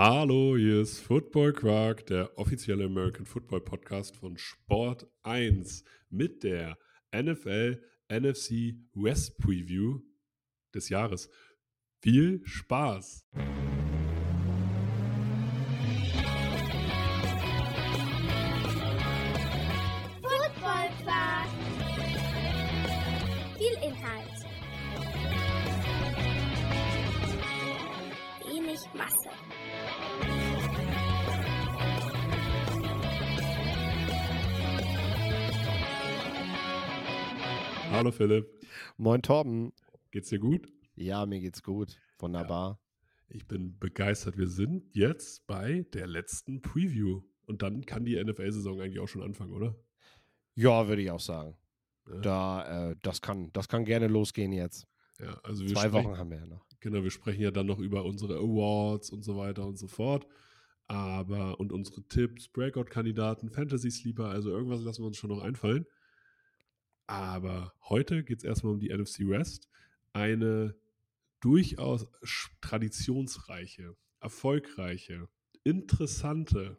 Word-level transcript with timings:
Hallo, 0.00 0.56
hier 0.56 0.82
ist 0.82 1.00
Football 1.00 1.52
Quark, 1.52 2.06
der 2.06 2.38
offizielle 2.38 2.84
American 2.84 3.26
Football 3.26 3.62
Podcast 3.62 4.16
von 4.16 4.38
Sport 4.38 5.08
1 5.24 5.82
mit 6.08 6.44
der 6.44 6.78
NFL 7.12 7.82
NFC 8.08 8.76
West 8.94 9.38
Preview 9.38 9.98
des 10.72 10.88
Jahres. 10.88 11.28
Viel 12.00 12.42
Spaß! 12.44 13.26
Hallo 37.98 38.12
Philipp, 38.12 38.48
Moin 38.96 39.22
Torben. 39.22 39.72
geht's 40.12 40.28
dir 40.28 40.38
gut? 40.38 40.68
Ja, 40.94 41.26
mir 41.26 41.40
geht's 41.40 41.64
gut. 41.64 41.98
Wunderbar. 42.20 42.80
Ich 43.28 43.48
bin 43.48 43.76
begeistert. 43.76 44.38
Wir 44.38 44.46
sind 44.46 44.94
jetzt 44.94 45.44
bei 45.48 45.84
der 45.92 46.06
letzten 46.06 46.62
Preview 46.62 47.22
und 47.46 47.62
dann 47.62 47.84
kann 47.86 48.04
die 48.04 48.14
NFL-Saison 48.22 48.80
eigentlich 48.80 49.00
auch 49.00 49.08
schon 49.08 49.22
anfangen, 49.22 49.52
oder? 49.52 49.74
Ja, 50.54 50.86
würde 50.86 51.02
ich 51.02 51.10
auch 51.10 51.18
sagen. 51.18 51.56
Ja. 52.08 52.20
Da, 52.20 52.90
äh, 52.90 52.96
das 53.02 53.20
kann, 53.20 53.50
das 53.52 53.66
kann 53.66 53.84
gerne 53.84 54.06
losgehen 54.06 54.52
jetzt. 54.52 54.86
Ja, 55.18 55.40
also 55.42 55.66
Zwei 55.66 55.88
sprechen, 55.88 55.92
Wochen 55.94 56.18
haben 56.18 56.30
wir 56.30 56.38
ja 56.38 56.46
noch. 56.46 56.64
Genau, 56.78 57.02
wir 57.02 57.10
sprechen 57.10 57.42
ja 57.42 57.50
dann 57.50 57.66
noch 57.66 57.80
über 57.80 58.04
unsere 58.04 58.36
Awards 58.36 59.10
und 59.10 59.24
so 59.24 59.36
weiter 59.36 59.66
und 59.66 59.76
so 59.76 59.88
fort. 59.88 60.24
Aber, 60.86 61.58
und 61.58 61.72
unsere 61.72 62.06
Tipps, 62.06 62.46
Breakout-Kandidaten, 62.46 63.50
Fantasy-Sleeper, 63.50 64.26
also 64.26 64.50
irgendwas 64.50 64.82
lassen 64.82 65.02
wir 65.02 65.08
uns 65.08 65.16
schon 65.16 65.30
noch 65.30 65.42
einfallen. 65.42 65.84
Aber 67.08 67.72
heute 67.88 68.22
geht 68.22 68.38
es 68.38 68.44
erstmal 68.44 68.74
um 68.74 68.80
die 68.80 68.90
NFC 68.96 69.20
West. 69.28 69.68
Eine 70.12 70.76
durchaus 71.40 72.06
traditionsreiche, 72.60 73.96
erfolgreiche, 74.20 75.28
interessante 75.64 76.78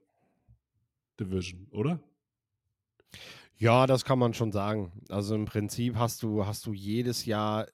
Division, 1.20 1.68
oder? 1.72 2.00
Ja, 3.58 3.88
das 3.88 4.06
kann 4.06 4.20
man 4.20 4.34
schon 4.34 4.52
sagen. 4.52 5.04
Also 5.10 5.36
im 5.36 5.46
Prinzip 5.46 5.96
hast 5.96 6.22
du, 6.24 6.46
hast 6.46 6.66
du 6.66 6.74
jedes 6.74 7.26
Jahr 7.26 7.68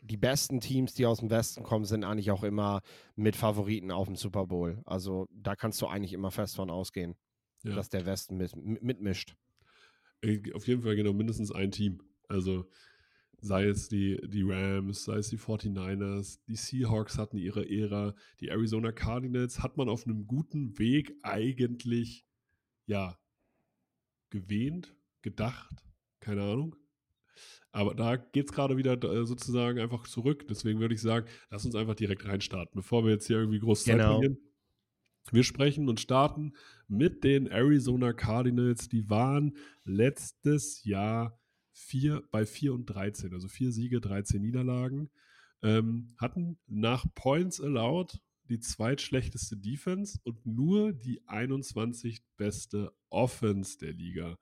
die 0.00 0.16
besten 0.18 0.60
Teams, 0.60 0.92
die 0.94 1.06
aus 1.06 1.20
dem 1.20 1.30
Westen 1.30 1.62
kommen, 1.62 1.84
sind 1.86 2.04
eigentlich 2.04 2.30
auch 2.30 2.42
immer 2.44 2.82
mit 3.16 3.36
Favoriten 3.36 3.90
auf 3.90 4.06
dem 4.06 4.16
Super 4.16 4.46
Bowl. 4.46 4.82
Also 4.84 5.26
da 5.30 5.56
kannst 5.56 5.80
du 5.80 5.86
eigentlich 5.86 6.12
immer 6.12 6.30
fest 6.30 6.56
von 6.56 6.70
ausgehen, 6.70 7.14
Ja. 7.62 7.74
dass 7.74 7.88
der 7.88 8.04
Westen 8.04 8.36
mit, 8.36 8.54
mitmischt. 8.56 9.34
Äh, 10.22 10.52
Auf 10.52 10.66
jeden 10.66 10.82
Fall 10.82 10.96
genau 10.96 11.12
mindestens 11.12 11.52
ein 11.52 11.70
Team. 11.70 12.02
Also 12.28 12.68
sei 13.40 13.66
es 13.66 13.88
die, 13.88 14.18
die 14.26 14.42
Rams, 14.42 15.04
sei 15.04 15.16
es 15.18 15.28
die 15.28 15.38
49ers, 15.38 16.40
die 16.46 16.56
Seahawks 16.56 17.18
hatten 17.18 17.36
ihre 17.36 17.68
Ära, 17.68 18.14
die 18.40 18.48
Arizona 18.48 18.90
Cardinals 18.92 19.62
hat 19.62 19.76
man 19.76 19.88
auf 19.88 20.06
einem 20.06 20.26
guten 20.26 20.78
Weg 20.78 21.14
eigentlich, 21.22 22.24
ja, 22.86 23.18
gewähnt, 24.30 24.96
gedacht, 25.22 25.84
keine 26.20 26.42
Ahnung. 26.42 26.76
Aber 27.72 27.94
da 27.94 28.16
geht 28.16 28.46
es 28.46 28.52
gerade 28.52 28.76
wieder 28.76 29.02
äh, 29.02 29.26
sozusagen 29.26 29.78
einfach 29.80 30.06
zurück. 30.06 30.46
Deswegen 30.48 30.80
würde 30.80 30.94
ich 30.94 31.00
sagen, 31.02 31.26
lass 31.50 31.64
uns 31.64 31.74
einfach 31.74 31.96
direkt 31.96 32.24
reinstarten, 32.24 32.76
bevor 32.76 33.04
wir 33.04 33.12
jetzt 33.12 33.26
hier 33.26 33.38
irgendwie 33.38 33.58
groß 33.58 33.84
Zeit 33.84 33.98
Genau. 33.98 34.12
verlieren. 34.14 34.38
Wir 35.32 35.42
sprechen 35.42 35.88
und 35.88 36.00
starten 36.00 36.52
mit 36.86 37.24
den 37.24 37.46
Arizona 37.46 38.12
Cardinals. 38.12 38.88
Die 38.88 39.08
waren 39.08 39.56
letztes 39.84 40.84
Jahr 40.84 41.40
vier, 41.72 42.22
bei 42.30 42.44
4 42.44 42.74
und 42.74 42.86
13, 42.86 43.32
also 43.32 43.48
vier 43.48 43.72
Siege, 43.72 44.00
13 44.00 44.40
Niederlagen. 44.40 45.10
Ähm, 45.62 46.14
hatten 46.18 46.58
nach 46.66 47.06
Points 47.14 47.60
allowed 47.60 48.20
die 48.50 48.60
zweitschlechteste 48.60 49.56
Defense 49.56 50.20
und 50.24 50.44
nur 50.44 50.92
die 50.92 51.26
21 51.26 52.22
beste 52.36 52.92
Offense 53.08 53.78
der 53.78 53.94
Liga. 53.94 54.38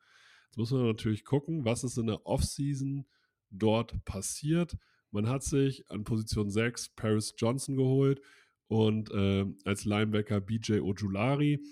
Jetzt 0.47 0.57
muss 0.57 0.73
man 0.73 0.85
natürlich 0.87 1.25
gucken, 1.25 1.65
was 1.65 1.85
ist 1.85 1.97
in 1.97 2.09
der 2.09 2.27
Offseason 2.27 3.07
dort 3.51 4.05
passiert. 4.05 4.77
Man 5.13 5.29
hat 5.29 5.45
sich 5.45 5.89
an 5.91 6.05
Position 6.05 6.51
6 6.51 6.91
Paris 6.97 7.35
Johnson 7.39 7.77
geholt 7.77 8.21
und 8.73 9.11
äh, 9.11 9.45
als 9.67 9.85
Linebacker 9.85 10.41
BJ 10.41 10.81
Ojulari, 10.81 11.63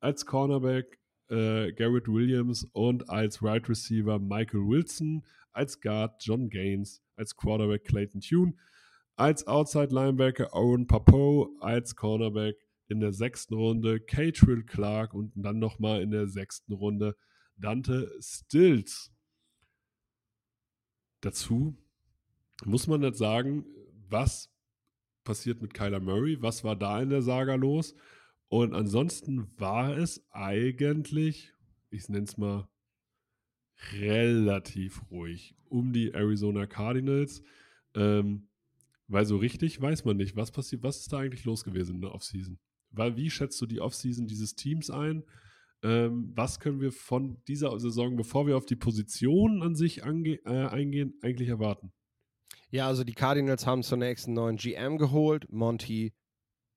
als 0.00 0.26
Cornerback 0.26 0.98
äh, 1.28 1.72
Garrett 1.72 2.08
Williams 2.08 2.64
und 2.72 3.08
als 3.08 3.40
Wide 3.40 3.68
Receiver 3.68 4.18
Michael 4.18 4.66
Wilson, 4.66 5.24
als 5.52 5.80
Guard 5.80 6.20
John 6.24 6.50
Gaines, 6.50 7.04
als 7.14 7.36
Quarterback 7.36 7.84
Clayton 7.84 8.20
Tune, 8.20 8.54
als 9.14 9.46
Outside 9.46 9.94
Linebacker 9.94 10.52
Owen 10.52 10.88
Papo, 10.88 11.56
als 11.60 11.94
Cornerback 11.94 12.56
in 12.88 12.98
der 12.98 13.12
sechsten 13.12 13.54
Runde 13.54 14.00
Catrill 14.00 14.64
Clark 14.64 15.14
und 15.14 15.32
dann 15.36 15.60
nochmal 15.60 16.02
in 16.02 16.10
der 16.10 16.26
sechsten 16.26 16.72
Runde 16.72 17.14
Dante 17.58 18.10
Stills. 18.20 19.12
Dazu 21.20 21.76
muss 22.64 22.88
man 22.88 23.02
jetzt 23.02 23.18
sagen, 23.18 23.64
was 24.08 24.50
passiert 25.24 25.62
mit 25.62 25.74
Kyler 25.74 26.00
Murray? 26.00 26.40
Was 26.40 26.64
war 26.64 26.76
da 26.76 27.00
in 27.00 27.10
der 27.10 27.22
Saga 27.22 27.54
los? 27.54 27.94
Und 28.48 28.74
ansonsten 28.74 29.46
war 29.58 29.96
es 29.96 30.26
eigentlich, 30.30 31.52
ich 31.90 32.08
nenne 32.08 32.24
es 32.24 32.36
mal, 32.36 32.68
relativ 33.92 35.02
ruhig 35.10 35.54
um 35.68 35.92
die 35.92 36.12
Arizona 36.12 36.66
Cardinals. 36.66 37.42
Ähm, 37.94 38.48
weil 39.08 39.24
so 39.24 39.36
richtig 39.36 39.80
weiß 39.80 40.04
man 40.04 40.16
nicht, 40.16 40.36
was 40.36 40.52
passiert, 40.52 40.82
was 40.82 41.00
ist 41.00 41.12
da 41.12 41.18
eigentlich 41.18 41.44
los 41.44 41.64
gewesen 41.64 41.96
in 41.96 42.00
der 42.02 42.14
Offseason? 42.14 42.58
Weil 42.90 43.16
wie 43.16 43.30
schätzt 43.30 43.60
du 43.60 43.66
die 43.66 43.80
Offseason 43.80 44.26
dieses 44.26 44.54
Teams 44.54 44.90
ein? 44.90 45.24
Ähm, 45.82 46.32
was 46.34 46.60
können 46.60 46.80
wir 46.80 46.92
von 46.92 47.42
dieser 47.48 47.78
Saison, 47.80 48.16
bevor 48.16 48.46
wir 48.46 48.56
auf 48.56 48.66
die 48.66 48.76
Position 48.76 49.62
an 49.62 49.74
sich 49.74 49.98
äh, 49.98 50.02
eingehen, 50.02 51.14
eigentlich 51.22 51.48
erwarten? 51.48 51.92
Ja, 52.70 52.86
also 52.86 53.02
die 53.02 53.14
Cardinals 53.14 53.66
haben 53.66 53.82
zunächst 53.82 54.26
einen 54.26 54.34
neuen 54.34 54.56
GM 54.56 54.96
geholt, 54.96 55.50
Monty, 55.50 56.12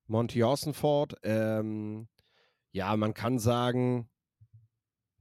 Monty 0.07 0.43
Ossenford. 0.43 1.15
Ähm, 1.21 2.07
ja, 2.71 2.97
man 2.97 3.13
kann 3.13 3.37
sagen, 3.37 4.09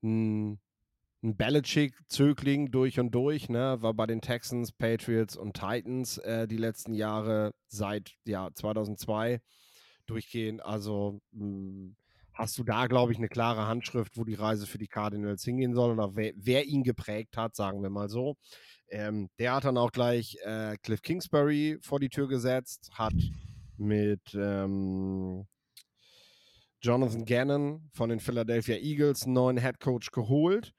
ein, 0.02 0.58
ein 1.22 1.36
Belichick-Zögling 1.36 2.70
durch 2.70 2.98
und 2.98 3.10
durch, 3.14 3.50
ne? 3.50 3.76
war 3.80 3.92
bei 3.92 4.06
den 4.06 4.22
Texans, 4.22 4.72
Patriots 4.72 5.36
und 5.36 5.54
Titans 5.54 6.16
äh, 6.18 6.48
die 6.48 6.56
letzten 6.56 6.94
Jahre 6.94 7.52
seit 7.66 8.12
ja, 8.24 8.48
2002 8.54 9.42
durchgehend. 10.06 10.64
Also 10.64 11.20
mh, 11.32 11.94
hast 12.32 12.56
du 12.58 12.64
da, 12.64 12.86
glaube 12.86 13.12
ich, 13.12 13.18
eine 13.18 13.28
klare 13.28 13.66
Handschrift, 13.66 14.16
wo 14.16 14.24
die 14.24 14.34
Reise 14.34 14.66
für 14.66 14.78
die 14.78 14.88
Cardinals 14.88 15.44
hingehen 15.44 15.74
soll 15.74 15.92
oder 15.92 16.16
wer, 16.16 16.32
wer 16.36 16.64
ihn 16.64 16.82
geprägt 16.82 17.36
hat, 17.36 17.54
sagen 17.54 17.82
wir 17.82 17.90
mal 17.90 18.08
so. 18.08 18.36
Ähm, 18.92 19.30
der 19.38 19.54
hat 19.54 19.64
dann 19.64 19.78
auch 19.78 19.90
gleich 19.90 20.36
äh, 20.44 20.76
Cliff 20.82 21.00
Kingsbury 21.00 21.78
vor 21.80 21.98
die 21.98 22.10
Tür 22.10 22.28
gesetzt, 22.28 22.90
hat 22.92 23.14
mit 23.78 24.20
ähm, 24.34 25.46
Jonathan 26.82 27.24
Gannon 27.24 27.88
von 27.94 28.10
den 28.10 28.20
Philadelphia 28.20 28.76
Eagles 28.76 29.22
einen 29.22 29.32
neuen 29.32 29.56
Head 29.56 29.80
Coach 29.80 30.10
geholt. 30.10 30.74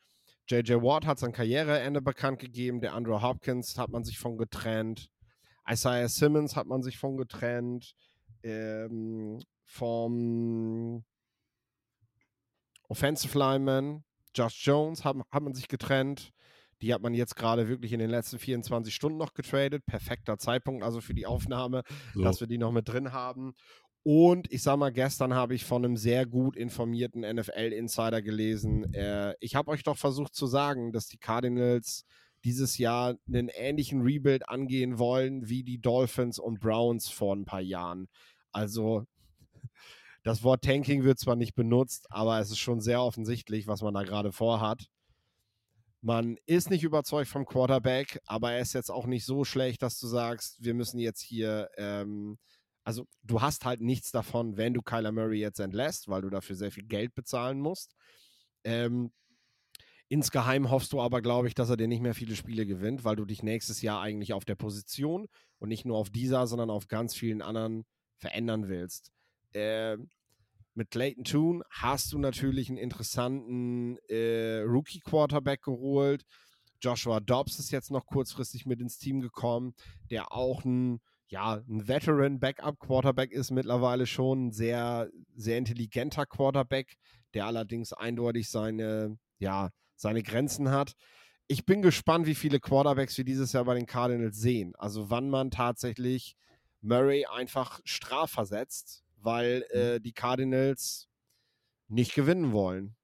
JJ 0.47 0.73
Watt 0.73 1.07
hat 1.07 1.18
sein 1.18 1.31
Karriereende 1.31 2.03
bekannt 2.03 2.38
gegeben. 2.38 2.81
Der 2.81 2.94
Andrew 2.94 3.19
Hopkins 3.19 3.79
hat 3.79 3.90
man 3.90 4.03
sich 4.03 4.19
von 4.19 4.38
getrennt. 4.38 5.09
Isaiah 5.68 6.07
Simmons 6.07 6.56
hat 6.56 6.68
man 6.68 6.84
sich 6.84 7.00
von 7.00 7.18
getrennt. 7.18 7.96
Ähm, 8.44 9.41
vom 9.63 11.03
Offensive 12.90 13.35
Lineman 13.35 14.03
Josh 14.35 14.67
Jones 14.67 15.03
hat, 15.03 15.16
hat 15.32 15.41
man 15.41 15.55
sich 15.55 15.67
getrennt. 15.67 16.32
Die 16.84 16.94
hat 16.94 17.02
man 17.02 17.14
jetzt 17.14 17.38
gerade 17.38 17.70
wirklich 17.70 17.94
in 17.94 18.00
den 18.00 18.09
letzten 18.09 18.40
24 18.40 18.94
Stunden 18.94 19.18
noch 19.18 19.34
getradet. 19.34 19.85
Perfekter 19.85 20.38
Zeitpunkt 20.38 20.84
also 20.84 21.00
für 21.00 21.14
die 21.14 21.26
Aufnahme, 21.26 21.84
So. 22.14 22.22
dass 22.22 22.41
wir 22.41 22.47
die 22.47 22.58
noch 22.58 22.74
mit 22.74 22.90
drin 22.90 23.14
haben. 23.14 23.53
Und 24.03 24.52
ich 24.52 24.62
sag 24.64 24.76
mal, 24.78 24.91
gestern 24.91 25.34
habe 25.34 25.56
ich 25.56 25.64
von 25.64 25.85
einem 25.85 25.96
sehr 25.96 26.26
gut 26.26 26.58
informierten 26.58 27.22
NFL-Insider 27.22 28.22
gelesen. 28.22 28.94
Äh, 28.94 29.34
ich 29.40 29.56
habe 29.56 29.72
euch 29.72 29.84
doch 29.84 29.97
versucht 29.97 30.35
zu 30.35 30.46
sagen, 30.46 30.91
dass 30.91 31.08
die 31.08 31.18
Cardinals 31.18 32.03
dieses 32.44 32.78
Jahr 32.78 33.16
einen 33.28 33.47
ähnlichen 33.47 34.02
Rebuild 34.02 34.50
angehen 34.50 35.00
wollen 35.00 35.47
wie 35.47 35.64
die 35.64 35.79
Dolphins 35.79 36.38
und 36.38 36.59
Browns 36.59 37.08
vor 37.08 37.34
ein 37.34 37.46
paar 37.46 37.62
Jahren. 37.62 38.09
Also 38.52 39.06
das 40.24 40.44
Wort 40.44 40.64
Tanking 40.64 41.06
wird 41.06 41.18
zwar 41.20 41.38
nicht 41.38 41.56
benutzt, 41.56 42.08
aber 42.09 42.40
es 42.40 42.50
ist 42.52 42.59
schon 42.59 42.82
sehr 42.82 43.02
offensichtlich, 43.02 43.68
was 43.68 43.82
man 43.82 43.94
da 43.94 44.03
gerade 44.03 44.34
vorhat. 44.34 44.88
Man 46.05 46.38
ist 46.46 46.70
nicht 46.70 46.84
überzeugt 46.84 47.29
vom 47.29 47.46
Quarterback, 47.46 48.20
aber 48.26 48.52
er 48.53 48.59
ist 48.61 48.73
jetzt 48.73 48.91
auch 48.91 49.05
nicht 49.08 49.26
so 49.26 49.46
schlecht, 49.46 49.82
dass 49.82 49.97
du 50.00 50.08
sagst, 50.08 50.61
wir 50.64 50.73
müssen 50.73 51.00
jetzt 51.00 51.22
hier 51.22 51.70
ähm, 51.78 52.38
Also 52.84 53.08
du 53.23 53.41
hast 53.41 53.66
halt 53.66 53.82
nichts 53.82 54.11
davon, 54.11 54.58
wenn 54.58 54.73
du 54.73 54.82
Kyler 54.82 55.14
Murray 55.14 55.40
jetzt 55.40 55.59
entlässt, 55.59 56.09
weil 56.09 56.22
du 56.23 56.29
dafür 56.29 56.55
sehr 56.58 56.72
viel 56.72 56.85
Geld 56.85 57.16
bezahlen 57.16 57.61
musst. 57.61 57.96
Ähm, 58.66 59.14
insgeheim 60.09 60.70
hoffst 60.72 60.94
du 60.94 61.02
aber, 61.02 61.22
glaube 61.22 61.47
ich, 61.47 61.55
dass 61.55 61.70
er 61.70 61.78
dir 61.78 61.88
nicht 61.88 62.02
mehr 62.02 62.16
viele 62.16 62.35
Spiele 62.35 62.66
gewinnt, 62.66 63.03
weil 63.05 63.16
du 63.16 63.26
dich 63.26 63.44
nächstes 63.44 63.82
Jahr 63.82 64.02
eigentlich 64.02 64.34
auf 64.34 64.46
der 64.46 64.55
Position 64.55 65.28
und 65.59 65.70
nicht 65.70 65.85
nur 65.85 65.97
auf 65.97 66.09
dieser, 66.09 66.47
sondern 66.47 66.70
auf 66.70 66.88
ganz 66.88 67.16
vielen 67.16 67.41
anderen 67.41 67.85
verändern 68.17 68.67
willst. 68.70 69.11
Ähm, 69.53 70.09
mit 70.75 70.91
Clayton 70.91 71.23
Toon 71.23 71.64
hast 71.70 72.11
du 72.14 72.17
natürlich 72.17 72.70
einen 72.70 72.78
interessanten 72.78 73.97
äh, 74.09 74.61
Rookie-Quarterback 74.61 75.61
geholt. 75.61 76.23
Joshua 76.81 77.20
Dobbs 77.20 77.59
ist 77.59 77.72
jetzt 77.72 77.91
noch 77.91 78.05
kurzfristig 78.05 78.66
mit 78.66 78.81
ins 78.81 78.97
Team 78.97 79.22
gekommen, 79.22 79.73
der 80.09 80.31
auch 80.31 80.66
ein, 80.66 80.99
ja, 81.28 81.61
ein 81.67 81.87
Veteran-Backup-Quarterback 81.87 83.31
ist 83.31 83.52
mittlerweile 83.52 84.05
schon. 84.05 84.47
Ein 84.47 84.52
sehr, 84.52 85.09
sehr 85.35 85.58
intelligenter 85.58 86.25
Quarterback, 86.25 86.97
der 87.34 87.46
allerdings 87.46 87.93
eindeutig 87.93 88.49
seine, 88.49 89.17
ja, 89.37 89.69
seine 89.96 90.23
Grenzen 90.23 90.72
hat. 90.72 90.93
Ich 91.47 91.66
bin 91.66 91.81
gespannt, 91.81 92.26
wie 92.26 92.35
viele 92.35 92.59
Quarterbacks 92.59 93.17
wir 93.17 93.26
dieses 93.26 93.53
Jahr 93.53 93.66
bei 93.66 93.76
den 93.76 93.85
Cardinals 93.85 94.37
sehen. 94.37 94.73
Also 94.78 95.09
wann 95.09 95.29
man 95.29 95.52
tatsächlich 95.52 96.35
Murray 96.81 97.26
einfach 97.26 97.79
strafversetzt, 97.85 99.03
weil 99.23 99.66
mhm. 99.73 99.79
äh, 99.79 99.99
die 99.99 100.14
Cardinals 100.14 101.09
nicht 101.87 102.14
gewinnen 102.14 102.52
wollen. 102.52 102.96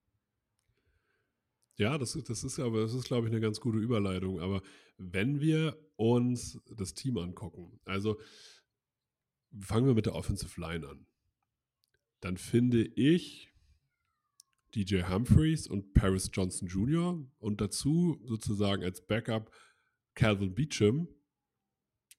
Ja, 1.77 1.97
das, 1.97 2.11
das 2.27 2.43
ist 2.43 2.59
aber, 2.59 2.81
das 2.81 2.93
ist, 2.93 3.05
glaube 3.05 3.27
ich, 3.27 3.33
eine 3.33 3.41
ganz 3.41 3.61
gute 3.61 3.77
Überleitung. 3.77 4.41
Aber 4.41 4.61
wenn 4.97 5.39
wir 5.39 5.77
uns 5.95 6.59
das 6.75 6.93
Team 6.93 7.17
angucken, 7.17 7.79
also 7.85 8.19
fangen 9.57 9.87
wir 9.87 9.93
mit 9.93 10.05
der 10.05 10.15
Offensive 10.15 10.59
Line 10.59 10.85
an, 10.87 11.07
dann 12.19 12.37
finde 12.37 12.83
ich 12.83 13.53
DJ 14.75 15.03
Humphreys 15.03 15.67
und 15.67 15.93
Paris 15.93 16.29
Johnson 16.33 16.67
Jr. 16.67 17.25
und 17.39 17.61
dazu 17.61 18.19
sozusagen 18.25 18.83
als 18.83 19.05
Backup 19.05 19.51
Calvin 20.15 20.53
Beecham 20.53 21.07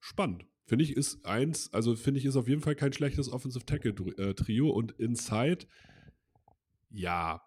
spannend. 0.00 0.46
Finde 0.70 0.84
ich, 0.84 0.96
ist 0.96 1.26
eins, 1.26 1.74
also 1.74 1.96
finde 1.96 2.20
ich, 2.20 2.26
ist 2.26 2.36
auf 2.36 2.46
jeden 2.46 2.60
Fall 2.60 2.76
kein 2.76 2.92
schlechtes 2.92 3.28
Offensive 3.28 3.66
Tackle-Trio 3.66 4.68
äh, 4.68 4.72
und 4.72 4.92
Inside, 4.92 5.66
ja, 6.90 7.42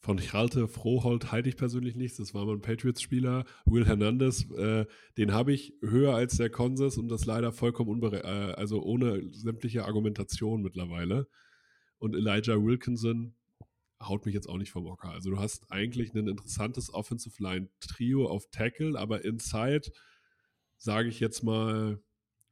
von 0.00 0.16
Chalte 0.16 0.66
Froholt 0.66 1.30
halte 1.30 1.50
ich 1.50 1.58
persönlich 1.58 1.94
nichts. 1.94 2.16
Das 2.16 2.32
war 2.32 2.46
mal 2.46 2.54
ein 2.54 2.62
Patriots-Spieler. 2.62 3.44
Will 3.66 3.84
Hernandez, 3.84 4.50
äh, 4.52 4.86
den 5.18 5.34
habe 5.34 5.52
ich 5.52 5.74
höher 5.82 6.14
als 6.14 6.38
der 6.38 6.48
Konsens 6.48 6.96
und 6.96 7.08
das 7.08 7.26
leider 7.26 7.52
vollkommen 7.52 7.90
unbere 7.90 8.24
äh, 8.24 8.54
also 8.54 8.82
ohne 8.82 9.30
sämtliche 9.34 9.84
Argumentation 9.84 10.62
mittlerweile. 10.62 11.28
Und 11.98 12.14
Elijah 12.14 12.56
Wilkinson 12.64 13.34
haut 14.00 14.24
mich 14.24 14.34
jetzt 14.34 14.48
auch 14.48 14.56
nicht 14.56 14.70
vom 14.70 14.86
Ocker. 14.86 15.10
Also 15.10 15.28
du 15.28 15.38
hast 15.38 15.70
eigentlich 15.70 16.14
ein 16.14 16.28
interessantes 16.28 16.94
Offensive 16.94 17.42
Line-Trio 17.42 18.26
auf 18.26 18.48
Tackle, 18.50 18.98
aber 18.98 19.22
Inside, 19.22 19.92
sage 20.78 21.10
ich 21.10 21.20
jetzt 21.20 21.42
mal, 21.42 22.00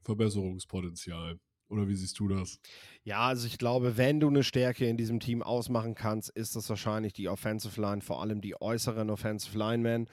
Verbesserungspotenzial. 0.05 1.39
Oder 1.69 1.89
wie 1.89 1.95
siehst 1.95 2.19
du 2.19 2.29
das? 2.29 2.59
Ja, 3.03 3.21
also 3.21 3.47
ich 3.47 3.59
glaube, 3.59 3.97
wenn 3.97 4.21
du 4.21 4.29
eine 4.29 4.45
Stärke 4.45 4.87
in 4.87 4.97
diesem 4.97 5.19
Team 5.19 5.43
ausmachen 5.43 5.95
kannst, 5.95 6.31
ist 6.31 6.57
das 6.57 6.69
wahrscheinlich 6.69 7.13
die 7.15 7.29
Offensive 7.29 7.81
Line, 7.81 8.01
vor 8.01 8.21
allem 8.21 8.41
die 8.41 8.61
äußeren 8.61 9.11
Offensive 9.11 9.57
Linemen. 9.57 10.09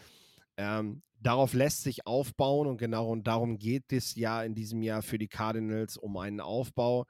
Ähm, 0.58 1.04
darauf 1.20 1.54
lässt 1.54 1.84
sich 1.84 2.08
aufbauen 2.08 2.68
und 2.68 2.78
genau 2.78 3.10
und 3.10 3.28
darum 3.28 3.58
geht 3.58 3.92
es 3.92 4.16
ja 4.16 4.44
in 4.44 4.56
diesem 4.56 4.82
Jahr 4.82 5.02
für 5.02 5.18
die 5.18 5.28
Cardinals 5.28 5.98
um 5.98 6.18
einen 6.18 6.40
Aufbau. 6.40 7.06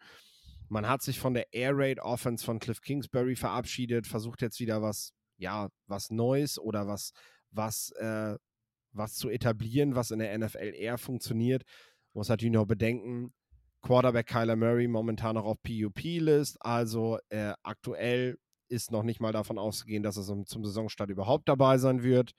Man 0.70 0.88
hat 0.88 1.02
sich 1.02 1.20
von 1.20 1.34
der 1.34 1.54
Air 1.54 1.74
Raid 1.76 2.00
Offense 2.00 2.46
von 2.46 2.60
Cliff 2.60 2.82
Kingsbury 2.82 3.36
verabschiedet, 3.36 4.08
versucht 4.08 4.42
jetzt 4.42 4.60
wieder 4.60 4.82
was, 4.82 5.12
ja, 5.38 5.70
was 5.88 6.10
Neues 6.12 6.58
oder 6.60 6.88
was, 6.88 7.12
was, 7.52 7.92
äh, 8.00 8.36
was 8.94 9.16
zu 9.16 9.30
etablieren, 9.30 9.96
was 9.96 10.12
in 10.12 10.20
der 10.20 10.38
NFL 10.38 10.74
eher 10.74 10.98
funktioniert. 10.98 11.64
Muss 12.14 12.30
natürlich 12.30 12.54
noch 12.54 12.66
bedenken, 12.66 13.34
Quarterback 13.82 14.28
Kyler 14.28 14.56
Murray 14.56 14.88
momentan 14.88 15.36
noch 15.36 15.46
auf 15.46 15.58
PUP-List, 15.64 16.58
also 16.60 17.18
äh, 17.30 17.54
aktuell 17.64 18.38
ist 18.68 18.92
noch 18.92 19.04
nicht 19.04 19.20
mal 19.20 19.34
davon 19.34 19.58
auszugehen, 19.58 20.04
dass 20.04 20.18
er 20.18 20.24
zum, 20.24 20.46
zum 20.46 20.64
Saisonstart 20.64 21.10
überhaupt 21.10 21.50
dabei 21.50 21.78
sein 21.78 22.04
wird. 22.04 22.32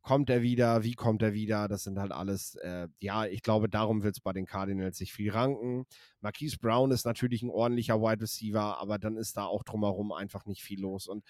Kommt 0.00 0.30
er 0.30 0.40
wieder? 0.42 0.84
Wie 0.84 0.94
kommt 0.94 1.20
er 1.20 1.34
wieder? 1.34 1.66
Das 1.66 1.82
sind 1.82 1.98
halt 1.98 2.12
alles, 2.12 2.54
äh, 2.56 2.88
ja, 3.00 3.26
ich 3.26 3.42
glaube, 3.42 3.68
darum 3.68 4.04
wird 4.04 4.16
es 4.16 4.20
bei 4.20 4.32
den 4.32 4.46
Cardinals 4.46 4.98
sich 4.98 5.12
viel 5.12 5.32
ranken. 5.32 5.84
Marquise 6.20 6.58
Brown 6.58 6.92
ist 6.92 7.04
natürlich 7.04 7.42
ein 7.42 7.50
ordentlicher 7.50 8.00
Wide 8.00 8.22
Receiver, 8.22 8.78
aber 8.80 8.98
dann 8.98 9.16
ist 9.16 9.36
da 9.36 9.46
auch 9.46 9.64
drumherum 9.64 10.12
einfach 10.12 10.46
nicht 10.46 10.62
viel 10.62 10.80
los. 10.80 11.08
Und 11.08 11.24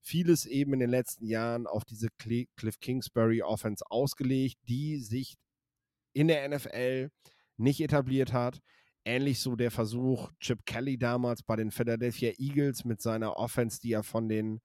vieles 0.00 0.46
eben 0.46 0.72
in 0.72 0.80
den 0.80 0.90
letzten 0.90 1.26
Jahren 1.26 1.66
auf 1.66 1.84
diese 1.84 2.08
Cliff 2.18 2.78
Kingsbury 2.80 3.42
Offense 3.42 3.84
ausgelegt, 3.90 4.58
die 4.68 4.98
sich 4.98 5.36
in 6.12 6.28
der 6.28 6.48
NFL 6.48 7.10
nicht 7.56 7.80
etabliert 7.80 8.32
hat. 8.32 8.60
Ähnlich 9.04 9.40
so 9.40 9.56
der 9.56 9.70
Versuch, 9.70 10.30
Chip 10.40 10.66
Kelly 10.66 10.98
damals 10.98 11.42
bei 11.42 11.56
den 11.56 11.70
Philadelphia 11.70 12.32
Eagles 12.38 12.84
mit 12.84 13.00
seiner 13.00 13.36
Offense, 13.36 13.80
die 13.80 13.92
er 13.92 14.02
von 14.02 14.28
den 14.28 14.60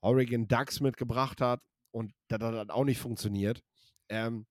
Oregon 0.00 0.48
Ducks 0.48 0.80
mitgebracht 0.80 1.40
hat. 1.40 1.60
Und 1.90 2.12
das 2.28 2.40
hat 2.40 2.70
auch 2.70 2.84
nicht 2.84 3.00
funktioniert. 3.00 3.62
Ähm, 4.08 4.46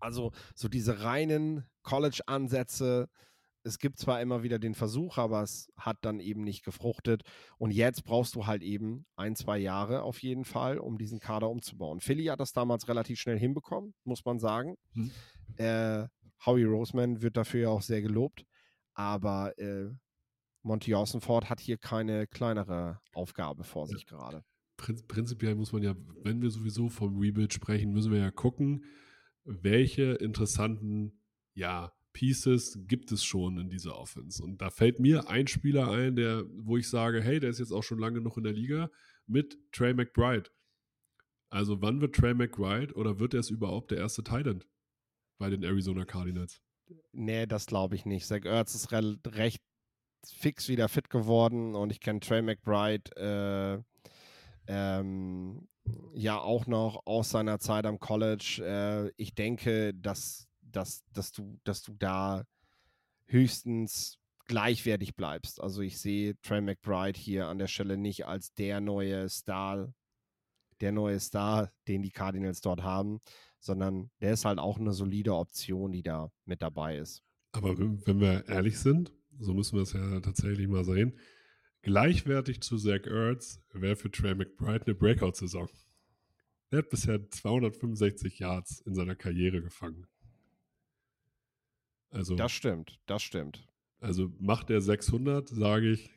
also 0.00 0.32
so 0.54 0.68
diese 0.68 1.02
reinen 1.02 1.64
College-Ansätze. 1.82 3.08
Es 3.68 3.78
gibt 3.78 3.98
zwar 3.98 4.20
immer 4.20 4.42
wieder 4.42 4.58
den 4.58 4.74
Versuch, 4.74 5.18
aber 5.18 5.42
es 5.42 5.70
hat 5.76 5.98
dann 6.00 6.20
eben 6.20 6.42
nicht 6.42 6.64
gefruchtet. 6.64 7.22
Und 7.58 7.70
jetzt 7.70 8.04
brauchst 8.04 8.34
du 8.34 8.46
halt 8.46 8.62
eben 8.62 9.06
ein, 9.16 9.36
zwei 9.36 9.58
Jahre 9.58 10.02
auf 10.02 10.22
jeden 10.22 10.44
Fall, 10.44 10.78
um 10.78 10.98
diesen 10.98 11.20
Kader 11.20 11.50
umzubauen. 11.50 12.00
Philly 12.00 12.24
hat 12.24 12.40
das 12.40 12.52
damals 12.52 12.88
relativ 12.88 13.20
schnell 13.20 13.38
hinbekommen, 13.38 13.94
muss 14.04 14.24
man 14.24 14.38
sagen. 14.38 14.76
Hm. 14.92 15.10
Äh, 15.56 16.08
Howie 16.44 16.64
Roseman 16.64 17.20
wird 17.20 17.36
dafür 17.36 17.60
ja 17.60 17.68
auch 17.68 17.82
sehr 17.82 18.00
gelobt. 18.00 18.44
Aber 18.94 19.56
äh, 19.58 19.90
Monty 20.62 20.94
Ossenford 20.94 21.50
hat 21.50 21.60
hier 21.60 21.78
keine 21.78 22.26
kleinere 22.26 23.00
Aufgabe 23.12 23.64
vor 23.64 23.86
sich 23.86 24.06
ja. 24.10 24.16
gerade. 24.16 24.44
Prinzipiell 24.76 25.56
muss 25.56 25.72
man 25.72 25.82
ja, 25.82 25.94
wenn 26.22 26.40
wir 26.40 26.50
sowieso 26.50 26.88
vom 26.88 27.18
Rebuild 27.18 27.52
sprechen, 27.52 27.92
müssen 27.92 28.12
wir 28.12 28.20
ja 28.20 28.30
gucken, 28.30 28.84
welche 29.44 30.12
interessanten 30.14 31.20
ja, 31.54 31.92
Pieces 32.12 32.78
gibt 32.86 33.12
es 33.12 33.24
schon 33.24 33.58
in 33.58 33.68
dieser 33.68 33.98
Offense. 33.98 34.42
Und 34.42 34.60
da 34.60 34.70
fällt 34.70 34.98
mir 34.98 35.28
ein 35.28 35.46
Spieler 35.46 35.90
ein, 35.90 36.16
der, 36.16 36.44
wo 36.48 36.76
ich 36.76 36.88
sage, 36.88 37.22
hey, 37.22 37.40
der 37.40 37.50
ist 37.50 37.58
jetzt 37.58 37.72
auch 37.72 37.82
schon 37.82 37.98
lange 37.98 38.20
noch 38.20 38.36
in 38.36 38.44
der 38.44 38.52
Liga, 38.52 38.90
mit 39.26 39.58
Trey 39.72 39.94
McBride. 39.94 40.50
Also 41.50 41.80
wann 41.80 42.00
wird 42.00 42.14
Trey 42.14 42.34
McBride 42.34 42.94
oder 42.94 43.18
wird 43.18 43.34
er 43.34 43.40
es 43.40 43.50
überhaupt 43.50 43.90
der 43.90 43.98
erste 43.98 44.22
Titan 44.22 44.64
bei 45.38 45.50
den 45.50 45.62
Arizona 45.62 46.04
Cardinals. 46.04 46.60
Nee, 47.12 47.46
das 47.46 47.66
glaube 47.66 47.94
ich 47.94 48.04
nicht. 48.04 48.26
Zach 48.26 48.44
Ertz 48.44 48.74
ist 48.74 48.92
re 48.92 49.18
recht 49.26 49.62
fix 50.26 50.68
wieder 50.68 50.88
fit 50.88 51.10
geworden 51.10 51.74
und 51.74 51.90
ich 51.90 52.00
kenne 52.00 52.20
Trey 52.20 52.42
McBride 52.42 53.16
äh, 53.16 53.82
ähm, 54.66 55.68
ja 56.12 56.38
auch 56.38 56.66
noch 56.66 57.06
aus 57.06 57.30
seiner 57.30 57.58
Zeit 57.60 57.86
am 57.86 57.98
College. 57.98 58.62
Äh, 58.62 59.12
ich 59.16 59.34
denke, 59.34 59.94
dass, 59.94 60.47
dass, 60.78 61.04
dass, 61.12 61.32
du, 61.32 61.60
dass 61.64 61.82
du 61.82 61.94
da 61.98 62.44
höchstens 63.26 64.18
gleichwertig 64.46 65.14
bleibst. 65.14 65.60
Also 65.60 65.82
ich 65.82 65.98
sehe 65.98 66.40
Trey 66.40 66.62
McBride 66.62 67.18
hier 67.18 67.46
an 67.48 67.58
der 67.58 67.66
Stelle 67.66 67.98
nicht 67.98 68.26
als 68.26 68.54
der 68.54 68.80
neue 68.80 69.28
Star, 69.28 69.92
der 70.80 70.92
neue 70.92 71.20
Star, 71.20 71.70
den 71.86 72.02
die 72.02 72.10
Cardinals 72.10 72.62
dort 72.62 72.82
haben 72.82 73.20
sondern 73.60 74.10
der 74.20 74.32
ist 74.32 74.44
halt 74.44 74.58
auch 74.58 74.78
eine 74.78 74.92
solide 74.92 75.34
Option, 75.34 75.92
die 75.92 76.02
da 76.02 76.30
mit 76.44 76.62
dabei 76.62 76.98
ist. 76.98 77.22
Aber 77.52 77.78
wenn 77.78 78.20
wir 78.20 78.46
ehrlich 78.48 78.78
sind, 78.78 79.12
so 79.38 79.54
müssen 79.54 79.76
wir 79.76 79.82
es 79.82 79.92
ja 79.92 80.20
tatsächlich 80.20 80.68
mal 80.68 80.84
sehen, 80.84 81.18
gleichwertig 81.82 82.60
zu 82.60 82.76
Zach 82.76 83.06
Ertz 83.06 83.60
wäre 83.72 83.96
für 83.96 84.10
Trey 84.10 84.34
McBride 84.34 84.86
eine 84.86 84.94
Breakout-Saison. 84.94 85.68
Er 86.70 86.78
hat 86.78 86.90
bisher 86.90 87.30
265 87.30 88.38
Yards 88.38 88.80
in 88.80 88.94
seiner 88.94 89.16
Karriere 89.16 89.62
gefangen. 89.62 90.06
Also, 92.10 92.36
das 92.36 92.52
stimmt, 92.52 92.98
das 93.06 93.22
stimmt. 93.22 93.66
Also 94.00 94.32
macht 94.38 94.70
er 94.70 94.80
600, 94.80 95.48
sage 95.48 95.92
ich, 95.92 96.10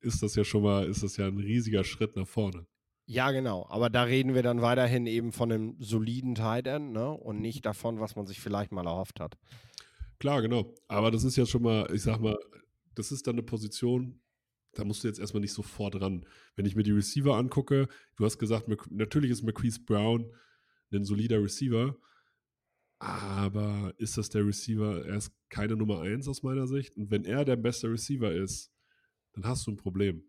ist 0.00 0.22
das 0.22 0.34
ja 0.36 0.44
schon 0.44 0.62
mal, 0.62 0.86
ist 0.86 1.02
das 1.02 1.16
ja 1.16 1.26
ein 1.26 1.38
riesiger 1.38 1.84
Schritt 1.84 2.16
nach 2.16 2.26
vorne. 2.26 2.66
Ja, 3.06 3.30
genau. 3.30 3.66
Aber 3.70 3.90
da 3.90 4.02
reden 4.02 4.34
wir 4.34 4.42
dann 4.42 4.60
weiterhin 4.60 5.06
eben 5.06 5.32
von 5.32 5.50
einem 5.50 5.76
soliden 5.78 6.34
Tight 6.34 6.66
End 6.66 6.92
ne? 6.92 7.10
und 7.10 7.40
nicht 7.40 7.64
davon, 7.64 8.00
was 8.00 8.16
man 8.16 8.26
sich 8.26 8.38
vielleicht 8.38 8.70
mal 8.70 8.86
erhofft 8.86 9.18
hat. 9.18 9.38
Klar, 10.18 10.42
genau. 10.42 10.74
Aber 10.88 11.10
das 11.10 11.24
ist 11.24 11.36
ja 11.36 11.46
schon 11.46 11.62
mal, 11.62 11.88
ich 11.92 12.02
sag 12.02 12.20
mal, 12.20 12.36
das 12.94 13.10
ist 13.10 13.26
dann 13.26 13.36
eine 13.36 13.42
Position, 13.42 14.20
da 14.74 14.84
musst 14.84 15.02
du 15.02 15.08
jetzt 15.08 15.18
erstmal 15.18 15.40
nicht 15.40 15.54
sofort 15.54 16.00
ran. 16.00 16.26
Wenn 16.54 16.66
ich 16.66 16.76
mir 16.76 16.82
die 16.82 16.92
Receiver 16.92 17.34
angucke, 17.34 17.88
du 18.16 18.24
hast 18.24 18.38
gesagt, 18.38 18.68
natürlich 18.90 19.30
ist 19.30 19.42
McQueese 19.42 19.80
Brown 19.84 20.30
ein 20.92 21.04
solider 21.04 21.42
Receiver, 21.42 21.96
Aber 22.98 23.94
ist 23.98 24.18
das 24.18 24.28
der 24.28 24.44
Receiver? 24.44 25.04
Er 25.06 25.16
ist 25.16 25.32
keine 25.48 25.76
Nummer 25.76 26.00
1 26.00 26.26
aus 26.28 26.42
meiner 26.42 26.66
Sicht. 26.66 26.96
Und 26.96 27.10
wenn 27.10 27.24
er 27.24 27.44
der 27.44 27.56
beste 27.56 27.90
Receiver 27.90 28.32
ist, 28.32 28.72
dann 29.32 29.46
hast 29.46 29.66
du 29.66 29.70
ein 29.70 29.76
Problem. 29.76 30.24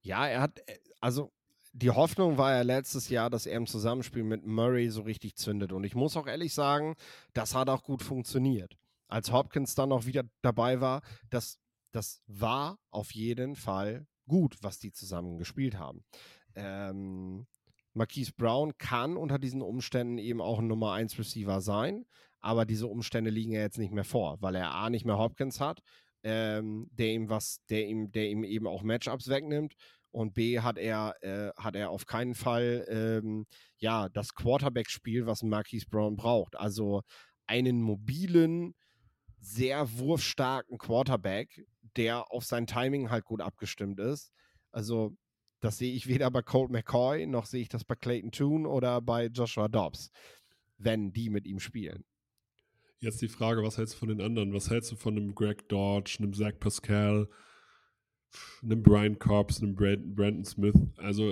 Ja, 0.00 0.26
er 0.26 0.40
hat, 0.40 0.58
äh, 0.66 0.78
also 1.00 1.32
die 1.72 1.90
Hoffnung 1.90 2.36
war 2.36 2.52
ja 2.52 2.62
letztes 2.62 3.08
Jahr, 3.08 3.30
dass 3.30 3.46
er 3.46 3.56
im 3.56 3.66
Zusammenspiel 3.66 4.24
mit 4.24 4.44
Murray 4.44 4.90
so 4.90 5.02
richtig 5.02 5.36
zündet. 5.36 5.72
Und 5.72 5.84
ich 5.84 5.94
muss 5.94 6.16
auch 6.16 6.26
ehrlich 6.26 6.52
sagen, 6.52 6.96
das 7.32 7.54
hat 7.54 7.68
auch 7.68 7.82
gut 7.82 8.02
funktioniert. 8.02 8.76
Als 9.08 9.32
Hopkins 9.32 9.74
dann 9.74 9.92
auch 9.92 10.06
wieder 10.06 10.24
dabei 10.42 10.80
war, 10.80 11.02
das, 11.30 11.58
das 11.90 12.22
war 12.26 12.78
auf 12.90 13.12
jeden 13.12 13.56
Fall 13.56 14.06
gut, 14.26 14.56
was 14.62 14.78
die 14.78 14.92
zusammen 14.92 15.38
gespielt 15.38 15.78
haben. 15.78 16.04
Ähm, 16.54 17.46
Marquise 17.94 18.32
Brown 18.36 18.76
kann 18.78 19.16
unter 19.16 19.38
diesen 19.38 19.62
Umständen 19.62 20.18
eben 20.18 20.40
auch 20.40 20.58
ein 20.58 20.66
Nummer 20.66 20.92
1 20.92 21.18
Receiver 21.18 21.60
sein, 21.60 22.06
aber 22.40 22.64
diese 22.64 22.86
Umstände 22.86 23.30
liegen 23.30 23.52
ja 23.52 23.60
jetzt 23.60 23.78
nicht 23.78 23.92
mehr 23.92 24.04
vor, 24.04 24.38
weil 24.40 24.54
er 24.54 24.74
A 24.74 24.90
nicht 24.90 25.04
mehr 25.04 25.18
Hopkins 25.18 25.60
hat, 25.60 25.80
ähm, 26.22 26.88
der 26.92 27.08
ihm 27.08 27.28
was, 27.28 27.64
der 27.68 27.86
ihm, 27.86 28.10
der 28.12 28.28
ihm 28.30 28.44
eben 28.44 28.66
auch 28.66 28.82
Matchups 28.82 29.28
wegnimmt 29.28 29.74
und 30.12 30.34
B 30.34 30.60
hat 30.60 30.78
er, 30.78 31.16
äh, 31.22 31.50
hat 31.56 31.74
er 31.74 31.90
auf 31.90 32.06
keinen 32.06 32.34
Fall 32.34 32.86
ähm, 32.88 33.46
ja 33.78 34.08
das 34.10 34.34
Quarterback-Spiel, 34.34 35.26
was 35.26 35.42
Marquise 35.42 35.86
Brown 35.88 36.16
braucht. 36.16 36.54
Also 36.56 37.02
einen 37.46 37.80
mobilen, 37.80 38.74
sehr 39.40 39.98
wurfstarken 39.98 40.78
Quarterback, 40.78 41.66
der 41.96 42.30
auf 42.30 42.44
sein 42.44 42.66
Timing 42.66 43.10
halt 43.10 43.24
gut 43.24 43.40
abgestimmt 43.40 43.98
ist. 44.00 44.30
Also 44.70 45.16
das 45.62 45.78
sehe 45.78 45.94
ich 45.94 46.08
weder 46.08 46.30
bei 46.30 46.42
Colt 46.42 46.70
McCoy, 46.70 47.24
noch 47.26 47.46
sehe 47.46 47.62
ich 47.62 47.68
das 47.68 47.84
bei 47.84 47.94
Clayton 47.94 48.32
Toon 48.32 48.66
oder 48.66 49.00
bei 49.00 49.26
Joshua 49.26 49.68
Dobbs, 49.68 50.10
wenn 50.76 51.12
die 51.12 51.30
mit 51.30 51.46
ihm 51.46 51.60
spielen. 51.60 52.04
Jetzt 52.98 53.22
die 53.22 53.28
Frage, 53.28 53.62
was 53.62 53.78
hältst 53.78 53.94
du 53.94 53.98
von 53.98 54.08
den 54.08 54.20
anderen? 54.20 54.52
Was 54.52 54.70
hältst 54.70 54.90
du 54.90 54.96
von 54.96 55.16
einem 55.16 55.34
Greg 55.34 55.68
Dodge, 55.68 56.16
einem 56.18 56.34
Zach 56.34 56.58
Pascal, 56.58 57.28
einem 58.62 58.82
Brian 58.82 59.18
Cobbs, 59.20 59.62
einem 59.62 59.76
Brandon 59.76 60.44
Smith? 60.44 60.74
Also, 60.96 61.22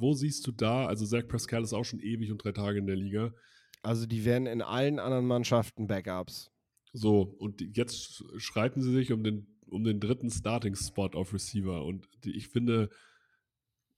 wo 0.00 0.12
siehst 0.12 0.46
du 0.46 0.52
da? 0.52 0.86
Also, 0.86 1.04
Zach 1.04 1.26
Pascal 1.26 1.62
ist 1.62 1.72
auch 1.72 1.84
schon 1.84 2.00
ewig 2.00 2.30
und 2.30 2.44
drei 2.44 2.52
Tage 2.52 2.78
in 2.78 2.86
der 2.86 2.96
Liga. 2.96 3.34
Also, 3.82 4.06
die 4.06 4.24
werden 4.24 4.46
in 4.46 4.62
allen 4.62 5.00
anderen 5.00 5.26
Mannschaften 5.26 5.88
Backups. 5.88 6.52
So, 6.92 7.22
und 7.38 7.60
jetzt 7.76 8.24
schreiten 8.38 8.82
sie 8.82 8.92
sich 8.92 9.12
um 9.12 9.24
den, 9.24 9.46
um 9.68 9.82
den 9.82 10.00
dritten 10.00 10.30
Starting-Spot 10.30 11.10
auf 11.14 11.32
Receiver. 11.32 11.84
Und 11.84 12.08
ich 12.24 12.48
finde, 12.48 12.90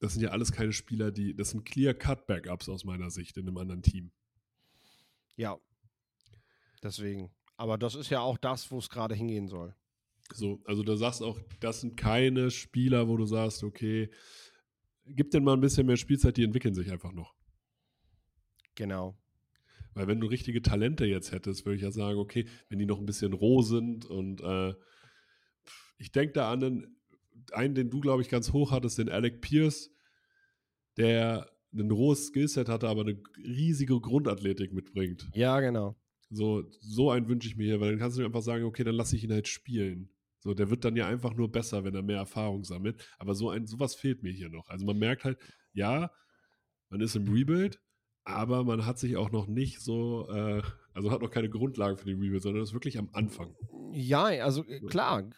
das 0.02 0.14
sind 0.14 0.22
ja 0.22 0.30
alles 0.30 0.50
keine 0.50 0.72
Spieler, 0.72 1.12
die, 1.12 1.32
das 1.32 1.50
sind 1.50 1.64
Clear-Cut-Backups 1.64 2.68
aus 2.68 2.84
meiner 2.84 3.08
Sicht 3.10 3.36
in 3.36 3.46
einem 3.46 3.56
anderen 3.56 3.82
Team. 3.82 4.10
Ja. 5.36 5.58
Deswegen. 6.82 7.30
Aber 7.56 7.78
das 7.78 7.94
ist 7.94 8.10
ja 8.10 8.20
auch 8.20 8.36
das, 8.36 8.72
wo 8.72 8.78
es 8.78 8.90
gerade 8.90 9.14
hingehen 9.14 9.46
soll. 9.46 9.76
So, 10.34 10.60
also 10.64 10.82
du 10.82 10.96
sagst 10.96 11.22
auch, 11.22 11.38
das 11.60 11.82
sind 11.82 11.96
keine 11.96 12.50
Spieler, 12.50 13.06
wo 13.06 13.16
du 13.16 13.26
sagst, 13.26 13.62
okay, 13.62 14.10
gib 15.06 15.30
denen 15.30 15.44
mal 15.44 15.52
ein 15.52 15.60
bisschen 15.60 15.86
mehr 15.86 15.96
Spielzeit, 15.96 16.36
die 16.36 16.42
entwickeln 16.42 16.74
sich 16.74 16.90
einfach 16.90 17.12
noch. 17.12 17.32
Genau. 18.74 19.16
Weil 19.94 20.08
wenn 20.08 20.18
du 20.18 20.26
richtige 20.26 20.62
Talente 20.62 21.04
jetzt 21.04 21.30
hättest, 21.30 21.64
würde 21.64 21.76
ich 21.76 21.82
ja 21.82 21.92
sagen, 21.92 22.18
okay, 22.18 22.48
wenn 22.68 22.80
die 22.80 22.86
noch 22.86 22.98
ein 22.98 23.06
bisschen 23.06 23.34
roh 23.34 23.62
sind 23.62 24.04
und 24.04 24.40
äh, 24.40 24.74
ich 25.98 26.10
denke 26.10 26.32
da 26.32 26.50
an 26.50 26.64
einen, 26.64 26.96
einen, 27.52 27.74
den 27.74 27.90
du, 27.90 28.00
glaube 28.00 28.22
ich, 28.22 28.28
ganz 28.28 28.52
hoch 28.52 28.70
hattest, 28.70 28.98
den 28.98 29.08
Alec 29.08 29.40
Pierce, 29.40 29.90
der 30.96 31.50
ein 31.74 31.90
rohes 31.90 32.26
Skillset 32.26 32.68
hatte, 32.68 32.88
aber 32.88 33.02
eine 33.02 33.20
riesige 33.38 33.98
Grundathletik 34.00 34.72
mitbringt. 34.72 35.30
Ja, 35.34 35.60
genau. 35.60 35.96
So, 36.30 36.64
so 36.80 37.10
einen 37.10 37.28
wünsche 37.28 37.48
ich 37.48 37.56
mir 37.56 37.64
hier, 37.64 37.80
weil 37.80 37.90
dann 37.90 37.98
kannst 37.98 38.18
du 38.18 38.24
einfach 38.24 38.42
sagen, 38.42 38.64
okay, 38.64 38.84
dann 38.84 38.94
lasse 38.94 39.16
ich 39.16 39.24
ihn 39.24 39.32
halt 39.32 39.48
spielen. 39.48 40.10
So, 40.40 40.54
der 40.54 40.70
wird 40.70 40.84
dann 40.84 40.96
ja 40.96 41.06
einfach 41.06 41.34
nur 41.34 41.52
besser, 41.52 41.84
wenn 41.84 41.94
er 41.94 42.02
mehr 42.02 42.16
Erfahrung 42.16 42.64
sammelt. 42.64 43.06
Aber 43.18 43.34
so 43.34 43.50
ein, 43.50 43.66
sowas 43.66 43.94
fehlt 43.94 44.22
mir 44.22 44.32
hier 44.32 44.48
noch. 44.48 44.68
Also 44.68 44.84
man 44.84 44.98
merkt 44.98 45.24
halt, 45.24 45.38
ja, 45.72 46.10
man 46.88 47.00
ist 47.00 47.14
im 47.16 47.28
Rebuild, 47.28 47.80
aber 48.24 48.64
man 48.64 48.84
hat 48.84 48.98
sich 48.98 49.16
auch 49.16 49.30
noch 49.30 49.46
nicht 49.46 49.80
so, 49.80 50.28
äh, 50.30 50.62
also 50.94 51.10
hat 51.10 51.22
noch 51.22 51.30
keine 51.30 51.48
Grundlage 51.48 51.96
für 51.96 52.06
den 52.06 52.20
Rebuild, 52.20 52.42
sondern 52.42 52.62
ist 52.62 52.72
wirklich 52.72 52.98
am 52.98 53.08
Anfang. 53.12 53.54
Ja, 53.92 54.24
also 54.24 54.64
äh, 54.64 54.80
klar, 54.80 55.30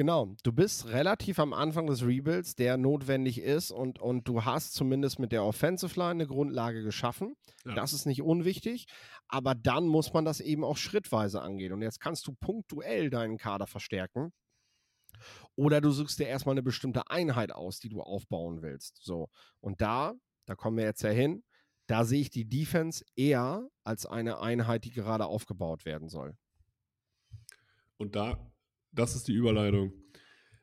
Genau, 0.00 0.34
du 0.44 0.50
bist 0.50 0.86
relativ 0.86 1.38
am 1.38 1.52
Anfang 1.52 1.86
des 1.86 2.02
Rebuilds, 2.02 2.54
der 2.54 2.78
notwendig 2.78 3.38
ist 3.38 3.70
und, 3.70 3.98
und 3.98 4.26
du 4.26 4.46
hast 4.46 4.72
zumindest 4.72 5.18
mit 5.18 5.30
der 5.30 5.44
Offensive 5.44 5.94
Line 5.94 6.12
eine 6.12 6.26
Grundlage 6.26 6.82
geschaffen. 6.82 7.36
Ja. 7.66 7.74
Das 7.74 7.92
ist 7.92 8.06
nicht 8.06 8.22
unwichtig, 8.22 8.86
aber 9.28 9.54
dann 9.54 9.86
muss 9.86 10.14
man 10.14 10.24
das 10.24 10.40
eben 10.40 10.64
auch 10.64 10.78
schrittweise 10.78 11.42
angehen. 11.42 11.74
Und 11.74 11.82
jetzt 11.82 12.00
kannst 12.00 12.26
du 12.26 12.32
punktuell 12.32 13.10
deinen 13.10 13.36
Kader 13.36 13.66
verstärken 13.66 14.32
oder 15.54 15.82
du 15.82 15.90
suchst 15.90 16.18
dir 16.18 16.28
erstmal 16.28 16.54
eine 16.54 16.62
bestimmte 16.62 17.10
Einheit 17.10 17.52
aus, 17.52 17.78
die 17.78 17.90
du 17.90 18.00
aufbauen 18.00 18.62
willst. 18.62 19.00
So, 19.02 19.28
und 19.60 19.82
da, 19.82 20.14
da 20.46 20.54
kommen 20.54 20.78
wir 20.78 20.84
jetzt 20.84 21.02
ja 21.02 21.10
hin, 21.10 21.44
da 21.88 22.06
sehe 22.06 22.22
ich 22.22 22.30
die 22.30 22.48
Defense 22.48 23.04
eher 23.16 23.68
als 23.84 24.06
eine 24.06 24.40
Einheit, 24.40 24.84
die 24.84 24.92
gerade 24.92 25.26
aufgebaut 25.26 25.84
werden 25.84 26.08
soll. 26.08 26.38
Und 27.98 28.16
da 28.16 28.38
das 28.92 29.16
ist 29.16 29.28
die 29.28 29.34
Überleitung. 29.34 29.92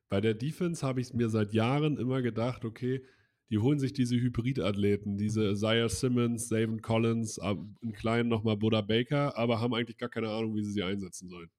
Bei 0.10 0.22
der 0.22 0.34
Defense 0.34 0.86
habe 0.86 1.02
ich 1.02 1.14
mir 1.14 1.30
seit 1.30 1.54
Jahren 1.54 1.98
immer 1.98 2.22
gedacht, 2.22 2.64
okay, 2.66 3.04
die 3.50 3.60
holen 3.60 3.80
sich 3.80 3.94
diese 3.94 4.16
Hybrid-Athleten, 4.16 5.18
diese 5.18 5.52
Isaiah 5.52 5.90
Simmons, 5.90 6.50
David 6.50 6.84
Collins, 6.84 7.40
in 7.82 7.94
kleinen 7.94 8.30
nochmal 8.30 8.58
Buddha 8.58 8.82
Baker, 8.82 9.38
aber 9.38 9.62
haben 9.62 9.74
eigentlich 9.74 9.98
gar 9.98 10.10
keine 10.10 10.30
Ahnung, 10.30 10.56
wie 10.56 10.64
sie 10.64 10.72
sie 10.72 10.84
einsetzen 10.84 11.30
sollen. 11.30 11.50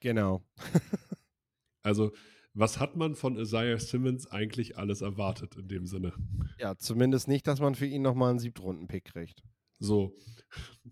Genau. 0.00 0.44
also, 1.82 2.12
was 2.54 2.78
hat 2.78 2.96
man 2.96 3.14
von 3.14 3.36
Isaiah 3.36 3.78
Simmons 3.78 4.26
eigentlich 4.26 4.78
alles 4.78 5.02
erwartet 5.02 5.56
in 5.56 5.68
dem 5.68 5.86
Sinne? 5.86 6.14
Ja, 6.58 6.76
zumindest 6.76 7.28
nicht, 7.28 7.46
dass 7.46 7.60
man 7.60 7.74
für 7.74 7.86
ihn 7.86 8.02
nochmal 8.02 8.30
einen 8.30 8.38
Siebtrunden-Pick 8.38 9.04
kriegt. 9.04 9.42
So, 9.78 10.14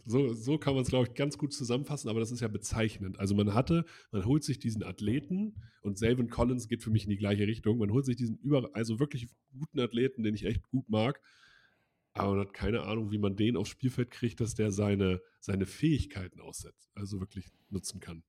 so, 0.05 0.33
so 0.35 0.59
kann 0.59 0.75
man 0.75 0.83
es, 0.83 0.89
glaube 0.89 1.09
ich, 1.09 1.15
ganz 1.15 1.39
gut 1.39 1.53
zusammenfassen, 1.53 2.09
aber 2.09 2.21
das 2.21 2.33
ist 2.33 2.41
ja 2.41 2.49
bezeichnend. 2.49 3.19
Also 3.19 3.35
man 3.35 3.55
hatte, 3.55 3.85
man 4.11 4.25
holt 4.25 4.45
sich 4.45 4.59
diesen 4.59 4.83
Athleten 4.83 5.55
und 5.83 5.99
Selvin 5.99 6.29
Collins 6.29 6.69
geht 6.69 6.83
für 6.83 6.91
mich 6.91 7.05
in 7.05 7.11
die 7.11 7.17
gleiche 7.17 7.47
Richtung. 7.47 7.79
Man 7.79 7.93
holt 7.93 8.05
sich 8.05 8.17
diesen 8.17 8.39
über, 8.39 8.71
also 8.75 8.99
wirklich 8.99 9.29
guten 9.53 9.81
Athleten, 9.81 10.23
den 10.23 10.35
ich 10.35 10.45
echt 10.45 10.63
gut 10.69 10.89
mag, 10.89 11.21
aber 12.15 12.33
man 12.33 12.41
hat 12.41 12.55
keine 12.55 12.83
Ahnung, 12.83 13.11
wie 13.11 13.19
man 13.19 13.37
den 13.37 13.57
aufs 13.57 13.71
Spielfeld 13.71 14.11
kriegt, 14.11 14.41
dass 14.41 14.55
der 14.55 14.71
seine, 14.71 15.23
seine 15.41 15.67
Fähigkeiten 15.67 16.41
aussetzt, 16.41 16.91
also 16.95 17.21
wirklich 17.21 17.51
nutzen 17.71 18.01
kann. 18.01 18.23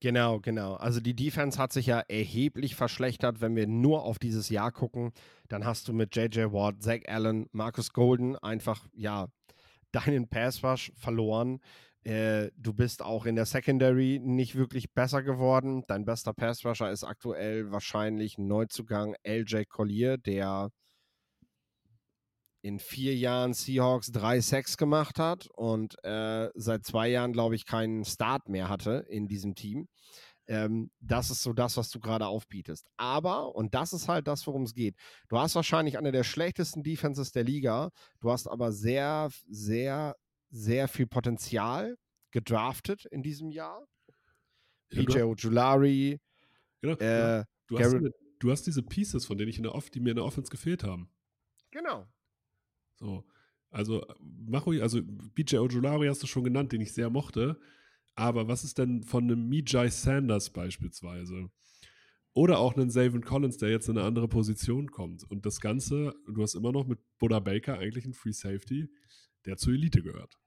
Genau, 0.00 0.38
genau. 0.38 0.74
Also 0.74 1.00
die 1.00 1.14
Defense 1.16 1.58
hat 1.58 1.72
sich 1.72 1.86
ja 1.86 2.00
erheblich 2.00 2.76
verschlechtert, 2.76 3.40
wenn 3.40 3.56
wir 3.56 3.66
nur 3.66 4.04
auf 4.04 4.18
dieses 4.20 4.48
Jahr 4.48 4.70
gucken. 4.70 5.12
Dann 5.48 5.64
hast 5.64 5.88
du 5.88 5.92
mit 5.92 6.14
JJ 6.14 6.52
Watt, 6.52 6.82
Zach 6.82 7.00
Allen, 7.08 7.46
Marcus 7.52 7.92
Golden 7.92 8.36
einfach, 8.36 8.86
ja, 8.94 9.26
deinen 9.92 10.28
Pass 10.28 10.62
Rush 10.62 10.92
verloren. 10.96 11.60
Äh, 12.04 12.50
du 12.56 12.72
bist 12.74 13.02
auch 13.02 13.26
in 13.26 13.34
der 13.34 13.46
Secondary 13.46 14.20
nicht 14.22 14.54
wirklich 14.54 14.92
besser 14.94 15.22
geworden. 15.22 15.82
Dein 15.88 16.04
bester 16.04 16.32
Pass 16.32 16.64
Rusher 16.64 16.90
ist 16.92 17.02
aktuell 17.02 17.72
wahrscheinlich 17.72 18.38
ein 18.38 18.46
Neuzugang 18.46 19.16
LJ 19.24 19.64
Collier, 19.68 20.16
der 20.16 20.70
in 22.60 22.78
vier 22.78 23.16
Jahren 23.16 23.54
Seahawks 23.54 24.10
drei 24.10 24.40
Sacks 24.40 24.76
gemacht 24.76 25.18
hat 25.18 25.48
und 25.54 26.02
äh, 26.04 26.50
seit 26.54 26.84
zwei 26.84 27.08
Jahren, 27.08 27.32
glaube 27.32 27.54
ich, 27.54 27.66
keinen 27.66 28.04
Start 28.04 28.48
mehr 28.48 28.68
hatte 28.68 29.06
in 29.08 29.28
diesem 29.28 29.54
Team. 29.54 29.88
Ähm, 30.48 30.90
das 31.00 31.30
ist 31.30 31.42
so 31.42 31.52
das, 31.52 31.76
was 31.76 31.90
du 31.90 32.00
gerade 32.00 32.26
aufbietest. 32.26 32.88
Aber, 32.96 33.54
und 33.54 33.74
das 33.74 33.92
ist 33.92 34.08
halt 34.08 34.26
das, 34.26 34.46
worum 34.46 34.62
es 34.62 34.74
geht, 34.74 34.96
du 35.28 35.38
hast 35.38 35.54
wahrscheinlich 35.54 35.98
eine 35.98 36.10
der 36.10 36.24
schlechtesten 36.24 36.82
Defenses 36.82 37.32
der 37.32 37.44
Liga, 37.44 37.90
du 38.20 38.32
hast 38.32 38.48
aber 38.48 38.72
sehr, 38.72 39.28
sehr, 39.48 40.16
sehr 40.50 40.88
viel 40.88 41.06
Potenzial 41.06 41.96
gedraftet 42.30 43.04
in 43.06 43.22
diesem 43.22 43.50
Jahr. 43.50 43.86
Ja, 44.90 45.02
PJ 45.02 45.20
Ojulari, 45.20 46.18
genau, 46.80 46.94
äh, 46.94 47.44
du, 47.66 47.78
hast, 47.78 47.96
du, 48.38 48.50
hast, 48.50 48.66
diese 48.66 48.82
Pieces, 48.82 49.26
von 49.26 49.36
denen 49.36 49.50
ich 49.50 49.58
in 49.58 49.64
der 49.64 49.74
Off, 49.74 49.90
die 49.90 50.00
mir 50.00 50.10
in 50.10 50.16
der 50.16 50.24
Offense 50.24 50.50
gefehlt 50.50 50.82
haben. 50.82 51.10
Genau, 51.70 52.08
so, 52.98 53.24
also 53.70 54.04
mach 54.20 54.66
ruhig, 54.66 54.82
also 54.82 55.00
BJ 55.02 55.56
Ojulari 55.56 56.08
hast 56.08 56.22
du 56.22 56.26
schon 56.26 56.44
genannt, 56.44 56.72
den 56.72 56.80
ich 56.80 56.92
sehr 56.92 57.10
mochte. 57.10 57.58
Aber 58.14 58.48
was 58.48 58.64
ist 58.64 58.78
denn 58.78 59.04
von 59.04 59.24
einem 59.24 59.48
Mijai 59.48 59.88
Sanders 59.90 60.50
beispielsweise? 60.50 61.50
Oder 62.32 62.58
auch 62.58 62.76
einen 62.76 62.90
Savin 62.90 63.24
Collins, 63.24 63.58
der 63.58 63.70
jetzt 63.70 63.88
in 63.88 63.96
eine 63.96 64.06
andere 64.06 64.28
Position 64.28 64.90
kommt. 64.90 65.24
Und 65.30 65.46
das 65.46 65.60
Ganze, 65.60 66.14
du 66.26 66.42
hast 66.42 66.54
immer 66.54 66.72
noch 66.72 66.86
mit 66.86 66.98
Buddha 67.18 67.38
Baker 67.40 67.78
eigentlich 67.78 68.04
einen 68.04 68.14
Free 68.14 68.32
Safety, 68.32 68.88
der 69.44 69.56
zur 69.56 69.72
Elite 69.72 70.02
gehört. 70.02 70.38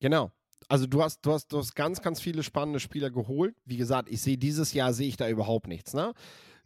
Genau. 0.00 0.32
Also 0.68 0.86
du 0.86 1.02
hast, 1.02 1.20
du 1.24 1.32
hast, 1.32 1.52
du 1.52 1.58
hast 1.58 1.74
ganz, 1.74 2.02
ganz 2.02 2.20
viele 2.20 2.42
spannende 2.42 2.80
Spieler 2.80 3.10
geholt. 3.10 3.54
Wie 3.64 3.76
gesagt, 3.76 4.08
ich 4.10 4.20
sehe 4.20 4.38
dieses 4.38 4.72
Jahr 4.72 4.92
sehe 4.92 5.08
ich 5.08 5.16
da 5.16 5.28
überhaupt 5.28 5.68
nichts. 5.68 5.94
Ne? 5.94 6.12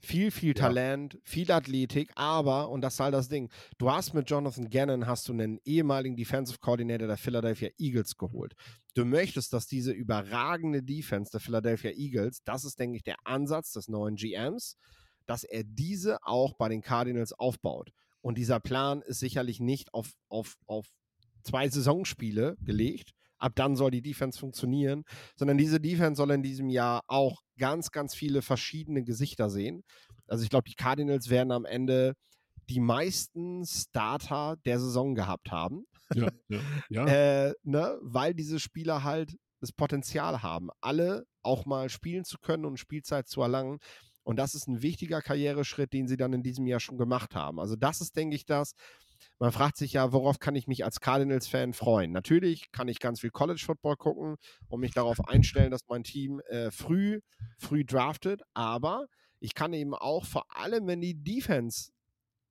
Viel, 0.01 0.31
viel 0.31 0.57
Ja. 0.57 0.67
Talent, 0.67 1.19
viel 1.23 1.51
Athletik, 1.53 2.11
aber, 2.15 2.71
und 2.71 2.81
das 2.81 2.95
ist 2.95 3.01
halt 3.01 3.15
das 3.15 3.29
Ding, 3.29 3.51
du 3.79 3.91
hast 3.91 4.15
mit 4.15 4.31
Jonathan 4.31 4.71
Gannon, 4.71 5.07
hast 5.07 5.29
du 5.29 5.33
einen 5.33 5.59
ehemaligen 5.65 6.17
Defensive 6.17 6.59
Coordinator 6.59 7.07
der 7.07 7.17
Philadelphia 7.17 7.69
Eagles 7.79 8.17
geholt. 8.17 8.55
Du 8.95 9.05
möchtest, 9.05 9.53
dass 9.53 9.67
diese 9.67 9.93
überragende 9.93 10.83
Defense 10.83 11.31
der 11.31 11.41
Philadelphia 11.41 11.91
Eagles, 11.91 12.43
das 12.45 12.65
ist, 12.65 12.79
denke 12.79 12.97
ich, 12.97 13.05
der 13.05 13.17
Ansatz 13.25 13.73
des 13.73 13.89
neuen 13.89 14.17
GMs, 14.17 14.77
dass 15.27 15.45
er 15.45 15.63
diese 15.65 16.19
auch 16.23 16.55
bei 16.55 16.69
den 16.69 16.81
Cardinals 16.81 17.33
aufbaut. 17.33 17.93
Und 18.21 18.37
dieser 18.37 18.59
Plan 18.61 19.03
ist 19.03 19.21
sicherlich 19.21 19.61
nicht 19.61 19.95
auf, 19.95 20.13
auf, 20.29 20.57
auf 20.67 20.89
zwei 21.43 21.69
Saisonspiele 21.69 22.57
gelegt. 22.63 23.13
Ab 23.41 23.53
dann 23.57 23.75
soll 23.75 23.91
die 23.91 24.03
Defense 24.03 24.39
funktionieren, 24.39 25.05
sondern 25.37 25.59
diese 25.59 25.81
Defense 25.81 26.19
soll 26.19 26.31
in 26.31 26.43
diesem 26.43 26.69
Jahr 26.69 27.03
auch 27.09 27.41
ganz, 27.59 27.91
ganz 27.91 28.15
viele 28.15 28.43
verschiedene 28.43 29.03
Gesichter 29.03 29.51
sehen. 29.51 29.83
Also 30.27 30.45
ich 30.45 30.51
glaube, 30.51 30.69
die 30.69 30.77
Cardinals 30.77 31.31
werden 31.31 31.51
am 31.51 31.65
Ende 31.65 32.15
die 32.69 32.81
meisten 32.81 33.65
Starter 33.67 34.57
der 34.65 34.79
Saison 34.79 35.15
gehabt 35.15 35.51
haben, 35.51 35.85
Ja, 36.15 36.29
ja, 36.49 36.61
ja. 36.89 37.07
äh, 37.49 37.55
ne? 37.65 37.99
weil 38.03 38.35
diese 38.35 38.61
Spieler 38.61 39.03
halt 39.03 39.37
das 39.61 39.73
Potenzial 39.73 40.43
haben, 40.43 40.69
alle 40.81 41.25
auch 41.43 41.67
mal 41.67 41.89
spielen 41.89 42.25
zu 42.25 42.39
können 42.39 42.65
und 42.65 42.79
Spielzeit 42.79 43.29
zu 43.29 43.43
erlangen. 43.43 43.79
Und 44.23 44.37
das 44.37 44.55
ist 44.55 44.69
ein 44.69 44.83
wichtiger 44.83 45.23
Karriereschritt, 45.23 45.93
den 45.93 46.07
sie 46.07 46.17
dann 46.17 46.33
in 46.33 46.43
diesem 46.43 46.67
Jahr 46.67 46.81
schon 46.81 46.99
gemacht 46.99 47.35
haben. 47.35 47.59
Also 47.59 47.77
das 47.77 48.01
ist, 48.01 48.17
denke 48.17 48.37
ich, 48.37 48.45
das. 48.47 48.75
Man 49.41 49.53
fragt 49.53 49.79
sich 49.79 49.95
ja, 49.95 50.13
worauf 50.13 50.39
kann 50.39 50.55
ich 50.55 50.67
mich 50.67 50.85
als 50.85 51.01
Cardinals-Fan 51.01 51.73
freuen? 51.73 52.13
Natürlich 52.13 52.71
kann 52.73 52.89
ich 52.89 52.99
ganz 53.01 53.21
viel 53.21 53.31
College-Football 53.31 53.97
gucken 53.97 54.37
und 54.69 54.81
mich 54.81 54.93
darauf 54.93 55.27
einstellen, 55.27 55.71
dass 55.71 55.89
mein 55.89 56.05
Team 56.05 56.41
äh, 56.51 56.71
früh, 56.71 57.21
früh 57.57 57.87
draftet. 57.87 58.43
Aber 58.53 59.07
ich 59.39 59.55
kann 59.55 59.73
eben 59.73 59.95
auch, 59.95 60.27
vor 60.27 60.45
allem 60.55 60.87
wenn 60.87 61.01
die 61.01 61.15
Defense 61.15 61.91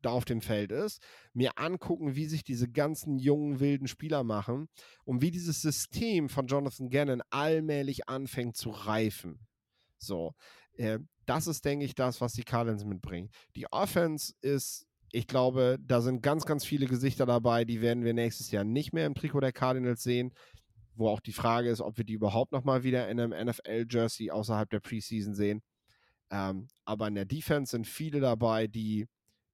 da 0.02 0.10
auf 0.10 0.26
dem 0.26 0.42
Feld 0.42 0.72
ist, 0.72 1.00
mir 1.34 1.60
angucken, 1.60 2.16
wie 2.16 2.26
sich 2.26 2.44
diese 2.44 2.68
ganzen 2.68 3.20
jungen, 3.20 3.60
wilden 3.60 3.88
Spieler 3.88 4.24
machen 4.24 4.68
und 5.04 5.22
wie 5.22 5.30
dieses 5.30 5.62
System 5.62 6.28
von 6.28 6.48
Jonathan 6.48 6.90
Gannon 6.90 7.22
allmählich 7.30 8.10
anfängt 8.10 8.58
zu 8.58 8.72
reifen. 8.72 9.46
So, 10.00 10.34
äh, 10.74 10.98
das 11.28 11.46
ist, 11.46 11.66
denke 11.66 11.86
ich, 11.86 11.94
das, 11.94 12.20
was 12.20 12.34
die 12.34 12.44
Cardinals 12.44 12.84
mitbringen. 12.84 13.30
Die 13.56 13.72
Offense 13.72 14.34
ist, 14.42 14.88
ich 15.12 15.28
glaube, 15.28 15.78
da 15.82 16.02
sind 16.02 16.22
ganz, 16.22 16.46
ganz 16.46 16.66
viele 16.66 16.86
Gesichter 16.86 17.26
dabei, 17.26 17.66
die 17.66 17.82
werden 17.82 18.04
wir 18.04 18.14
nächstes 18.14 18.52
Jahr 18.52 18.64
nicht 18.64 18.94
mehr 18.94 19.06
im 19.06 19.16
Trikot 19.16 19.42
der 19.42 19.52
Cardinals 19.52 20.04
sehen, 20.04 20.34
wo 20.96 21.08
auch 21.08 21.22
die 21.22 21.34
Frage 21.34 21.70
ist, 21.70 21.82
ob 21.82 21.98
wir 21.98 22.06
die 22.06 22.14
überhaupt 22.14 22.52
nochmal 22.52 22.84
wieder 22.84 23.08
in 23.10 23.20
einem 23.20 23.48
NFL-Jersey 23.48 24.32
außerhalb 24.32 24.70
der 24.70 24.82
Preseason 24.82 25.34
sehen. 25.34 25.62
Ähm, 26.30 26.68
aber 26.86 27.08
in 27.08 27.16
der 27.16 27.26
Defense 27.26 27.72
sind 27.72 27.88
viele 27.88 28.20
dabei, 28.20 28.68
die, 28.68 29.08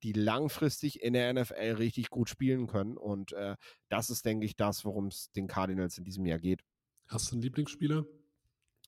die 0.03 0.11
langfristig 0.11 1.01
in 1.01 1.13
der 1.13 1.33
NFL 1.33 1.75
richtig 1.77 2.09
gut 2.09 2.29
spielen 2.29 2.67
können. 2.67 2.97
Und 2.97 3.31
äh, 3.33 3.55
das 3.89 4.09
ist, 4.09 4.25
denke 4.25 4.45
ich, 4.45 4.55
das, 4.55 4.83
worum 4.83 5.07
es 5.07 5.31
den 5.31 5.47
Cardinals 5.47 5.97
in 5.97 6.03
diesem 6.03 6.25
Jahr 6.25 6.39
geht. 6.39 6.61
Hast 7.07 7.31
du 7.31 7.35
einen 7.35 7.43
Lieblingsspieler? 7.43 8.05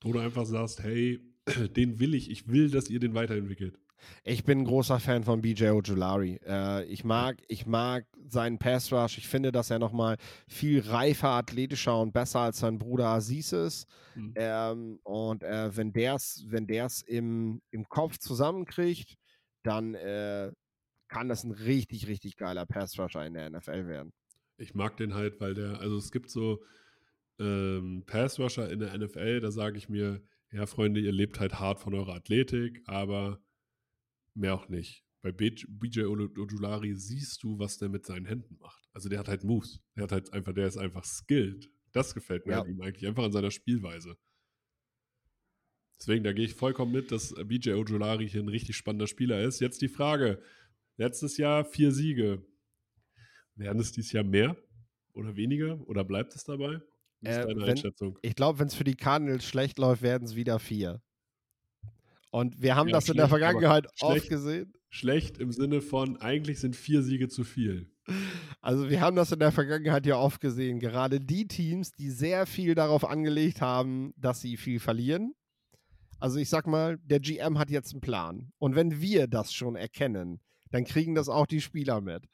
Du 0.00 0.18
einfach 0.18 0.44
sagst, 0.44 0.82
hey, 0.82 1.20
den 1.76 1.98
will 1.98 2.14
ich, 2.14 2.30
ich 2.30 2.48
will, 2.48 2.70
dass 2.70 2.90
ihr 2.90 3.00
den 3.00 3.14
weiterentwickelt. 3.14 3.78
Ich 4.24 4.44
bin 4.44 4.60
ein 4.60 4.64
großer 4.64 5.00
Fan 5.00 5.24
von 5.24 5.40
BJ 5.40 5.68
Ojulari. 5.68 6.40
Äh, 6.46 6.84
ich, 6.84 7.04
mag, 7.04 7.38
ich 7.48 7.66
mag 7.66 8.06
seinen 8.28 8.58
Pass 8.58 8.92
Rush. 8.92 9.18
Ich 9.18 9.28
finde, 9.28 9.52
dass 9.52 9.70
er 9.70 9.78
nochmal 9.78 10.16
viel 10.46 10.80
reifer, 10.80 11.30
athletischer 11.30 12.00
und 12.00 12.12
besser 12.12 12.40
als 12.40 12.58
sein 12.58 12.78
Bruder 12.78 13.08
Aziz 13.08 13.52
ist. 13.52 13.86
Mhm. 14.14 14.34
Ähm, 14.36 15.00
und 15.02 15.42
äh, 15.42 15.76
wenn 15.76 15.92
der 15.92 16.14
es 16.14 16.44
wenn 16.48 16.66
der's 16.66 17.02
im, 17.02 17.60
im 17.70 17.88
Kopf 17.88 18.18
zusammenkriegt, 18.18 19.16
dann 19.62 19.94
äh, 19.94 20.50
kann 21.08 21.28
das 21.28 21.44
ein 21.44 21.52
richtig, 21.52 22.06
richtig 22.06 22.36
geiler 22.36 22.66
Pass 22.66 22.98
Rusher 22.98 23.24
in 23.26 23.34
der 23.34 23.50
NFL 23.50 23.86
werden. 23.86 24.12
Ich 24.58 24.74
mag 24.74 24.96
den 24.96 25.14
halt, 25.14 25.40
weil 25.40 25.54
der, 25.54 25.80
also 25.80 25.96
es 25.96 26.10
gibt 26.10 26.30
so 26.30 26.60
ähm, 27.38 28.02
Pass-Rusher 28.06 28.70
in 28.70 28.80
der 28.80 28.96
NFL, 28.96 29.40
da 29.40 29.50
sage 29.50 29.78
ich 29.78 29.88
mir, 29.88 30.20
ja, 30.50 30.66
Freunde, 30.66 31.00
ihr 31.00 31.12
lebt 31.12 31.40
halt 31.40 31.60
hart 31.60 31.80
von 31.80 31.94
eurer 31.94 32.14
Athletik, 32.14 32.82
aber 32.86 33.40
mehr 34.38 34.54
auch 34.54 34.68
nicht. 34.68 35.04
Bei 35.20 35.32
BJ 35.32 36.02
Ojulari 36.04 36.94
siehst 36.94 37.42
du, 37.42 37.58
was 37.58 37.78
der 37.78 37.88
mit 37.88 38.06
seinen 38.06 38.24
Händen 38.26 38.56
macht. 38.60 38.88
Also 38.92 39.08
der 39.08 39.18
hat 39.18 39.28
halt 39.28 39.44
Moves. 39.44 39.80
Der 39.96 40.04
hat 40.04 40.12
halt 40.12 40.32
einfach, 40.32 40.52
der 40.54 40.66
ist 40.68 40.76
einfach 40.76 41.04
skilled. 41.04 41.68
Das 41.92 42.14
gefällt 42.14 42.46
mir 42.46 42.52
Ja. 42.52 42.62
an 42.62 42.68
ihm 42.70 42.80
eigentlich, 42.80 43.06
einfach 43.06 43.24
an 43.24 43.32
seiner 43.32 43.50
Spielweise. 43.50 44.16
Deswegen, 45.98 46.22
da 46.22 46.32
gehe 46.32 46.44
ich 46.44 46.54
vollkommen 46.54 46.92
mit, 46.92 47.10
dass 47.10 47.34
BJ 47.34 47.70
Ojulari 47.72 48.28
hier 48.28 48.42
ein 48.42 48.48
richtig 48.48 48.76
spannender 48.76 49.08
Spieler 49.08 49.42
ist. 49.42 49.60
Jetzt 49.60 49.82
die 49.82 49.88
Frage: 49.88 50.40
Letztes 50.96 51.36
Jahr 51.36 51.64
vier 51.64 51.90
Siege. 51.92 52.44
Werden 53.56 53.80
es 53.80 53.90
dieses 53.90 54.12
Jahr 54.12 54.22
mehr 54.22 54.56
oder 55.14 55.34
weniger 55.34 55.80
oder 55.88 56.04
bleibt 56.04 56.36
es 56.36 56.44
dabei? 56.44 56.80
Wie 57.20 57.28
ist 57.28 57.36
Äh, 57.38 57.46
deine 57.46 57.62
wenn- 57.62 57.70
Einschätzung? 57.70 58.16
Ich 58.22 58.36
glaube, 58.36 58.60
wenn 58.60 58.68
es 58.68 58.74
für 58.76 58.84
die 58.84 58.94
Cardinals 58.94 59.44
schlecht 59.44 59.78
läuft, 59.80 60.02
werden 60.02 60.24
es 60.24 60.36
wieder 60.36 60.60
vier. 60.60 61.02
Und 62.30 62.60
wir 62.60 62.76
haben 62.76 62.88
Ja, 62.88 62.94
das 62.96 63.08
in 63.08 63.16
der 63.16 63.28
schlecht, 63.28 63.42
Vergangenheit 63.42 63.86
oft 64.00 64.12
schlecht- 64.16 64.28
gesehen. 64.30 64.72
Schlecht 64.90 65.38
im 65.38 65.52
Sinne 65.52 65.80
von, 65.82 66.16
eigentlich 66.18 66.60
sind 66.60 66.74
vier 66.74 67.02
Siege 67.02 67.28
zu 67.28 67.44
viel. 67.44 67.90
Also 68.62 68.88
wir 68.88 69.02
haben 69.02 69.16
das 69.16 69.32
in 69.32 69.38
der 69.38 69.52
Vergangenheit 69.52 70.06
ja 70.06 70.16
oft 70.16 70.40
gesehen. 70.40 70.78
Gerade 70.78 71.20
die 71.20 71.46
Teams, 71.46 71.92
die 71.92 72.10
sehr 72.10 72.46
viel 72.46 72.74
darauf 72.74 73.04
angelegt 73.04 73.60
haben, 73.60 74.14
dass 74.16 74.40
sie 74.40 74.56
viel 74.56 74.80
verlieren. 74.80 75.34
Also 76.18 76.38
ich 76.38 76.48
sag 76.48 76.66
mal, 76.66 76.96
der 77.02 77.20
GM 77.20 77.58
hat 77.58 77.70
jetzt 77.70 77.92
einen 77.92 78.00
Plan. 78.00 78.50
Und 78.58 78.74
wenn 78.76 79.00
wir 79.00 79.26
das 79.26 79.52
schon 79.52 79.76
erkennen, 79.76 80.40
dann 80.70 80.84
kriegen 80.84 81.14
das 81.14 81.28
auch 81.28 81.46
die 81.46 81.60
Spieler 81.60 82.00
mit. 82.00 82.24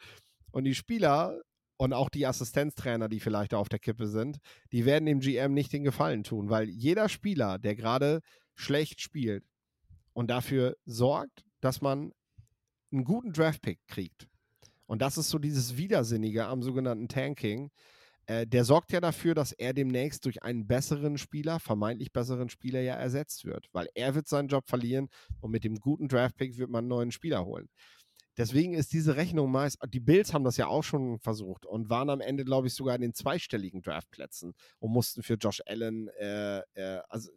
Und 0.52 0.64
die 0.64 0.76
Spieler 0.76 1.40
und 1.76 1.92
auch 1.92 2.08
die 2.08 2.24
Assistenztrainer, 2.26 3.08
die 3.08 3.18
vielleicht 3.18 3.52
da 3.52 3.58
auf 3.58 3.68
der 3.68 3.80
Kippe 3.80 4.06
sind, 4.06 4.38
die 4.70 4.84
werden 4.84 5.06
dem 5.06 5.18
GM 5.18 5.52
nicht 5.54 5.72
den 5.72 5.82
Gefallen 5.82 6.22
tun, 6.22 6.50
weil 6.50 6.68
jeder 6.68 7.08
Spieler, 7.08 7.58
der 7.58 7.74
gerade 7.74 8.20
schlecht 8.54 9.00
spielt 9.00 9.44
und 10.14 10.30
dafür 10.30 10.76
sorgt, 10.86 11.44
dass 11.60 11.82
man 11.82 12.12
einen 12.90 13.04
guten 13.04 13.32
Draftpick 13.32 13.80
kriegt, 13.86 14.28
und 14.86 15.02
das 15.02 15.18
ist 15.18 15.30
so 15.30 15.38
dieses 15.38 15.76
Widersinnige 15.76 16.46
am 16.46 16.62
sogenannten 16.62 17.08
Tanking. 17.08 17.70
Äh, 18.26 18.46
der 18.46 18.64
sorgt 18.64 18.92
ja 18.92 19.00
dafür, 19.00 19.34
dass 19.34 19.52
er 19.52 19.72
demnächst 19.72 20.24
durch 20.24 20.42
einen 20.42 20.66
besseren 20.66 21.18
Spieler, 21.18 21.60
vermeintlich 21.60 22.12
besseren 22.12 22.48
Spieler 22.48 22.80
ja 22.80 22.94
ersetzt 22.94 23.44
wird. 23.44 23.68
Weil 23.72 23.88
er 23.94 24.14
wird 24.14 24.28
seinen 24.28 24.48
Job 24.48 24.68
verlieren 24.68 25.08
und 25.40 25.50
mit 25.50 25.64
dem 25.64 25.76
guten 25.76 26.08
Draftpick 26.08 26.58
wird 26.58 26.70
man 26.70 26.80
einen 26.80 26.88
neuen 26.88 27.12
Spieler 27.12 27.44
holen. 27.44 27.68
Deswegen 28.36 28.74
ist 28.74 28.92
diese 28.92 29.14
Rechnung 29.14 29.52
meist, 29.52 29.78
die 29.90 30.00
Bills 30.00 30.34
haben 30.34 30.42
das 30.42 30.56
ja 30.56 30.66
auch 30.66 30.82
schon 30.82 31.20
versucht 31.20 31.66
und 31.66 31.88
waren 31.88 32.10
am 32.10 32.20
Ende, 32.20 32.44
glaube 32.44 32.66
ich, 32.66 32.74
sogar 32.74 32.96
in 32.96 33.00
den 33.00 33.14
zweistelligen 33.14 33.80
Draftplätzen 33.80 34.54
und 34.80 34.90
mussten 34.90 35.22
für 35.22 35.34
Josh 35.34 35.62
Allen, 35.66 36.08
äh, 36.18 36.58
äh, 36.74 37.00
also 37.08 37.30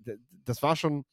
das 0.44 0.64
war 0.64 0.76
schon, 0.76 1.06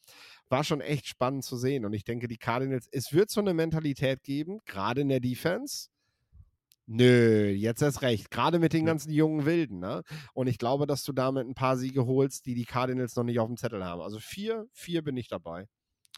war 0.49 0.65
schon 0.65 0.81
echt 0.81 1.07
spannend 1.07 1.45
zu 1.45 1.57
sehen. 1.57 1.85
Und 1.85 1.93
ich 1.93 2.05
denke, 2.05 2.29
die 2.29 2.37
Cardinals, 2.37 2.89
es 2.93 3.13
wird 3.13 3.31
so 3.31 3.41
eine 3.41 3.55
Mentalität 3.55 4.23
geben, 4.23 4.61
gerade 4.67 5.01
in 5.01 5.09
der 5.09 5.21
Defense. 5.21 5.89
Nö, 6.87 7.49
jetzt 7.49 7.81
erst 7.81 8.03
recht. 8.03 8.31
Gerade 8.31 8.59
mit 8.59 8.75
den 8.75 8.85
ganzen 8.85 9.11
jungen 9.11 9.47
Wilden. 9.47 9.79
Ne? 9.79 10.03
Und 10.35 10.49
ich 10.49 10.59
glaube, 10.59 10.87
dass 10.87 11.03
du 11.03 11.13
damit 11.13 11.47
ein 11.47 11.55
paar 11.55 11.79
Siege 11.79 12.05
holst, 12.05 12.45
die 12.45 12.55
die 12.55 12.67
Cardinals 12.67 13.17
noch 13.17 13.25
nicht 13.25 13.41
auf 13.41 13.49
dem 13.49 13.57
Zettel 13.57 13.85
haben. 13.85 14.03
Also 14.03 14.19
vier, 14.19 14.67
vier 14.73 15.03
bin 15.03 15.17
ich 15.17 15.29
dabei. 15.29 15.67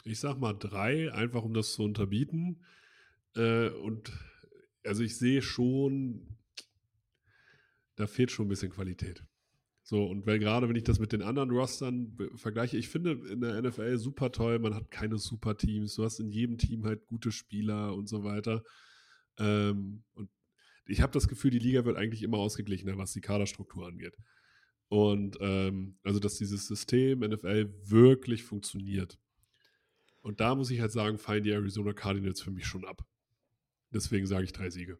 Ich 0.03 0.19
sag 0.19 0.37
mal 0.39 0.53
drei, 0.53 1.11
einfach 1.13 1.43
um 1.43 1.53
das 1.53 1.73
zu 1.73 1.83
unterbieten. 1.83 2.65
Äh, 3.35 3.69
und 3.69 4.11
also 4.85 5.03
ich 5.03 5.17
sehe 5.17 5.41
schon, 5.41 6.37
da 7.95 8.07
fehlt 8.07 8.31
schon 8.31 8.47
ein 8.47 8.49
bisschen 8.49 8.71
Qualität. 8.71 9.23
So, 9.89 10.03
und 10.03 10.27
weil 10.27 10.37
gerade 10.37 10.67
wenn 10.67 10.75
ich 10.75 10.83
das 10.83 10.99
mit 10.99 11.13
den 11.13 11.21
anderen 11.21 11.49
Rostern 11.49 12.17
vergleiche, 12.35 12.75
ich 12.75 12.89
finde 12.89 13.13
in 13.31 13.39
der 13.39 13.61
NFL 13.61 13.97
super 13.97 14.33
toll, 14.33 14.59
man 14.59 14.75
hat 14.75 14.91
keine 14.91 15.17
super 15.17 15.55
Teams, 15.55 15.95
du 15.95 16.03
hast 16.03 16.19
in 16.19 16.29
jedem 16.29 16.57
Team 16.57 16.83
halt 16.83 17.05
gute 17.05 17.31
Spieler 17.31 17.95
und 17.95 18.09
so 18.09 18.25
weiter. 18.25 18.65
Ähm, 19.37 20.03
und 20.13 20.29
ich 20.87 20.99
habe 20.99 21.13
das 21.13 21.29
Gefühl, 21.29 21.51
die 21.51 21.59
Liga 21.59 21.85
wird 21.85 21.95
eigentlich 21.95 22.21
immer 22.21 22.37
ausgeglichener, 22.37 22.97
was 22.97 23.13
die 23.13 23.21
Kaderstruktur 23.21 23.87
angeht. 23.87 24.17
Und 24.89 25.37
ähm, 25.39 25.97
also, 26.03 26.19
dass 26.19 26.35
dieses 26.35 26.67
System 26.67 27.19
NFL 27.19 27.73
wirklich 27.89 28.43
funktioniert. 28.43 29.17
Und 30.21 30.41
da 30.41 30.53
muss 30.55 30.69
ich 30.69 30.81
halt 30.81 30.91
sagen, 30.91 31.17
fallen 31.17 31.43
die 31.43 31.51
Arizona 31.51 31.93
Cardinals 31.93 32.41
für 32.41 32.51
mich 32.51 32.65
schon 32.65 32.83
ab. 32.83 33.07
Deswegen 33.93 34.27
sage 34.27 34.43
ich 34.43 34.51
drei 34.51 34.69
Siege. 34.69 34.99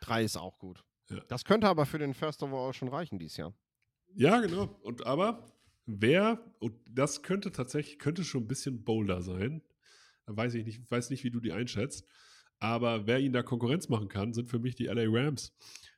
Drei 0.00 0.22
ist 0.22 0.36
auch 0.36 0.60
gut. 0.60 0.84
Ja. 1.10 1.20
Das 1.28 1.44
könnte 1.44 1.68
aber 1.68 1.86
für 1.86 1.98
den 1.98 2.14
First 2.14 2.42
Overall 2.42 2.72
schon 2.72 2.88
reichen 2.88 3.18
dieses 3.18 3.36
Jahr. 3.36 3.54
Ja, 4.14 4.40
genau. 4.40 4.64
Und 4.82 5.06
aber 5.06 5.44
wer, 5.86 6.40
und 6.60 6.74
das 6.88 7.22
könnte 7.22 7.52
tatsächlich, 7.52 7.98
könnte 7.98 8.24
schon 8.24 8.44
ein 8.44 8.48
bisschen 8.48 8.84
bolder 8.84 9.22
sein. 9.22 9.62
Da 10.26 10.36
weiß 10.36 10.54
ich 10.54 10.64
nicht, 10.64 10.90
weiß 10.90 11.10
nicht, 11.10 11.24
wie 11.24 11.30
du 11.30 11.40
die 11.40 11.52
einschätzt. 11.52 12.06
Aber 12.58 13.06
wer 13.06 13.18
ihnen 13.20 13.34
da 13.34 13.42
Konkurrenz 13.42 13.88
machen 13.88 14.08
kann, 14.08 14.32
sind 14.32 14.48
für 14.48 14.58
mich 14.58 14.74
die 14.76 14.86
LA 14.86 15.04
Rams. 15.08 15.54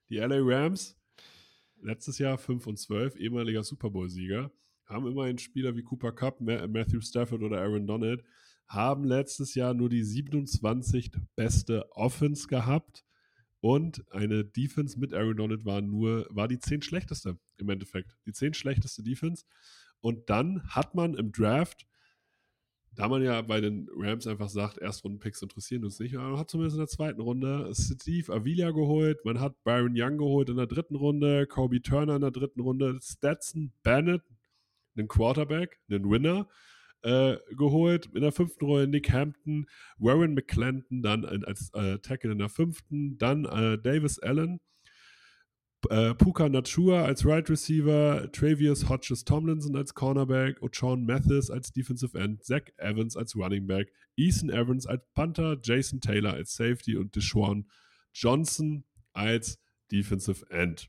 Die 0.08 0.16
LA 0.16 0.38
Rams, 0.40 0.96
letztes 1.80 2.18
Jahr 2.18 2.38
5 2.38 2.66
und 2.66 2.78
12, 2.78 3.16
ehemaliger 3.16 3.62
Super 3.62 3.90
Bowl-Sieger, 3.90 4.50
haben 4.86 5.06
immerhin 5.06 5.38
Spieler 5.38 5.76
wie 5.76 5.82
Cooper 5.82 6.12
Cup, 6.12 6.40
Ma- 6.40 6.66
Matthew 6.66 7.00
Stafford 7.00 7.42
oder 7.42 7.60
Aaron 7.60 7.86
Donald. 7.86 8.24
haben 8.68 9.04
letztes 9.04 9.54
Jahr 9.54 9.74
nur 9.74 9.88
die 9.88 10.02
27 10.02 11.12
beste 11.36 11.88
Offense 11.92 12.48
gehabt 12.48 13.04
und 13.66 14.04
eine 14.12 14.44
Defense 14.44 14.96
mit 14.96 15.12
Aaron 15.12 15.36
Donald 15.36 15.64
war 15.64 15.80
nur, 15.80 16.28
war 16.30 16.46
die 16.46 16.60
10 16.60 16.82
schlechteste 16.82 17.36
im 17.56 17.68
Endeffekt. 17.68 18.16
Die 18.24 18.32
10 18.32 18.54
schlechteste 18.54 19.02
Defense. 19.02 19.44
Und 20.00 20.30
dann 20.30 20.62
hat 20.68 20.94
man 20.94 21.14
im 21.14 21.32
Draft, 21.32 21.84
da 22.94 23.08
man 23.08 23.24
ja 23.24 23.42
bei 23.42 23.60
den 23.60 23.88
Rams 23.92 24.28
einfach 24.28 24.50
sagt, 24.50 24.78
Erstrunden-Picks 24.78 25.42
interessieren 25.42 25.84
uns 25.84 25.98
nicht, 25.98 26.14
man 26.14 26.38
hat 26.38 26.48
zumindest 26.48 26.76
in 26.76 26.82
der 26.82 26.86
zweiten 26.86 27.20
Runde 27.20 27.72
Steve 27.74 28.32
Avila 28.32 28.70
geholt, 28.70 29.24
man 29.24 29.40
hat 29.40 29.60
Byron 29.64 29.94
Young 29.96 30.18
geholt 30.18 30.48
in 30.48 30.58
der 30.58 30.68
dritten 30.68 30.94
Runde, 30.94 31.48
Kobe 31.48 31.82
Turner 31.82 32.14
in 32.14 32.22
der 32.22 32.30
dritten 32.30 32.60
Runde, 32.60 33.00
Stetson 33.02 33.72
Bennett, 33.82 34.22
einen 34.96 35.08
Quarterback, 35.08 35.80
einen 35.90 36.08
Winner, 36.08 36.46
äh, 37.02 37.36
geholt. 37.56 38.06
In 38.14 38.22
der 38.22 38.32
fünften 38.32 38.64
Runde 38.64 38.88
Nick 38.88 39.12
Hampton, 39.12 39.66
Warren 39.98 40.34
McClendon 40.34 41.02
dann 41.02 41.24
als 41.24 41.70
äh, 41.74 41.98
Tackle 41.98 42.32
in 42.32 42.38
der 42.38 42.48
fünften, 42.48 43.18
dann 43.18 43.44
äh, 43.44 43.78
Davis 43.78 44.18
Allen, 44.18 44.60
äh, 45.90 46.14
Puka 46.14 46.48
Nachua 46.48 47.04
als 47.04 47.24
Right 47.24 47.48
Receiver, 47.48 48.30
Travius 48.32 48.88
Hodges 48.88 49.24
Tomlinson 49.24 49.76
als 49.76 49.94
Cornerback, 49.94 50.60
O'Shawn 50.62 51.04
Mathis 51.04 51.50
als 51.50 51.72
Defensive 51.72 52.18
End, 52.18 52.44
Zach 52.44 52.62
Evans 52.78 53.16
als 53.16 53.36
Running 53.36 53.66
Back, 53.66 53.92
Ethan 54.16 54.50
Evans 54.50 54.86
als 54.86 55.02
Panther, 55.14 55.58
Jason 55.62 56.00
Taylor 56.00 56.32
als 56.32 56.54
Safety 56.54 56.96
und 56.96 57.14
Deshaun 57.14 57.68
Johnson 58.12 58.84
als 59.12 59.60
Defensive 59.92 60.48
End. 60.50 60.88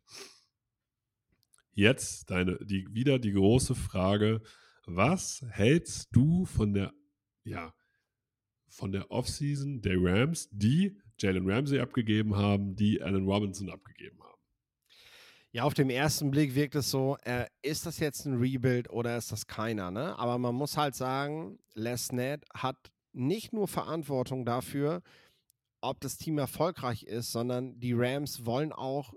Jetzt 1.74 2.32
deine, 2.32 2.58
die, 2.66 2.88
wieder 2.92 3.20
die 3.20 3.34
große 3.34 3.76
Frage, 3.76 4.42
was 4.88 5.46
hältst 5.50 6.08
du 6.12 6.46
von 6.46 6.74
der, 6.74 6.94
ja, 7.44 7.74
von 8.70 8.92
der 8.92 9.12
Offseason 9.12 9.82
der 9.82 9.98
Rams, 9.98 10.50
die 10.52 10.98
Jalen 11.20 11.50
Ramsey 11.50 11.80
abgegeben 11.80 12.36
haben, 12.36 12.76
die 12.76 13.02
Allen 13.02 13.28
Robinson 13.28 13.70
abgegeben 13.70 14.24
haben? 14.24 14.28
Ja, 15.52 15.64
auf 15.64 15.74
dem 15.74 15.90
ersten 15.90 16.32
Blick 16.32 16.56
wirkt 16.56 16.76
es 16.76 16.90
so, 16.90 17.18
äh, 17.24 17.48
ist 17.62 17.86
das 17.86 18.00
jetzt 18.00 18.26
ein 18.26 18.38
Rebuild 18.38 18.90
oder 18.90 19.18
ist 19.18 19.32
das 19.32 19.48
keiner? 19.48 19.92
Ne? 19.92 20.18
Aber 20.18 20.38
man 20.38 20.56
muss 20.56 20.78
halt 20.78 20.96
sagen, 20.96 21.60
Les 21.74 22.12
Ned 22.12 22.46
hat 22.54 22.92
nicht 23.12 23.54
nur 23.54 23.68
Verantwortung 23.68 24.46
dafür, 24.46 25.02
ob 25.82 26.00
das 26.00 26.18
Team 26.18 26.38
erfolgreich 26.38 27.04
ist, 27.04 27.32
sondern 27.32 27.80
die 27.80 27.94
Rams 27.94 28.46
wollen 28.46 28.72
auch 28.72 29.14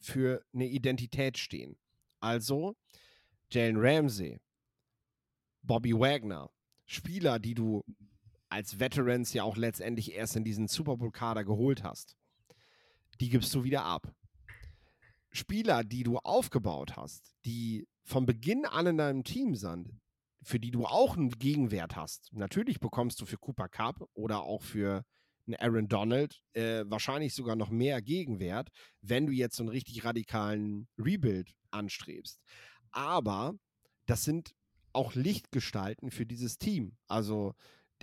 für 0.00 0.42
eine 0.52 0.66
Identität 0.66 1.38
stehen. 1.38 1.76
Also 2.20 2.76
Jalen 3.50 3.76
Ramsey, 3.78 4.38
Bobby 5.62 5.92
Wagner, 5.92 6.50
Spieler, 6.86 7.38
die 7.38 7.54
du 7.54 7.84
als 8.48 8.80
Veterans 8.80 9.32
ja 9.32 9.42
auch 9.42 9.56
letztendlich 9.56 10.14
erst 10.14 10.36
in 10.36 10.44
diesen 10.44 10.68
Super 10.68 10.96
Bowl-Kader 10.96 11.44
geholt 11.44 11.82
hast, 11.82 12.16
die 13.20 13.28
gibst 13.28 13.54
du 13.54 13.64
wieder 13.64 13.84
ab. 13.84 14.14
Spieler, 15.30 15.84
die 15.84 16.02
du 16.02 16.18
aufgebaut 16.18 16.96
hast, 16.96 17.34
die 17.44 17.86
von 18.04 18.24
Beginn 18.24 18.64
an 18.64 18.86
in 18.86 18.96
deinem 18.96 19.24
Team 19.24 19.54
sind, 19.54 20.00
für 20.42 20.58
die 20.58 20.70
du 20.70 20.86
auch 20.86 21.16
einen 21.16 21.30
Gegenwert 21.30 21.96
hast. 21.96 22.32
Natürlich 22.32 22.80
bekommst 22.80 23.20
du 23.20 23.26
für 23.26 23.36
Cooper 23.36 23.68
Cup 23.68 24.08
oder 24.14 24.42
auch 24.42 24.62
für 24.62 25.04
einen 25.46 25.56
Aaron 25.56 25.88
Donald 25.88 26.40
äh, 26.54 26.84
wahrscheinlich 26.86 27.34
sogar 27.34 27.56
noch 27.56 27.70
mehr 27.70 28.00
Gegenwert, 28.00 28.70
wenn 29.02 29.26
du 29.26 29.32
jetzt 29.32 29.56
so 29.56 29.62
einen 29.62 29.70
richtig 29.70 30.04
radikalen 30.04 30.88
Rebuild 30.98 31.54
anstrebst. 31.70 32.40
Aber 32.90 33.54
das 34.06 34.24
sind 34.24 34.54
auch 34.98 35.14
Lichtgestalten 35.14 36.10
für 36.10 36.26
dieses 36.26 36.58
Team. 36.58 36.98
Also 37.06 37.54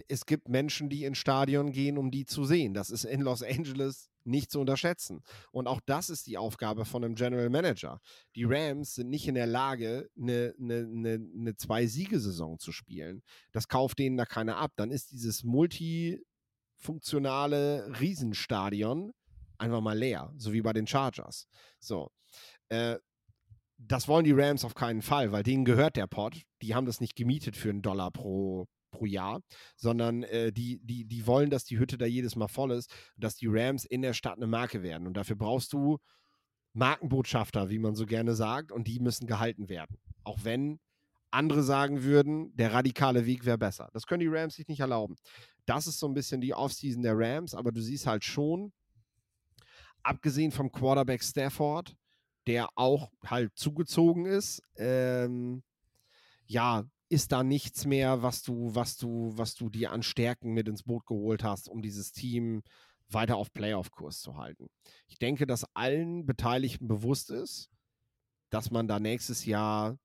es 0.07 0.25
gibt 0.25 0.49
Menschen, 0.49 0.89
die 0.89 1.03
ins 1.03 1.17
Stadion 1.17 1.71
gehen, 1.71 1.97
um 1.97 2.09
die 2.09 2.25
zu 2.25 2.45
sehen. 2.45 2.73
Das 2.73 2.89
ist 2.89 3.03
in 3.03 3.19
Los 3.21 3.43
Angeles 3.43 4.09
nicht 4.23 4.49
zu 4.49 4.61
unterschätzen. 4.61 5.21
Und 5.51 5.67
auch 5.67 5.81
das 5.85 6.09
ist 6.09 6.25
die 6.27 6.37
Aufgabe 6.37 6.85
von 6.85 7.03
einem 7.03 7.15
General 7.15 7.49
Manager. 7.49 7.99
Die 8.35 8.45
Rams 8.45 8.95
sind 8.95 9.09
nicht 9.09 9.27
in 9.27 9.35
der 9.35 9.45
Lage, 9.45 10.09
eine, 10.17 10.55
eine, 10.59 10.77
eine, 10.79 11.19
eine 11.37 11.57
Zwei-Siegesaison 11.57 12.59
zu 12.59 12.71
spielen. 12.71 13.23
Das 13.51 13.67
kauft 13.67 13.99
denen 13.99 14.15
da 14.17 14.25
keiner 14.25 14.55
ab. 14.57 14.71
Dann 14.77 14.89
ist 14.89 15.11
dieses 15.11 15.43
multifunktionale 15.43 17.99
Riesenstadion 17.99 19.11
einfach 19.57 19.81
mal 19.81 19.97
leer, 19.97 20.33
so 20.37 20.53
wie 20.53 20.61
bei 20.61 20.71
den 20.73 20.87
Chargers. 20.87 21.47
So. 21.79 22.09
Äh, 22.69 22.99
das 23.77 24.07
wollen 24.07 24.25
die 24.25 24.31
Rams 24.31 24.63
auf 24.65 24.75
keinen 24.75 25.01
Fall, 25.01 25.31
weil 25.31 25.43
denen 25.43 25.65
gehört 25.65 25.95
der 25.95 26.07
Pot. 26.07 26.41
Die 26.61 26.75
haben 26.75 26.85
das 26.85 27.01
nicht 27.01 27.15
gemietet 27.15 27.57
für 27.57 27.69
einen 27.69 27.81
Dollar 27.81 28.11
pro, 28.11 28.67
pro 28.91 29.05
Jahr, 29.05 29.41
sondern 29.75 30.23
äh, 30.23 30.51
die, 30.51 30.79
die, 30.83 31.05
die 31.05 31.27
wollen, 31.27 31.49
dass 31.49 31.65
die 31.65 31.77
Hütte 31.77 31.97
da 31.97 32.05
jedes 32.05 32.35
Mal 32.35 32.47
voll 32.47 32.71
ist 32.71 32.91
und 33.15 33.23
dass 33.23 33.35
die 33.35 33.47
Rams 33.47 33.85
in 33.85 34.01
der 34.01 34.13
Stadt 34.13 34.37
eine 34.37 34.47
Marke 34.47 34.81
werden. 34.81 35.07
Und 35.07 35.15
dafür 35.15 35.35
brauchst 35.35 35.73
du 35.73 35.99
Markenbotschafter, 36.73 37.69
wie 37.69 37.79
man 37.79 37.95
so 37.95 38.05
gerne 38.05 38.35
sagt, 38.35 38.71
und 38.71 38.87
die 38.87 38.99
müssen 38.99 39.27
gehalten 39.27 39.69
werden. 39.69 39.97
Auch 40.23 40.39
wenn 40.43 40.79
andere 41.31 41.63
sagen 41.63 42.03
würden, 42.03 42.55
der 42.55 42.73
radikale 42.73 43.25
Weg 43.25 43.45
wäre 43.45 43.57
besser. 43.57 43.89
Das 43.93 44.07
können 44.07 44.21
die 44.21 44.27
Rams 44.27 44.55
sich 44.55 44.67
nicht 44.67 44.79
erlauben. 44.79 45.15
Das 45.65 45.87
ist 45.87 45.99
so 45.99 46.07
ein 46.07 46.13
bisschen 46.13 46.41
die 46.41 46.53
Offseason 46.53 47.03
der 47.03 47.17
Rams, 47.17 47.53
aber 47.53 47.71
du 47.71 47.81
siehst 47.81 48.07
halt 48.07 48.23
schon, 48.23 48.71
abgesehen 50.03 50.51
vom 50.51 50.71
Quarterback 50.71 51.23
Stafford, 51.23 51.95
der 52.47 52.69
auch 52.75 53.11
halt 53.25 53.57
zugezogen 53.57 54.25
ist, 54.25 54.61
ähm, 54.77 55.63
ja, 56.45 56.85
ist 57.09 57.31
da 57.31 57.43
nichts 57.43 57.85
mehr, 57.85 58.23
was 58.23 58.41
du, 58.41 58.73
was 58.73 58.97
du, 58.97 59.31
was 59.35 59.55
du 59.55 59.69
dir 59.69 59.91
an 59.91 60.03
Stärken 60.03 60.53
mit 60.53 60.67
ins 60.67 60.83
Boot 60.83 61.05
geholt 61.05 61.43
hast, 61.43 61.69
um 61.69 61.81
dieses 61.81 62.11
Team 62.11 62.63
weiter 63.09 63.37
auf 63.37 63.53
Playoff-Kurs 63.53 64.19
zu 64.19 64.37
halten. 64.37 64.67
Ich 65.07 65.19
denke, 65.19 65.45
dass 65.45 65.65
allen 65.75 66.25
Beteiligten 66.25 66.87
bewusst 66.87 67.29
ist, 67.29 67.69
dass 68.49 68.71
man 68.71 68.87
da 68.87 68.99
nächstes 68.99 69.45
Jahr 69.45 69.97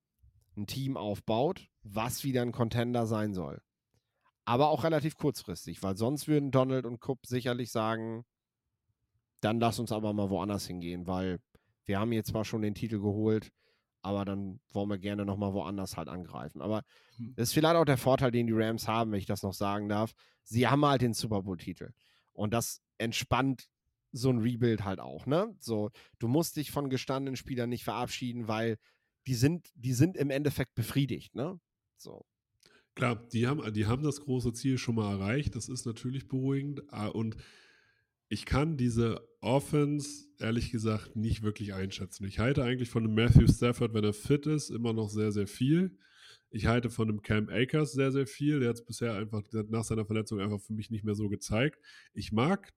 ein 0.57 0.66
Team 0.66 0.96
aufbaut, 0.96 1.68
was 1.83 2.24
wieder 2.24 2.42
ein 2.42 2.53
Contender 2.53 3.07
sein 3.07 3.33
soll. 3.33 3.62
Aber 4.44 4.68
auch 4.68 4.85
relativ 4.85 5.16
kurzfristig, 5.16 5.83
weil 5.83 5.96
sonst 5.96 6.29
würden 6.29 6.50
Donald 6.50 6.85
und 6.85 7.00
Cook 7.07 7.20
sicherlich 7.26 7.70
sagen, 7.70 8.24
dann 9.40 9.61
lass 9.61 9.79
uns 9.79 9.92
aber 9.92 10.12
mal 10.12 10.29
woanders 10.29 10.66
hingehen, 10.66 11.07
weil 11.07 11.40
wir 11.90 11.98
haben 11.98 12.12
jetzt 12.12 12.29
zwar 12.29 12.44
schon 12.44 12.62
den 12.62 12.76
Titel 12.76 13.00
geholt, 13.00 13.50
aber 14.00 14.24
dann 14.24 14.61
wollen 14.72 14.88
wir 14.88 14.98
gerne 14.98 15.24
nochmal 15.26 15.53
woanders 15.53 15.96
halt 15.96 16.09
angreifen. 16.09 16.62
Aber 16.62 16.85
hm. 17.16 17.35
das 17.35 17.48
ist 17.48 17.53
vielleicht 17.53 17.74
auch 17.74 17.85
der 17.85 17.96
Vorteil, 17.96 18.31
den 18.31 18.46
die 18.46 18.53
Rams 18.53 18.87
haben, 18.87 19.11
wenn 19.11 19.18
ich 19.18 19.26
das 19.26 19.42
noch 19.42 19.55
sagen 19.55 19.88
darf. 19.88 20.12
Sie 20.44 20.68
haben 20.68 20.87
halt 20.87 21.03
den 21.03 21.14
Super 21.14 21.42
Bowl-Titel. 21.42 21.90
Und 22.33 22.55
das 22.55 22.81
entspannt 22.98 23.68
so 24.12 24.31
ein 24.31 24.38
Rebuild 24.38 24.85
halt 24.85 25.00
auch, 25.00 25.26
ne? 25.26 25.53
So, 25.59 25.90
du 26.20 26.29
musst 26.29 26.57
dich 26.57 26.70
von 26.70 26.90
gestandenen 26.90 27.37
Spielern 27.37 27.68
nicht 27.68 27.83
verabschieden, 27.83 28.46
weil 28.46 28.79
die 29.26 29.35
sind, 29.35 29.68
die 29.74 29.92
sind 29.92 30.16
im 30.16 30.31
Endeffekt 30.31 30.76
befriedigt, 30.76 31.35
ne? 31.35 31.59
So. 31.96 32.24
Klar, 32.94 33.16
die 33.33 33.48
haben, 33.48 33.72
die 33.72 33.87
haben 33.87 34.05
das 34.05 34.20
große 34.20 34.53
Ziel 34.53 34.79
schon 34.79 34.94
mal 34.94 35.12
erreicht. 35.12 35.57
Das 35.57 35.68
ist 35.68 35.87
natürlich 35.87 36.29
beruhigend. 36.29 36.83
Ah, 36.92 37.09
und 37.09 37.37
ich 38.29 38.46
kann 38.46 38.76
diese 38.76 39.29
Offense 39.40 40.26
ehrlich 40.38 40.70
gesagt 40.70 41.16
nicht 41.16 41.42
wirklich 41.42 41.74
einschätzen. 41.74 42.26
Ich 42.26 42.38
halte 42.38 42.62
eigentlich 42.62 42.90
von 42.90 43.05
einem 43.05 43.14
Matthew 43.14 43.46
Stafford, 43.48 43.94
wenn 43.94 44.05
er 44.05 44.12
fit 44.12 44.46
ist, 44.46 44.70
immer 44.70 44.92
noch 44.92 45.09
sehr, 45.09 45.33
sehr 45.33 45.46
viel. 45.46 45.98
Ich 46.50 46.66
halte 46.66 46.90
von 46.90 47.09
einem 47.09 47.22
Cam 47.22 47.48
Akers 47.48 47.92
sehr, 47.92 48.11
sehr 48.11 48.26
viel. 48.26 48.61
Der 48.61 48.70
hat 48.70 48.76
es 48.76 48.85
bisher 48.85 49.14
einfach 49.14 49.42
nach 49.68 49.85
seiner 49.85 50.05
Verletzung 50.05 50.40
einfach 50.40 50.61
für 50.61 50.72
mich 50.72 50.90
nicht 50.90 51.05
mehr 51.05 51.14
so 51.14 51.29
gezeigt. 51.29 51.79
Ich 52.12 52.33
mag 52.33 52.72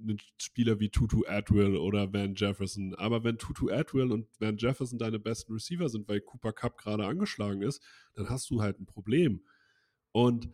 einen 0.00 0.18
Spieler 0.40 0.80
wie 0.80 0.90
Tutu 0.90 1.24
Atwell 1.26 1.76
oder 1.76 2.12
Van 2.12 2.34
Jefferson. 2.34 2.94
Aber 2.94 3.24
wenn 3.24 3.38
Tutu 3.38 3.70
Atwell 3.70 4.12
und 4.12 4.28
Van 4.38 4.56
Jefferson 4.56 4.98
deine 4.98 5.18
besten 5.18 5.52
Receiver 5.52 5.88
sind, 5.88 6.08
weil 6.08 6.20
Cooper 6.20 6.52
Cup 6.52 6.78
gerade 6.78 7.04
angeschlagen 7.04 7.62
ist, 7.62 7.82
dann 8.14 8.30
hast 8.30 8.48
du 8.50 8.62
halt 8.62 8.80
ein 8.80 8.86
Problem. 8.86 9.42
Und 10.12 10.48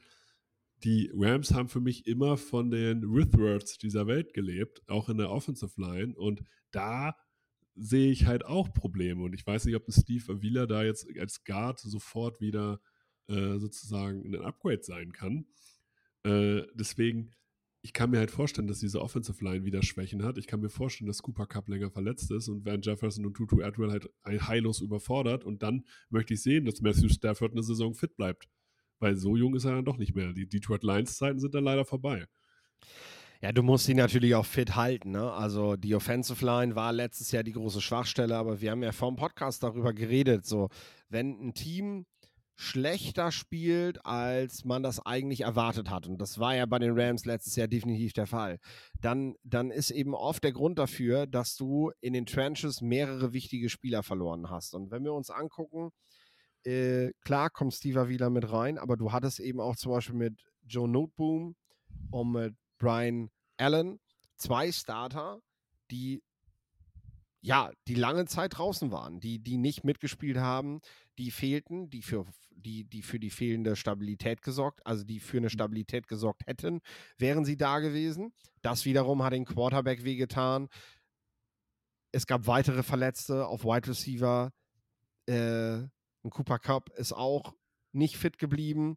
die 0.84 1.10
Rams 1.14 1.52
haben 1.54 1.68
für 1.68 1.80
mich 1.80 2.06
immer 2.06 2.36
von 2.36 2.70
den 2.70 3.02
Withworths 3.02 3.78
dieser 3.78 4.06
Welt 4.06 4.34
gelebt, 4.34 4.82
auch 4.86 5.08
in 5.08 5.16
der 5.16 5.30
Offensive 5.30 5.80
Line. 5.80 6.14
Und 6.14 6.44
da 6.70 7.16
sehe 7.74 8.10
ich 8.10 8.26
halt 8.26 8.44
auch 8.44 8.72
Probleme. 8.72 9.22
Und 9.22 9.32
ich 9.32 9.46
weiß 9.46 9.64
nicht, 9.64 9.76
ob 9.76 9.88
ein 9.88 9.92
Steve 9.92 10.32
Avila 10.32 10.66
da 10.66 10.84
jetzt 10.84 11.06
als 11.18 11.42
Guard 11.44 11.80
sofort 11.80 12.40
wieder 12.40 12.80
äh, 13.28 13.58
sozusagen 13.58 14.26
ein 14.26 14.42
Upgrade 14.42 14.82
sein 14.82 15.12
kann. 15.12 15.46
Äh, 16.22 16.62
deswegen, 16.74 17.30
ich 17.80 17.94
kann 17.94 18.10
mir 18.10 18.18
halt 18.18 18.30
vorstellen, 18.30 18.68
dass 18.68 18.80
diese 18.80 19.00
Offensive 19.00 19.42
Line 19.42 19.64
wieder 19.64 19.82
Schwächen 19.82 20.22
hat. 20.22 20.36
Ich 20.36 20.46
kann 20.46 20.60
mir 20.60 20.68
vorstellen, 20.68 21.08
dass 21.08 21.22
Cooper 21.22 21.46
Cup 21.46 21.68
länger 21.68 21.90
verletzt 21.90 22.30
ist 22.30 22.48
und 22.48 22.66
Van 22.66 22.82
Jefferson 22.82 23.24
und 23.24 23.34
Tutu 23.34 23.62
Atwell 23.62 23.90
halt 23.90 24.10
heillos 24.26 24.80
überfordert. 24.80 25.44
Und 25.44 25.62
dann 25.62 25.84
möchte 26.10 26.34
ich 26.34 26.42
sehen, 26.42 26.66
dass 26.66 26.82
Matthew 26.82 27.08
Stafford 27.08 27.52
eine 27.52 27.62
Saison 27.62 27.94
fit 27.94 28.16
bleibt. 28.16 28.48
Weil 28.98 29.16
so 29.16 29.36
jung 29.36 29.54
ist 29.54 29.64
er 29.64 29.72
dann 29.72 29.84
doch 29.84 29.98
nicht 29.98 30.14
mehr. 30.14 30.32
Die 30.32 30.48
Detroit 30.48 30.82
Lions-Zeiten 30.82 31.40
sind 31.40 31.54
dann 31.54 31.64
leider 31.64 31.84
vorbei. 31.84 32.26
Ja, 33.40 33.52
du 33.52 33.62
musst 33.62 33.88
ihn 33.88 33.98
natürlich 33.98 34.34
auch 34.34 34.46
fit 34.46 34.74
halten. 34.74 35.10
Ne? 35.10 35.30
Also 35.30 35.76
die 35.76 35.94
Offensive 35.94 36.42
Line 36.44 36.74
war 36.76 36.92
letztes 36.92 37.30
Jahr 37.30 37.42
die 37.42 37.52
große 37.52 37.82
Schwachstelle, 37.82 38.36
aber 38.36 38.60
wir 38.60 38.70
haben 38.70 38.82
ja 38.82 38.92
vor 38.92 39.10
dem 39.10 39.16
Podcast 39.16 39.62
darüber 39.62 39.92
geredet. 39.92 40.46
So, 40.46 40.70
wenn 41.10 41.48
ein 41.48 41.52
Team 41.52 42.06
schlechter 42.56 43.32
spielt, 43.32 44.04
als 44.06 44.64
man 44.64 44.82
das 44.82 45.04
eigentlich 45.04 45.42
erwartet 45.42 45.90
hat. 45.90 46.06
Und 46.06 46.18
das 46.18 46.38
war 46.38 46.54
ja 46.54 46.66
bei 46.66 46.78
den 46.78 46.98
Rams 46.98 47.24
letztes 47.24 47.56
Jahr 47.56 47.68
definitiv 47.68 48.12
der 48.12 48.26
Fall. 48.26 48.58
Dann, 49.00 49.34
dann 49.42 49.70
ist 49.70 49.90
eben 49.90 50.14
oft 50.14 50.44
der 50.44 50.52
Grund 50.52 50.78
dafür, 50.78 51.26
dass 51.26 51.56
du 51.56 51.90
in 52.00 52.12
den 52.12 52.26
Trenches 52.26 52.80
mehrere 52.80 53.32
wichtige 53.32 53.68
Spieler 53.68 54.02
verloren 54.02 54.50
hast. 54.50 54.74
Und 54.74 54.90
wenn 54.90 55.04
wir 55.04 55.12
uns 55.12 55.30
angucken, 55.30 55.90
äh, 56.64 57.12
klar 57.20 57.50
kommt 57.50 57.74
Steve 57.74 58.08
wieder 58.08 58.30
mit 58.30 58.50
rein, 58.50 58.78
aber 58.78 58.96
du 58.96 59.12
hattest 59.12 59.40
eben 59.40 59.60
auch 59.60 59.76
zum 59.76 59.92
Beispiel 59.92 60.16
mit 60.16 60.44
Joe 60.66 60.88
Noteboom 60.88 61.56
und 62.10 62.32
mit 62.32 62.54
Brian 62.78 63.30
Allen 63.56 64.00
zwei 64.36 64.72
Starter, 64.72 65.40
die 65.90 66.22
ja, 67.44 67.70
die 67.88 67.94
lange 67.94 68.24
Zeit 68.24 68.56
draußen 68.56 68.90
waren, 68.90 69.20
die, 69.20 69.38
die 69.38 69.58
nicht 69.58 69.84
mitgespielt 69.84 70.38
haben, 70.38 70.80
die 71.18 71.30
fehlten, 71.30 71.90
die 71.90 72.00
für, 72.00 72.24
die, 72.56 72.84
die 72.84 73.02
für 73.02 73.18
die 73.18 73.28
fehlende 73.28 73.76
Stabilität 73.76 74.40
gesorgt, 74.40 74.80
also 74.86 75.04
die 75.04 75.20
für 75.20 75.36
eine 75.36 75.50
Stabilität 75.50 76.08
gesorgt 76.08 76.46
hätten, 76.46 76.80
wären 77.18 77.44
sie 77.44 77.58
da 77.58 77.80
gewesen. 77.80 78.32
Das 78.62 78.86
wiederum 78.86 79.22
hat 79.22 79.34
den 79.34 79.44
Quarterback 79.44 80.04
wehgetan. 80.04 80.68
Es 82.12 82.26
gab 82.26 82.46
weitere 82.46 82.82
Verletzte 82.82 83.46
auf 83.46 83.64
Wide 83.64 83.88
Receiver. 83.88 84.50
Äh, 85.26 85.82
ein 86.24 86.30
Cooper 86.30 86.58
Cup 86.58 86.90
ist 86.96 87.12
auch 87.12 87.54
nicht 87.92 88.16
fit 88.16 88.38
geblieben. 88.38 88.96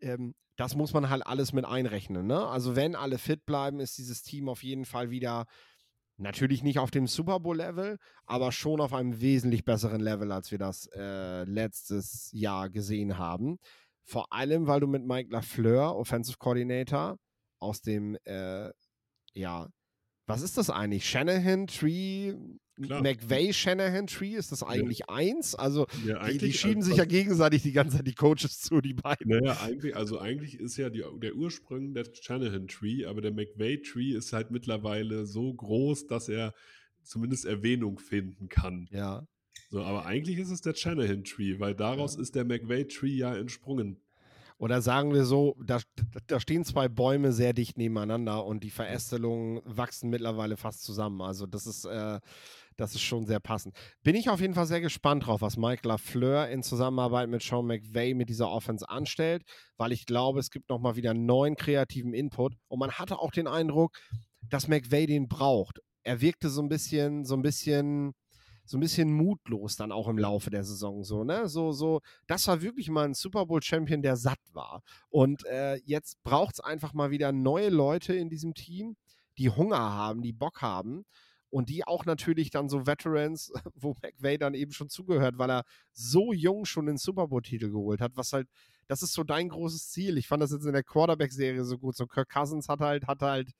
Ähm, 0.00 0.34
das 0.56 0.74
muss 0.74 0.92
man 0.92 1.08
halt 1.08 1.26
alles 1.26 1.52
mit 1.52 1.64
einrechnen. 1.64 2.26
Ne? 2.26 2.46
Also 2.46 2.74
wenn 2.74 2.96
alle 2.96 3.18
fit 3.18 3.44
bleiben, 3.46 3.80
ist 3.80 3.98
dieses 3.98 4.22
Team 4.22 4.48
auf 4.48 4.62
jeden 4.62 4.84
Fall 4.84 5.10
wieder 5.10 5.46
Natürlich 6.20 6.64
nicht 6.64 6.80
auf 6.80 6.90
dem 6.90 7.06
Super 7.06 7.38
Bowl-Level, 7.38 7.96
aber 8.26 8.50
schon 8.50 8.80
auf 8.80 8.92
einem 8.92 9.20
wesentlich 9.20 9.64
besseren 9.64 10.00
Level, 10.00 10.32
als 10.32 10.50
wir 10.50 10.58
das 10.58 10.88
äh, 10.92 11.44
letztes 11.44 12.30
Jahr 12.32 12.70
gesehen 12.70 13.18
haben. 13.18 13.58
Vor 14.02 14.32
allem, 14.32 14.66
weil 14.66 14.80
du 14.80 14.88
mit 14.88 15.06
Mike 15.06 15.30
LaFleur, 15.30 15.94
Offensive 15.94 16.38
Coordinator, 16.38 17.18
aus 17.60 17.82
dem, 17.82 18.16
äh, 18.24 18.70
ja, 19.32 19.68
was 20.26 20.42
ist 20.42 20.58
das 20.58 20.70
eigentlich? 20.70 21.08
Shanahan 21.08 21.68
Tree 21.68 22.34
McVay-Shanahan-Tree, 22.78 24.34
ist 24.34 24.52
das 24.52 24.62
eigentlich 24.62 25.00
ja. 25.00 25.08
eins? 25.08 25.54
Also, 25.54 25.86
ja, 26.06 26.26
die, 26.28 26.38
die, 26.38 26.52
schieben 26.52 26.78
also, 26.78 26.90
sich 26.90 26.98
ja 26.98 27.04
gegenseitig 27.04 27.62
die 27.62 27.72
ganze 27.72 27.98
Zeit 27.98 28.06
die 28.06 28.14
Coaches 28.14 28.60
zu, 28.60 28.80
die 28.80 28.94
beiden. 28.94 29.28
Naja, 29.28 29.58
eigentlich, 29.62 29.96
also 29.96 30.18
eigentlich 30.18 30.58
ist 30.58 30.76
ja 30.76 30.90
die, 30.90 31.04
der 31.22 31.34
Ursprung 31.34 31.94
der 31.94 32.06
Shanahan-Tree, 32.12 33.06
aber 33.06 33.20
der 33.20 33.32
McVay-Tree 33.32 34.12
ist 34.12 34.32
halt 34.32 34.50
mittlerweile 34.50 35.26
so 35.26 35.52
groß, 35.52 36.06
dass 36.06 36.28
er 36.28 36.54
zumindest 37.02 37.44
Erwähnung 37.44 37.98
finden 37.98 38.48
kann. 38.48 38.88
Ja. 38.90 39.26
So, 39.70 39.82
aber 39.82 40.06
eigentlich 40.06 40.38
ist 40.38 40.50
es 40.50 40.60
der 40.60 40.74
Shanahan-Tree, 40.74 41.60
weil 41.60 41.74
daraus 41.74 42.16
ja. 42.16 42.22
ist 42.22 42.34
der 42.34 42.44
McVay-Tree 42.44 43.08
ja 43.08 43.36
entsprungen. 43.36 44.00
Oder 44.58 44.82
sagen 44.82 45.14
wir 45.14 45.24
so, 45.24 45.56
da, 45.64 45.78
da 46.26 46.40
stehen 46.40 46.64
zwei 46.64 46.88
Bäume 46.88 47.32
sehr 47.32 47.52
dicht 47.52 47.78
nebeneinander 47.78 48.44
und 48.44 48.64
die 48.64 48.70
Verästelungen 48.70 49.60
wachsen 49.64 50.10
mittlerweile 50.10 50.56
fast 50.56 50.82
zusammen. 50.82 51.22
Also 51.22 51.46
das 51.46 51.66
ist, 51.66 51.84
äh, 51.84 52.18
das 52.78 52.94
ist 52.94 53.02
schon 53.02 53.26
sehr 53.26 53.40
passend. 53.40 53.74
Bin 54.02 54.14
ich 54.14 54.30
auf 54.30 54.40
jeden 54.40 54.54
Fall 54.54 54.66
sehr 54.66 54.80
gespannt 54.80 55.26
drauf, 55.26 55.42
was 55.42 55.56
Mike 55.56 55.86
LaFleur 55.86 56.48
in 56.48 56.62
Zusammenarbeit 56.62 57.28
mit 57.28 57.42
Sean 57.42 57.66
McVay 57.66 58.14
mit 58.14 58.28
dieser 58.28 58.50
Offense 58.50 58.88
anstellt, 58.88 59.42
weil 59.76 59.92
ich 59.92 60.06
glaube, 60.06 60.38
es 60.38 60.50
gibt 60.50 60.70
nochmal 60.70 60.96
wieder 60.96 61.12
neuen 61.12 61.56
kreativen 61.56 62.14
Input 62.14 62.54
und 62.68 62.78
man 62.78 62.92
hatte 62.92 63.18
auch 63.18 63.32
den 63.32 63.48
Eindruck, 63.48 63.98
dass 64.48 64.68
McVay 64.68 65.06
den 65.06 65.28
braucht. 65.28 65.80
Er 66.04 66.20
wirkte 66.20 66.48
so 66.48 66.62
ein 66.62 66.68
bisschen, 66.68 67.24
so 67.24 67.34
ein 67.34 67.42
bisschen 67.42 68.14
so 68.64 68.76
ein 68.76 68.80
bisschen 68.80 69.10
mutlos 69.10 69.76
dann 69.76 69.92
auch 69.92 70.08
im 70.08 70.18
Laufe 70.18 70.50
der 70.50 70.62
Saison 70.62 71.02
so, 71.02 71.24
ne? 71.24 71.48
So, 71.48 71.72
so, 71.72 72.02
das 72.26 72.46
war 72.48 72.60
wirklich 72.60 72.90
mal 72.90 73.06
ein 73.06 73.14
Super 73.14 73.46
Bowl-Champion, 73.46 74.02
der 74.02 74.16
satt 74.16 74.40
war. 74.52 74.82
Und 75.08 75.46
äh, 75.46 75.76
jetzt 75.86 76.22
braucht 76.22 76.56
es 76.56 76.60
einfach 76.60 76.92
mal 76.92 77.10
wieder 77.10 77.32
neue 77.32 77.70
Leute 77.70 78.14
in 78.14 78.28
diesem 78.28 78.52
Team, 78.52 78.96
die 79.38 79.48
Hunger 79.48 79.78
haben, 79.78 80.20
die 80.20 80.34
Bock 80.34 80.60
haben. 80.60 81.06
Und 81.50 81.68
die 81.68 81.86
auch 81.86 82.04
natürlich 82.04 82.50
dann 82.50 82.68
so 82.68 82.86
Veterans, 82.86 83.52
wo 83.74 83.94
McVay 84.02 84.38
dann 84.38 84.54
eben 84.54 84.72
schon 84.72 84.88
zugehört, 84.88 85.38
weil 85.38 85.50
er 85.50 85.64
so 85.92 86.32
jung 86.32 86.64
schon 86.64 86.86
den 86.86 86.98
Super 86.98 87.28
Bowl-Titel 87.28 87.70
geholt 87.70 88.00
hat, 88.00 88.12
was 88.16 88.32
halt, 88.32 88.48
das 88.86 89.02
ist 89.02 89.14
so 89.14 89.24
dein 89.24 89.48
großes 89.48 89.90
Ziel. 89.90 90.18
Ich 90.18 90.28
fand 90.28 90.42
das 90.42 90.52
jetzt 90.52 90.66
in 90.66 90.72
der 90.72 90.82
Quarterback-Serie 90.82 91.64
so 91.64 91.78
gut. 91.78 91.96
So 91.96 92.06
Kirk 92.06 92.28
Cousins 92.28 92.68
hat 92.68 92.80
halt, 92.80 93.06
hat 93.06 93.22
halt 93.22 93.52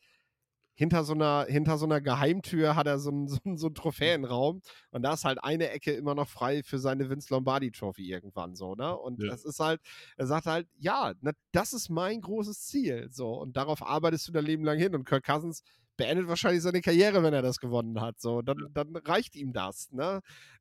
hinter 0.79 1.03
so 1.03 1.13
einer, 1.13 1.45
hinter 1.49 1.77
so 1.77 1.87
einer 1.87 2.01
Geheimtür 2.01 2.77
hat 2.77 2.87
er 2.87 3.01
so 3.01 3.11
einen, 3.11 3.27
so, 3.29 3.39
einen, 3.45 3.59
so 3.59 3.67
einen 3.67 3.75
Trophäenraum 3.75 4.63
und 4.93 5.03
da 5.03 5.15
ist 5.15 5.25
halt 5.25 5.43
eine 5.43 5.71
Ecke 5.71 5.93
immer 5.93 6.15
noch 6.15 6.29
frei 6.29 6.63
für 6.63 6.79
seine 6.79 7.11
Vince 7.11 7.35
Lombardi 7.35 7.73
Trophy 7.73 8.09
irgendwann 8.09 8.55
so, 8.55 8.77
ne? 8.77 8.97
Und 8.97 9.21
ja. 9.21 9.29
das 9.29 9.45
ist 9.45 9.59
halt, 9.59 9.81
er 10.17 10.29
sagt 10.29 10.47
halt, 10.47 10.69
ja, 10.79 11.15
na, 11.21 11.33
das 11.51 11.73
ist 11.73 11.89
mein 11.89 12.21
großes 12.21 12.61
Ziel, 12.67 13.09
so 13.11 13.33
und 13.41 13.57
darauf 13.57 13.83
arbeitest 13.83 14.29
du 14.29 14.33
dein 14.33 14.45
Leben 14.45 14.65
lang 14.65 14.79
hin 14.79 14.95
und 14.95 15.05
Kirk 15.05 15.25
Cousins 15.27 15.65
beendet 15.99 16.29
wahrscheinlich 16.29 16.63
seine 16.63 16.81
Karriere, 16.81 17.23
wenn 17.23 17.35
er 17.35 17.43
das 17.43 17.59
gewonnen 17.59 18.01
hat, 18.01 18.19
so, 18.21 18.41
dann, 18.41 18.57
dann 18.73 18.97
reicht 18.97 19.37
ihm 19.37 19.53
das, 19.53 19.91
ne? 19.93 20.21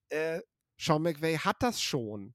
Äh, 0.10 0.42
Sean 0.78 1.02
McVay 1.02 1.38
hat 1.38 1.64
das 1.64 1.82
schon. 1.82 2.34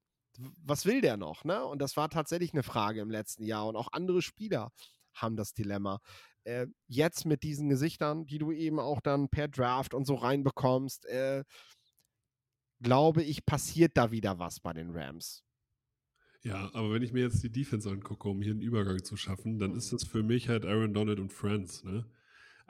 Was 0.65 0.87
will 0.87 1.03
der 1.03 1.19
noch, 1.19 1.45
ne? 1.45 1.62
Und 1.65 1.81
das 1.81 1.99
war 1.99 2.09
tatsächlich 2.09 2.55
eine 2.55 2.62
Frage 2.62 3.01
im 3.01 3.11
letzten 3.11 3.45
Jahr 3.45 3.67
und 3.67 3.77
auch 3.77 3.88
andere 3.93 4.23
Spieler 4.23 4.73
haben 5.12 5.37
das 5.37 5.53
Dilemma 5.53 6.01
äh, 6.45 6.67
jetzt 6.88 7.27
mit 7.27 7.43
diesen 7.43 7.69
Gesichtern, 7.69 8.27
die 8.27 8.38
du 8.38 8.53
eben 8.53 8.79
auch 8.79 9.01
dann 9.01 9.29
per 9.29 9.49
Draft 9.49 9.95
und 9.95 10.07
so 10.07 10.15
reinbekommst, 10.15 11.07
äh, 11.07 11.45
glaube 12.81 13.23
ich, 13.23 13.47
passiert 13.47 13.97
da 13.97 14.11
wieder 14.11 14.38
was 14.38 14.61
bei 14.61 14.73
den 14.73 14.91
Rams. 14.91 15.45
Ja, 16.43 16.71
aber 16.75 16.93
wenn 16.93 17.03
ich 17.03 17.12
mir 17.12 17.23
jetzt 17.23 17.43
die 17.45 17.53
Defense 17.53 17.88
angucke, 17.88 18.29
um 18.29 18.43
hier 18.43 18.51
einen 18.51 18.62
Übergang 18.62 19.05
zu 19.05 19.17
schaffen, 19.17 19.61
dann 19.61 19.77
ist 19.77 19.93
das 19.93 20.03
für 20.03 20.25
mich 20.25 20.49
halt 20.49 20.65
Aaron 20.65 20.93
Donald 20.93 21.21
und 21.21 21.33
Friends, 21.33 21.85
ne? 21.85 22.05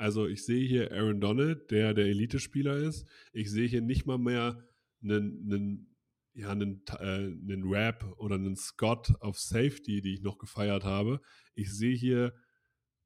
Also 0.02 0.26
ich 0.26 0.44
sehe 0.44 0.66
hier 0.66 0.90
Aaron 0.90 1.20
Donald, 1.20 1.70
der 1.70 1.94
der 1.94 2.06
Elite-Spieler 2.06 2.76
ist. 2.76 3.06
Ich 3.32 3.52
sehe 3.52 3.68
hier 3.68 3.82
nicht 3.82 4.04
mal 4.04 4.18
mehr 4.18 4.58
einen, 5.00 5.44
einen, 5.44 5.96
ja, 6.34 6.50
einen, 6.50 6.82
äh, 6.98 7.04
einen 7.04 7.62
Rap 7.68 8.12
oder 8.16 8.34
einen 8.34 8.56
Scott 8.56 9.14
auf 9.20 9.38
Safety, 9.38 10.02
die 10.02 10.14
ich 10.14 10.22
noch 10.22 10.38
gefeiert 10.38 10.82
habe. 10.82 11.20
Ich 11.54 11.72
sehe 11.72 11.94
hier 11.94 12.34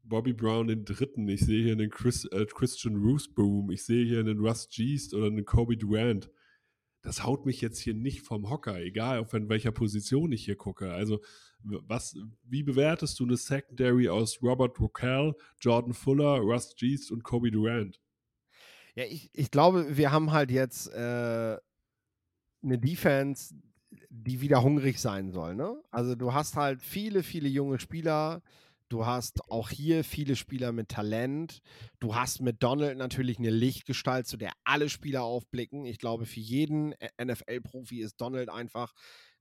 Bobby 0.04 0.32
Brown 0.32 0.68
den 0.68 0.86
dritten, 0.86 1.28
ich 1.28 1.40
sehe 1.40 1.64
hier 1.64 1.72
einen 1.72 1.90
Chris, 1.90 2.24
äh, 2.32 2.46
Christian 2.46 2.96
Roosboom, 2.96 3.70
ich 3.70 3.84
sehe 3.84 4.06
hier 4.06 4.20
einen 4.20 4.38
Russ 4.38 4.66
Geest 4.70 5.12
oder 5.12 5.26
einen 5.26 5.44
Kobe 5.44 5.76
Durant. 5.76 6.30
Das 7.02 7.24
haut 7.24 7.44
mich 7.44 7.60
jetzt 7.60 7.78
hier 7.78 7.92
nicht 7.92 8.22
vom 8.22 8.48
Hocker, 8.48 8.80
egal 8.80 9.18
auf 9.18 9.34
welcher 9.34 9.70
Position 9.70 10.32
ich 10.32 10.46
hier 10.46 10.56
gucke. 10.56 10.92
Also, 10.94 11.20
was, 11.86 12.16
wie 12.44 12.62
bewertest 12.62 13.18
du 13.18 13.24
eine 13.24 13.36
Secondary 13.36 14.08
aus 14.08 14.42
Robert 14.42 14.78
Rockel, 14.80 15.34
Jordan 15.60 15.94
Fuller, 15.94 16.38
Russ 16.38 16.74
Geest 16.76 17.10
und 17.10 17.22
Kobe 17.22 17.50
Durant? 17.50 18.00
Ja, 18.94 19.04
ich, 19.04 19.30
ich 19.32 19.50
glaube, 19.50 19.96
wir 19.96 20.12
haben 20.12 20.32
halt 20.32 20.50
jetzt 20.50 20.88
äh, 20.88 21.56
eine 22.62 22.78
Defense, 22.78 23.54
die 24.08 24.40
wieder 24.40 24.62
hungrig 24.62 25.00
sein 25.00 25.30
soll. 25.30 25.54
Ne? 25.54 25.76
Also, 25.90 26.14
du 26.14 26.32
hast 26.32 26.56
halt 26.56 26.82
viele, 26.82 27.22
viele 27.22 27.48
junge 27.48 27.78
Spieler, 27.78 28.42
Du 28.88 29.04
hast 29.04 29.50
auch 29.50 29.70
hier 29.70 30.04
viele 30.04 30.36
Spieler 30.36 30.70
mit 30.70 30.90
Talent. 30.90 31.60
Du 31.98 32.14
hast 32.14 32.40
mit 32.40 32.62
Donald 32.62 32.96
natürlich 32.96 33.38
eine 33.38 33.50
Lichtgestalt, 33.50 34.28
zu 34.28 34.36
der 34.36 34.52
alle 34.64 34.88
Spieler 34.88 35.24
aufblicken. 35.24 35.86
Ich 35.86 35.98
glaube, 35.98 36.24
für 36.24 36.38
jeden 36.38 36.94
NFL-Profi 37.20 38.00
ist 38.00 38.20
Donald 38.20 38.48
einfach 38.48 38.92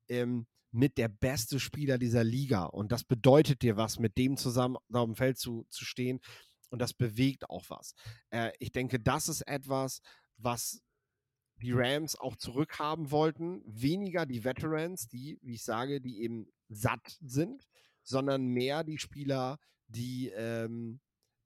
ähm, 0.08 0.48
mit 0.76 0.98
der 0.98 1.08
beste 1.08 1.60
Spieler 1.60 1.98
dieser 1.98 2.24
Liga. 2.24 2.66
Und 2.66 2.92
das 2.92 3.04
bedeutet 3.04 3.62
dir 3.62 3.78
was, 3.78 4.00
mit 4.00 4.18
dem 4.18 4.38
zusammen 4.38 4.78
auf 4.92 5.06
dem 5.06 5.16
Feld 5.16 5.38
zu, 5.38 5.66
zu 5.70 5.86
stehen. 5.86 6.20
Und 6.70 6.80
das 6.80 6.94
bewegt 6.94 7.50
auch 7.50 7.64
was. 7.70 7.94
Äh, 8.30 8.52
ich 8.60 8.72
denke, 8.72 9.00
das 9.00 9.30
ist 9.30 9.42
etwas, 9.42 10.02
was 10.38 10.82
die 11.62 11.72
Rams 11.72 12.16
auch 12.16 12.36
zurückhaben 12.36 13.12
wollten. 13.12 13.62
Weniger 13.66 14.26
die 14.26 14.44
Veterans, 14.44 15.08
die, 15.08 15.40
wie 15.42 15.56
ich 15.56 15.64
sage, 15.64 16.02
die 16.02 16.22
eben 16.22 16.48
satt 16.68 17.18
sind 17.22 17.66
sondern 18.06 18.46
mehr 18.46 18.84
die 18.84 19.00
Spieler, 19.00 19.60
die, 19.88 20.30
ähm, 20.30 21.02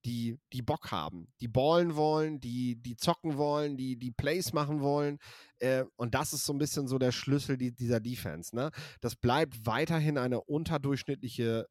die, 0.06 0.40
die 0.54 0.62
Bock 0.62 0.92
haben, 0.92 1.28
die 1.42 1.48
ballen 1.48 1.96
wollen, 1.96 2.40
die, 2.40 2.76
die 2.82 2.96
zocken 2.96 3.38
wollen, 3.38 3.78
die, 3.78 3.98
die 3.98 4.12
Plays 4.12 4.54
machen 4.54 4.82
wollen. 4.82 5.20
Äh, 5.60 5.86
und 5.98 6.16
das 6.16 6.34
ist 6.34 6.46
so 6.46 6.54
ein 6.54 6.60
bisschen 6.60 6.88
so 6.88 6.98
der 6.98 7.12
Schlüssel 7.12 7.58
die, 7.58 7.74
dieser 7.74 8.00
Defense. 8.00 8.56
Ne? 8.56 8.72
Das 9.02 9.16
bleibt 9.16 9.66
weiterhin 9.66 10.18
eine 10.18 10.42
unterdurchschnittliche 10.42 11.68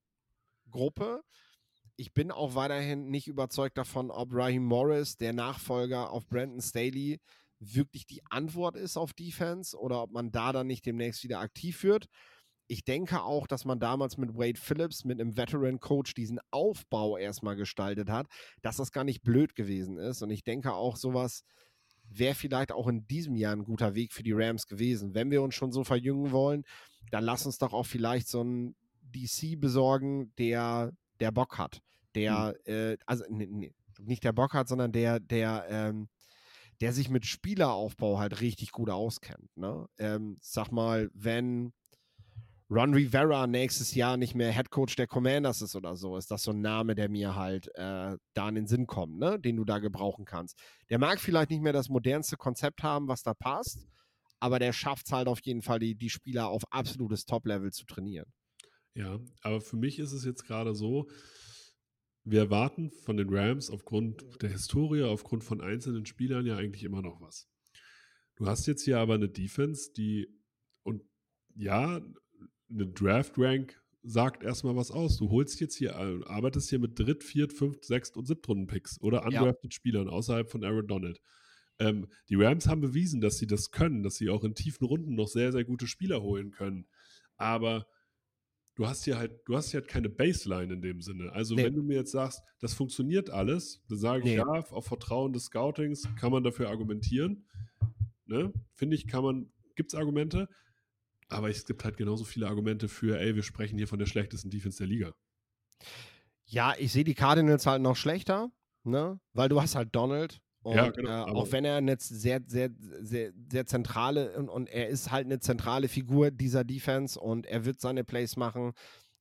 Gruppe. 0.71 1.23
Ich 1.97 2.13
bin 2.13 2.31
auch 2.31 2.55
weiterhin 2.55 3.11
nicht 3.11 3.29
überzeugt 3.29 3.79
davon, 3.79 4.11
ob 4.11 4.33
Raheem 4.33 4.65
Morris, 4.65 5.17
der 5.17 5.33
Nachfolger 5.33 6.11
auf 6.11 6.27
Brandon 6.29 6.61
Staley, 6.61 7.21
wirklich 7.61 8.07
die 8.07 8.25
Antwort 8.31 8.77
ist 8.77 8.97
auf 8.97 9.15
Defense 9.15 9.77
oder 9.77 10.03
ob 10.03 10.13
man 10.13 10.31
da 10.31 10.53
dann 10.53 10.69
nicht 10.69 10.87
demnächst 10.87 11.25
wieder 11.25 11.41
aktiv 11.41 11.83
wird 11.83 12.09
ich 12.69 12.85
denke 12.85 13.23
auch, 13.23 13.47
dass 13.47 13.65
man 13.65 13.81
damals 13.81 14.19
mit 14.19 14.35
Wade 14.37 14.61
Phillips, 14.61 15.05
mit 15.05 15.21
einem 15.21 15.37
Veteran-Coach, 15.37 16.15
diesen 16.15 16.39
Aufbau 16.51 17.17
erstmal 17.17 17.57
gestaltet 17.57 18.11
hat, 18.11 18.27
dass 18.63 18.77
das 18.77 18.93
gar 18.93 19.05
nicht 19.05 19.23
blöd 19.23 19.55
gewesen 19.55 19.99
ist. 19.99 20.23
Und 20.23 20.31
ich 20.31 20.45
denke 20.45 20.75
auch, 20.75 20.97
sowas 20.97 21.45
wäre 22.11 22.35
vielleicht 22.35 22.73
auch 22.73 22.87
in 22.87 23.07
diesem 23.07 23.37
Jahr 23.37 23.55
ein 23.55 23.65
guter 23.65 23.95
Weg 23.95 24.13
für 24.13 24.23
die 24.23 24.33
Rams 24.33 24.67
gewesen. 24.67 25.15
Wenn 25.15 25.31
wir 25.31 25.43
uns 25.43 25.55
schon 25.55 25.73
so 25.73 25.83
verjüngen 25.83 26.31
wollen, 26.31 26.65
dann 27.11 27.25
lass 27.25 27.47
uns 27.47 27.59
doch 27.59 27.73
auch 27.73 27.87
vielleicht 27.87 28.29
so 28.29 28.41
einen 28.41 28.77
DC 29.03 29.59
besorgen, 29.59 30.33
der, 30.37 30.93
der 31.21 31.33
Bock 31.33 31.59
hat. 31.59 31.83
Der, 32.15 32.55
hm. 32.65 32.75
äh, 32.75 32.97
also 33.07 33.25
nee, 33.31 33.47
nee, 33.51 33.75
nicht 34.01 34.25
der 34.25 34.33
Bock 34.33 34.53
hat, 34.53 34.69
sondern 34.69 34.93
der, 34.93 35.21
der, 35.21 35.67
ähm, 35.69 36.09
der 36.81 36.93
sich 36.93 37.09
mit 37.09 37.27
Spieleraufbau 37.27 38.19
halt 38.19 38.41
richtig 38.41 38.73
gut 38.73 38.91
auskennt. 38.91 39.57
Ne? 39.57 39.89
Ähm, 39.99 40.39
sag 40.41 40.71
mal, 40.71 41.11
wenn 41.13 41.73
Ron 42.71 42.93
Rivera 42.93 43.47
nächstes 43.47 43.95
Jahr 43.95 44.17
nicht 44.19 44.35
mehr 44.35 44.53
Head 44.53 44.71
Coach 44.71 44.97
der 44.97 45.07
Commanders 45.07 45.63
ist 45.63 45.75
oder 45.75 45.97
so, 45.97 46.17
ist 46.17 46.31
das 46.31 46.43
so 46.43 46.51
ein 46.51 46.61
Name, 46.61 46.95
der 46.95 47.09
mir 47.09 47.35
halt 47.35 47.69
äh, 47.75 48.17
da 48.35 48.49
in 48.49 48.57
den 48.57 48.67
Sinn 48.67 48.87
kommt, 48.87 49.19
ne? 49.19 49.39
den 49.41 49.57
du 49.57 49.65
da 49.65 49.79
gebrauchen 49.79 50.27
kannst. 50.27 50.59
Der 50.91 50.99
mag 50.99 51.19
vielleicht 51.19 51.51
nicht 51.51 51.63
mehr 51.63 51.73
das 51.73 51.89
modernste 51.89 52.37
Konzept 52.37 52.83
haben, 52.83 53.09
was 53.09 53.23
da 53.23 53.33
passt, 53.33 53.89
aber 54.39 54.59
der 54.59 54.75
schafft 54.75 55.07
es 55.07 55.13
halt 55.13 55.29
auf 55.29 55.41
jeden 55.41 55.63
Fall, 55.63 55.79
die, 55.79 55.95
die 55.95 56.11
Spieler 56.11 56.49
auf 56.49 56.63
absolutes 56.71 57.25
Top-Level 57.25 57.73
zu 57.73 57.87
trainieren. 57.87 58.31
Ja, 58.95 59.19
aber 59.43 59.61
für 59.61 59.77
mich 59.77 59.99
ist 59.99 60.13
es 60.13 60.25
jetzt 60.25 60.45
gerade 60.45 60.75
so, 60.75 61.09
wir 62.25 62.41
erwarten 62.41 62.91
von 62.91 63.17
den 63.17 63.29
Rams 63.31 63.71
aufgrund 63.71 64.43
der 64.43 64.51
Historie, 64.51 65.05
aufgrund 65.05 65.43
von 65.43 65.63
einzelnen 65.63 66.05
Spielern 66.05 66.45
ja 66.45 66.57
eigentlich 66.57 66.85
immer 66.85 67.01
noch 67.01 67.21
was. 67.21 67.49
Du 68.37 68.47
hast 68.47 68.67
jetzt 68.67 68.83
hier 68.83 68.99
aber 68.99 69.15
eine 69.15 69.29
Defense, 69.29 69.93
die 69.97 70.29
und 70.83 71.03
ja, 71.55 72.01
eine 72.71 72.87
Draft-Rank 72.87 73.81
sagt 74.03 74.43
erstmal 74.43 74.77
was 74.77 74.91
aus. 74.91 75.17
Du 75.17 75.31
holst 75.31 75.61
jetzt 75.61 75.77
hier, 75.77 75.91
äh, 75.91 76.25
arbeitest 76.27 76.71
hier 76.71 76.79
mit 76.79 76.99
Dritt-, 76.99 77.25
Viert-, 77.25 77.53
Fünft-, 77.53 77.85
Sechst- 77.85 78.17
und 78.17 78.27
Siebtrunden-Picks 78.27 79.01
oder 79.01 79.25
undrafted 79.25 79.73
ja. 79.73 79.77
Spielern 79.77 80.09
außerhalb 80.09 80.51
von 80.51 80.65
Aaron 80.65 80.87
Donald. 80.87 81.21
Ähm, 81.79 82.09
die 82.29 82.35
Rams 82.35 82.67
haben 82.67 82.81
bewiesen, 82.81 83.21
dass 83.21 83.39
sie 83.39 83.47
das 83.47 83.71
können, 83.71 84.03
dass 84.03 84.17
sie 84.17 84.31
auch 84.31 84.45
in 84.45 84.55
tiefen 84.55 84.87
Runden 84.87 85.15
noch 85.15 85.29
sehr, 85.29 85.53
sehr 85.53 85.65
gute 85.65 85.87
Spieler 85.87 86.23
holen 86.23 86.51
können. 86.51 86.87
Aber 87.37 87.87
du 88.75 88.87
hast 88.87 89.05
hier 89.05 89.19
halt, 89.19 89.41
du 89.45 89.57
hast 89.57 89.71
hier 89.71 89.81
halt 89.81 89.91
keine 89.91 90.09
Baseline 90.09 90.73
in 90.73 90.81
dem 90.81 91.03
Sinne. 91.03 91.33
Also 91.33 91.55
nee. 91.55 91.65
wenn 91.65 91.75
du 91.75 91.83
mir 91.83 91.97
jetzt 91.97 92.13
sagst, 92.13 92.43
das 92.61 92.75
funktioniert 92.75 93.31
alles, 93.31 93.83
dann 93.89 93.99
sage 93.99 94.21
ich 94.21 94.25
nee. 94.25 94.37
ja, 94.37 94.47
auf 94.47 94.87
Vertrauen 94.87 95.33
des 95.33 95.47
Scoutings 95.47 96.09
kann 96.19 96.33
man 96.33 96.43
dafür 96.43 96.69
argumentieren. 96.69 97.45
Ne? 98.27 98.53
Finde 98.75 98.97
ich, 98.97 99.07
kann 99.07 99.23
man, 99.23 99.53
gibt 99.75 99.93
es 99.93 99.99
Argumente. 99.99 100.49
Aber 101.29 101.51
es 101.51 101.65
gibt 101.67 101.85
halt 101.85 101.97
genauso 101.97 102.25
viele 102.25 102.49
Argumente 102.49 102.89
für, 102.89 103.19
ey, 103.21 103.35
wir 103.35 103.43
sprechen 103.43 103.77
hier 103.77 103.89
von 103.89 103.99
der 103.99 104.07
schlechtesten 104.07 104.51
Defense 104.51 104.79
der 104.79 104.87
Liga. 104.87 105.15
Ja, 106.47 106.75
ich 106.79 106.93
sehe 106.93 107.05
die 107.05 107.15
Cardinals 107.15 107.67
halt 107.67 107.83
noch 107.83 107.97
schlechter, 107.97 108.51
ne? 108.83 109.21
Weil 109.35 109.51
du 109.51 109.61
hast 109.61 109.75
halt 109.75 109.95
Donald. 109.95 110.41
Und 110.63 110.77
ja, 110.77 110.91
genau, 110.91 111.29
äh, 111.29 111.31
auch 111.31 111.53
wenn 111.53 111.65
er 111.65 111.77
eine 111.77 111.97
sehr, 111.99 112.43
sehr, 112.47 112.71
sehr, 112.79 113.33
sehr 113.51 113.67
zentrale 113.67 114.37
und, 114.37 114.49
und 114.49 114.69
er 114.69 114.89
ist 114.89 115.11
halt 115.11 115.27
eine 115.27 115.39
zentrale 115.39 115.89
Figur 115.89 116.31
dieser 116.31 116.65
Defense 116.65 117.19
und 117.21 117.47
er 117.47 117.65
wird 117.65 117.81
seine 117.81 118.05
Plays 118.05 118.37
machen 118.37 118.73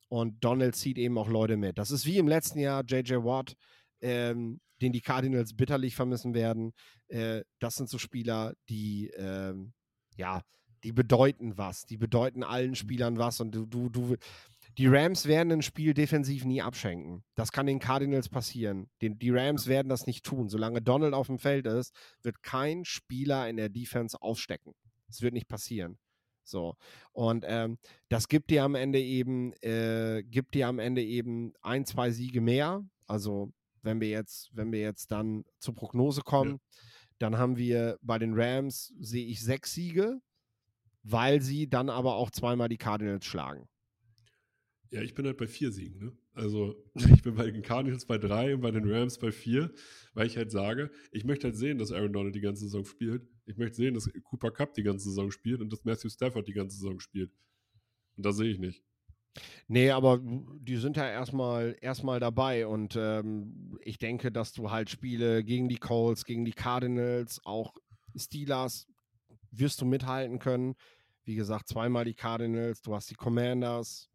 und 0.08 0.42
Donald 0.42 0.74
zieht 0.74 0.98
eben 0.98 1.16
auch 1.16 1.28
Leute 1.28 1.56
mit. 1.56 1.78
Das 1.78 1.90
ist 1.90 2.06
wie 2.06 2.18
im 2.18 2.28
letzten 2.28 2.58
Jahr 2.58 2.82
JJ 2.84 3.16
Watt, 3.16 3.54
ähm, 4.00 4.60
den 4.80 4.92
die 4.92 5.00
Cardinals 5.00 5.54
bitterlich 5.54 5.94
vermissen 5.94 6.34
werden. 6.34 6.72
Äh, 7.08 7.42
das 7.60 7.76
sind 7.76 7.88
so 7.88 7.98
Spieler, 7.98 8.54
die 8.68 9.10
ähm, 9.16 9.72
ja 10.16 10.42
die 10.84 10.92
bedeuten 10.92 11.58
was. 11.58 11.86
Die 11.86 11.96
bedeuten 11.96 12.42
allen 12.42 12.74
Spielern 12.74 13.18
was. 13.18 13.40
Und 13.40 13.54
du, 13.54 13.66
du, 13.66 13.88
du, 13.88 14.16
die 14.78 14.86
Rams 14.86 15.26
werden 15.26 15.52
ein 15.52 15.62
Spiel 15.62 15.92
defensiv 15.92 16.44
nie 16.44 16.62
abschenken. 16.62 17.24
Das 17.34 17.50
kann 17.50 17.66
den 17.66 17.80
Cardinals 17.80 18.28
passieren. 18.28 18.88
Den, 19.02 19.18
die 19.18 19.30
Rams 19.30 19.66
werden 19.66 19.88
das 19.88 20.06
nicht 20.06 20.24
tun. 20.24 20.48
Solange 20.48 20.80
Donald 20.80 21.14
auf 21.14 21.26
dem 21.26 21.38
Feld 21.38 21.66
ist, 21.66 21.92
wird 22.22 22.42
kein 22.42 22.84
Spieler 22.84 23.48
in 23.48 23.56
der 23.56 23.70
Defense 23.70 24.20
aufstecken. 24.22 24.74
Das 25.08 25.20
wird 25.20 25.34
nicht 25.34 25.48
passieren. 25.48 25.98
So. 26.44 26.76
Und 27.12 27.44
ähm, 27.46 27.78
das 28.08 28.28
gibt 28.28 28.50
dir 28.50 28.62
am 28.62 28.74
Ende 28.74 29.00
eben, 29.00 29.52
äh, 29.62 30.22
gibt 30.22 30.54
dir 30.54 30.68
am 30.68 30.78
Ende 30.78 31.02
eben 31.02 31.52
ein, 31.60 31.84
zwei 31.84 32.10
Siege 32.10 32.40
mehr. 32.40 32.84
Also, 33.06 33.52
wenn 33.82 34.00
wir 34.00 34.08
jetzt, 34.08 34.50
wenn 34.54 34.70
wir 34.70 34.80
jetzt 34.80 35.10
dann 35.10 35.44
zur 35.58 35.74
Prognose 35.74 36.22
kommen, 36.22 36.52
ja. 36.52 36.80
dann 37.18 37.38
haben 37.38 37.56
wir 37.56 37.98
bei 38.00 38.18
den 38.18 38.34
Rams, 38.34 38.94
sehe 39.00 39.26
ich 39.26 39.42
sechs 39.42 39.74
Siege 39.74 40.20
weil 41.02 41.40
sie 41.40 41.68
dann 41.68 41.90
aber 41.90 42.14
auch 42.14 42.30
zweimal 42.30 42.68
die 42.68 42.78
Cardinals 42.78 43.24
schlagen. 43.24 43.68
Ja, 44.90 45.02
ich 45.02 45.14
bin 45.14 45.26
halt 45.26 45.36
bei 45.36 45.46
vier 45.46 45.70
Siegen. 45.70 45.98
Ne? 45.98 46.12
Also 46.32 46.74
ich 46.94 47.22
bin 47.22 47.34
bei 47.34 47.50
den 47.50 47.62
Cardinals 47.62 48.06
bei 48.06 48.18
drei 48.18 48.54
und 48.54 48.60
bei 48.60 48.70
den 48.70 48.90
Rams 48.90 49.18
bei 49.18 49.32
vier, 49.32 49.72
weil 50.14 50.26
ich 50.26 50.36
halt 50.36 50.50
sage, 50.50 50.90
ich 51.12 51.24
möchte 51.24 51.48
halt 51.48 51.56
sehen, 51.56 51.78
dass 51.78 51.92
Aaron 51.92 52.12
Donald 52.12 52.34
die 52.34 52.40
ganze 52.40 52.64
Saison 52.64 52.84
spielt. 52.84 53.28
Ich 53.44 53.56
möchte 53.56 53.76
sehen, 53.76 53.94
dass 53.94 54.10
Cooper 54.24 54.50
Cup 54.50 54.74
die 54.74 54.82
ganze 54.82 55.08
Saison 55.08 55.30
spielt 55.30 55.60
und 55.60 55.72
dass 55.72 55.84
Matthew 55.84 56.08
Stafford 56.08 56.48
die 56.48 56.52
ganze 56.52 56.76
Saison 56.76 57.00
spielt. 57.00 57.30
Und 58.16 58.24
das 58.24 58.36
sehe 58.36 58.50
ich 58.50 58.58
nicht. 58.58 58.82
Nee, 59.68 59.90
aber 59.90 60.20
die 60.22 60.76
sind 60.76 60.96
ja 60.96 61.08
erstmal 61.08 61.76
erstmal 61.80 62.18
dabei 62.18 62.66
und 62.66 62.96
ähm, 62.96 63.78
ich 63.82 63.98
denke, 63.98 64.32
dass 64.32 64.52
du 64.52 64.70
halt 64.70 64.90
Spiele 64.90 65.44
gegen 65.44 65.68
die 65.68 65.76
Colts, 65.76 66.24
gegen 66.24 66.44
die 66.44 66.52
Cardinals, 66.52 67.40
auch 67.44 67.74
Steelers 68.16 68.87
wirst 69.50 69.80
du 69.80 69.86
mithalten 69.86 70.38
können. 70.38 70.74
Wie 71.24 71.34
gesagt, 71.34 71.68
zweimal 71.68 72.04
die 72.04 72.14
Cardinals, 72.14 72.80
du 72.80 72.94
hast 72.94 73.10
die 73.10 73.14
Commanders, 73.14 74.08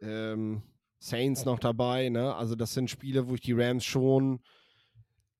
ähm, 0.00 0.62
Saints 0.98 1.44
noch 1.44 1.58
dabei. 1.58 2.08
Ne? 2.08 2.34
Also 2.34 2.54
das 2.54 2.74
sind 2.74 2.90
Spiele, 2.90 3.28
wo 3.28 3.34
ich 3.34 3.40
die 3.40 3.52
Rams 3.52 3.84
schon, 3.84 4.40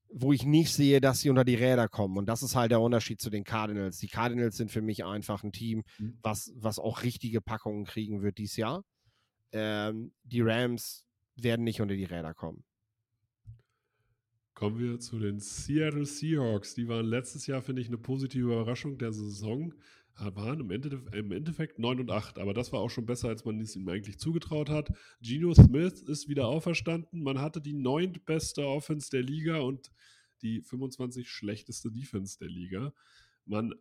wo 0.09 0.33
ich 0.33 0.45
nicht 0.45 0.73
sehe, 0.73 1.01
dass 1.01 1.21
sie 1.21 1.31
unter 1.31 1.45
die 1.45 1.55
Räder 1.55 1.89
kommen. 1.89 2.17
Und 2.17 2.27
das 2.27 2.43
ist 2.43 2.55
halt 2.55 2.71
der 2.71 2.81
Unterschied 2.81 3.21
zu 3.21 3.31
den 3.31 3.45
Cardinals. 3.45 3.99
Die 3.99 4.09
Cardinals 4.09 4.57
sind 4.57 4.71
für 4.71 4.83
mich 4.83 5.05
einfach 5.05 5.43
ein 5.43 5.53
Team, 5.53 5.83
mhm. 5.99 6.19
was, 6.23 6.53
was 6.57 6.79
auch 6.79 7.03
richtige 7.03 7.41
Packungen 7.41 7.85
kriegen 7.85 8.23
wird 8.23 8.39
dieses 8.39 8.57
Jahr. 8.57 8.85
Ähm, 9.53 10.13
die 10.23 10.41
Rams 10.41 11.07
werden 11.35 11.65
nicht 11.65 11.81
unter 11.81 11.95
die 11.95 12.05
Räder 12.05 12.35
kommen. 12.35 12.65
Kommen 14.57 14.79
wir 14.79 14.99
zu 14.99 15.19
den 15.19 15.38
Seattle 15.38 16.07
Seahawks. 16.07 16.73
Die 16.73 16.88
waren 16.88 17.05
letztes 17.05 17.47
Jahr, 17.47 17.61
finde 17.61 17.83
ich, 17.83 17.88
eine 17.88 17.99
positive 17.99 18.47
Überraschung 18.47 18.97
der 18.97 19.12
Saison. 19.12 19.75
Waren 20.19 20.61
im, 20.61 20.71
Ende, 20.71 20.99
im 21.12 21.31
Endeffekt 21.31 21.79
9 21.79 22.01
und 22.01 22.11
8, 22.11 22.38
aber 22.38 22.55
das 22.55 22.73
war 22.73 22.81
auch 22.81 22.88
schon 22.88 23.05
besser, 23.05 23.29
als 23.29 23.45
man 23.45 23.61
es 23.61 23.77
ihm 23.77 23.87
eigentlich 23.87 24.19
zugetraut 24.19 24.71
hat. 24.71 24.88
Geno 25.21 25.53
Smith 25.53 26.01
ist 26.01 26.31
wieder 26.31 26.47
auferstanden. 26.47 27.23
Man 27.23 27.38
hatte 27.38 27.61
die 27.61 27.75
neuntbeste 27.75 28.66
Offense 28.66 29.11
der 29.11 29.23
Liga 29.23 29.59
und 29.59 29.92
die 30.40 30.62
25 30.62 31.29
schlechteste 31.29 31.92
Defense 31.92 32.38
der 32.38 32.49
Liga. 32.49 32.95
Man 33.45 33.75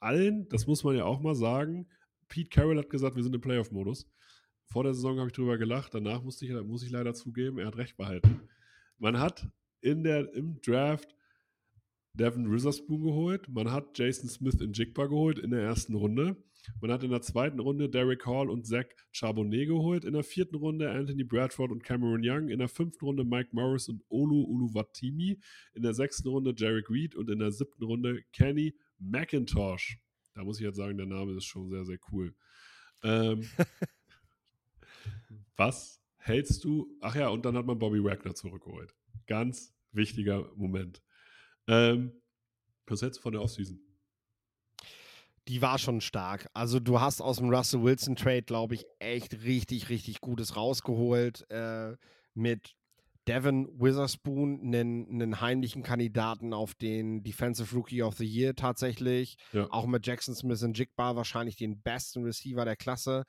allen, 0.00 0.48
das 0.48 0.66
muss 0.66 0.82
man 0.82 0.96
ja 0.96 1.04
auch 1.04 1.20
mal 1.20 1.34
sagen, 1.34 1.88
Pete 2.28 2.48
Carroll 2.48 2.78
hat 2.78 2.88
gesagt, 2.88 3.16
wir 3.16 3.22
sind 3.22 3.34
im 3.34 3.42
Playoff-Modus. 3.42 4.10
Vor 4.64 4.84
der 4.84 4.94
Saison 4.94 5.18
habe 5.18 5.28
ich 5.28 5.34
drüber 5.34 5.58
gelacht, 5.58 5.92
danach 5.92 6.22
musste 6.22 6.46
ich, 6.46 6.52
muss 6.64 6.84
ich 6.84 6.90
leider 6.90 7.12
zugeben, 7.12 7.58
er 7.58 7.66
hat 7.66 7.76
recht 7.76 7.98
behalten. 7.98 8.40
Man 8.96 9.20
hat 9.20 9.46
in 9.82 10.02
der, 10.04 10.32
im 10.34 10.60
Draft 10.62 11.14
Devin 12.14 12.50
Witherspoon 12.50 13.02
geholt. 13.02 13.48
Man 13.48 13.70
hat 13.70 13.98
Jason 13.98 14.28
Smith 14.28 14.60
in 14.60 14.72
Jigba 14.72 15.06
geholt 15.06 15.38
in 15.38 15.50
der 15.50 15.62
ersten 15.62 15.94
Runde. 15.94 16.36
Man 16.80 16.92
hat 16.92 17.02
in 17.02 17.10
der 17.10 17.22
zweiten 17.22 17.58
Runde 17.58 17.88
Derek 17.88 18.24
Hall 18.26 18.48
und 18.48 18.66
Zach 18.66 18.86
Charbonnet 19.10 19.66
geholt. 19.66 20.04
In 20.04 20.12
der 20.12 20.22
vierten 20.22 20.56
Runde 20.56 20.90
Anthony 20.90 21.24
Bradford 21.24 21.72
und 21.72 21.82
Cameron 21.82 22.20
Young. 22.22 22.48
In 22.48 22.58
der 22.58 22.68
fünften 22.68 23.04
Runde 23.04 23.24
Mike 23.24 23.50
Morris 23.52 23.88
und 23.88 24.02
Olu 24.08 24.44
Uluwatimi. 24.44 25.40
In 25.74 25.82
der 25.82 25.94
sechsten 25.94 26.28
Runde 26.28 26.54
Jarek 26.56 26.88
Reed 26.90 27.14
und 27.14 27.30
in 27.30 27.38
der 27.38 27.50
siebten 27.50 27.84
Runde 27.84 28.22
Kenny 28.32 28.74
McIntosh. 28.98 29.98
Da 30.34 30.44
muss 30.44 30.58
ich 30.58 30.64
jetzt 30.64 30.76
sagen, 30.76 30.96
der 30.96 31.06
Name 31.06 31.32
ist 31.36 31.44
schon 31.44 31.68
sehr, 31.68 31.84
sehr 31.84 31.98
cool. 32.12 32.34
Ähm, 33.02 33.48
was 35.56 36.00
hältst 36.18 36.62
du? 36.64 36.96
Ach 37.00 37.16
ja, 37.16 37.28
und 37.28 37.44
dann 37.44 37.56
hat 37.56 37.66
man 37.66 37.78
Bobby 37.78 38.02
Wagner 38.04 38.34
zurückgeholt. 38.34 38.94
Ganz 39.26 39.74
wichtiger 39.92 40.50
Moment. 40.56 41.02
Ähm, 41.68 42.12
was 42.86 43.02
hältst 43.02 43.18
du 43.18 43.22
von 43.22 43.32
der 43.32 43.42
Offseason? 43.42 43.80
Die 45.48 45.60
war 45.60 45.78
schon 45.78 46.00
stark. 46.00 46.48
Also 46.54 46.78
du 46.78 47.00
hast 47.00 47.20
aus 47.20 47.38
dem 47.38 47.50
Russell 47.50 47.82
Wilson 47.82 48.14
Trade, 48.14 48.42
glaube 48.42 48.74
ich, 48.74 48.84
echt 49.00 49.42
richtig, 49.42 49.88
richtig 49.88 50.20
Gutes 50.20 50.56
rausgeholt. 50.56 51.48
Äh, 51.50 51.96
mit 52.34 52.76
Devin 53.28 53.68
Witherspoon, 53.80 54.60
einen, 54.62 55.08
einen, 55.08 55.40
heimlichen 55.40 55.82
Kandidaten 55.82 56.52
auf 56.52 56.74
den 56.74 57.22
Defensive 57.22 57.74
Rookie 57.74 58.02
of 58.02 58.16
the 58.16 58.26
Year 58.26 58.54
tatsächlich. 58.54 59.36
Ja. 59.52 59.68
Auch 59.70 59.86
mit 59.86 60.06
Jackson 60.06 60.34
Smith 60.34 60.62
und 60.62 60.76
Jigbar 60.76 61.14
wahrscheinlich 61.14 61.56
den 61.56 61.80
besten 61.80 62.24
Receiver 62.24 62.64
der 62.64 62.76
Klasse. 62.76 63.24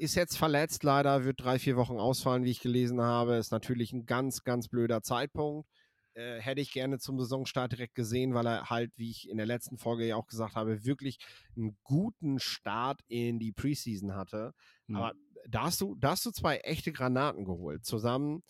Ist 0.00 0.14
jetzt 0.14 0.38
verletzt 0.38 0.82
leider, 0.82 1.24
wird 1.26 1.42
drei, 1.42 1.58
vier 1.58 1.76
Wochen 1.76 1.98
ausfallen, 1.98 2.42
wie 2.44 2.50
ich 2.50 2.60
gelesen 2.60 3.02
habe. 3.02 3.34
Ist 3.34 3.52
natürlich 3.52 3.92
ein 3.92 4.06
ganz, 4.06 4.44
ganz 4.44 4.66
blöder 4.68 5.02
Zeitpunkt. 5.02 5.68
Äh, 6.14 6.40
hätte 6.40 6.62
ich 6.62 6.72
gerne 6.72 6.98
zum 6.98 7.18
Saisonstart 7.18 7.72
direkt 7.72 7.94
gesehen, 7.94 8.32
weil 8.32 8.46
er 8.46 8.70
halt, 8.70 8.92
wie 8.96 9.10
ich 9.10 9.28
in 9.28 9.36
der 9.36 9.44
letzten 9.44 9.76
Folge 9.76 10.06
ja 10.06 10.16
auch 10.16 10.26
gesagt 10.26 10.54
habe, 10.54 10.86
wirklich 10.86 11.18
einen 11.54 11.76
guten 11.82 12.38
Start 12.38 13.02
in 13.08 13.38
die 13.38 13.52
Preseason 13.52 14.14
hatte. 14.14 14.54
Mhm. 14.86 14.96
Aber 14.96 15.12
da 15.46 15.64
hast, 15.64 15.82
du, 15.82 15.94
da 15.96 16.12
hast 16.12 16.24
du 16.24 16.30
zwei 16.30 16.56
echte 16.56 16.92
Granaten 16.92 17.44
geholt, 17.44 17.84
zusammen 17.84 18.42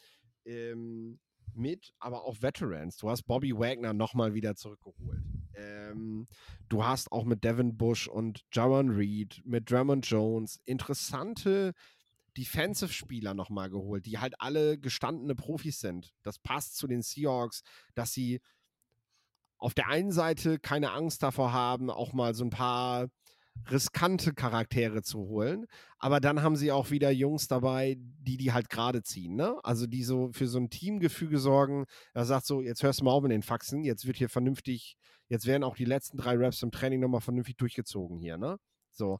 ähm, 0.44 1.18
mit, 1.54 1.92
aber 1.98 2.24
auch 2.24 2.40
Veterans. 2.40 2.96
Du 2.96 3.10
hast 3.10 3.22
Bobby 3.24 3.56
Wagner 3.56 3.92
nochmal 3.92 4.34
wieder 4.34 4.56
zurückgeholt. 4.56 5.22
Ähm, 5.54 6.26
du 6.68 6.84
hast 6.84 7.12
auch 7.12 7.24
mit 7.24 7.44
Devin 7.44 7.76
Bush 7.76 8.08
und 8.08 8.44
Jaron 8.52 8.90
Reed, 8.90 9.42
mit 9.44 9.70
Drummond 9.70 10.06
Jones 10.06 10.60
interessante 10.64 11.72
Defensive-Spieler 12.36 13.34
nochmal 13.34 13.70
geholt, 13.70 14.06
die 14.06 14.18
halt 14.18 14.34
alle 14.38 14.78
gestandene 14.78 15.34
Profis 15.34 15.80
sind. 15.80 16.14
Das 16.22 16.38
passt 16.38 16.76
zu 16.76 16.86
den 16.86 17.02
Seahawks, 17.02 17.62
dass 17.94 18.12
sie 18.12 18.40
auf 19.58 19.74
der 19.74 19.88
einen 19.88 20.12
Seite 20.12 20.58
keine 20.58 20.92
Angst 20.92 21.22
davor 21.22 21.52
haben, 21.52 21.90
auch 21.90 22.12
mal 22.12 22.34
so 22.34 22.44
ein 22.44 22.50
paar 22.50 23.08
riskante 23.68 24.32
Charaktere 24.32 25.02
zu 25.02 25.20
holen. 25.20 25.66
Aber 25.98 26.20
dann 26.20 26.42
haben 26.42 26.56
sie 26.56 26.72
auch 26.72 26.90
wieder 26.90 27.10
Jungs 27.10 27.48
dabei, 27.48 27.96
die 27.98 28.36
die 28.36 28.52
halt 28.52 28.68
gerade 28.68 29.02
ziehen. 29.02 29.36
Ne? 29.36 29.56
Also 29.62 29.86
die 29.86 30.02
so 30.02 30.30
für 30.32 30.46
so 30.46 30.58
ein 30.58 30.70
Teamgefüge 30.70 31.38
sorgen. 31.38 31.84
Er 32.14 32.24
sagt 32.24 32.46
so, 32.46 32.62
jetzt 32.62 32.82
hörst 32.82 33.00
du 33.00 33.04
mal 33.04 33.12
auf 33.12 33.22
mit 33.22 33.32
den 33.32 33.42
Faxen, 33.42 33.84
jetzt 33.84 34.06
wird 34.06 34.16
hier 34.16 34.28
vernünftig, 34.28 34.96
jetzt 35.28 35.46
werden 35.46 35.64
auch 35.64 35.76
die 35.76 35.84
letzten 35.84 36.16
drei 36.16 36.36
Raps 36.36 36.62
im 36.62 36.70
Training 36.70 37.00
nochmal 37.00 37.20
vernünftig 37.20 37.56
durchgezogen 37.56 38.18
hier. 38.18 38.38
Ne? 38.38 38.56
So, 38.92 39.18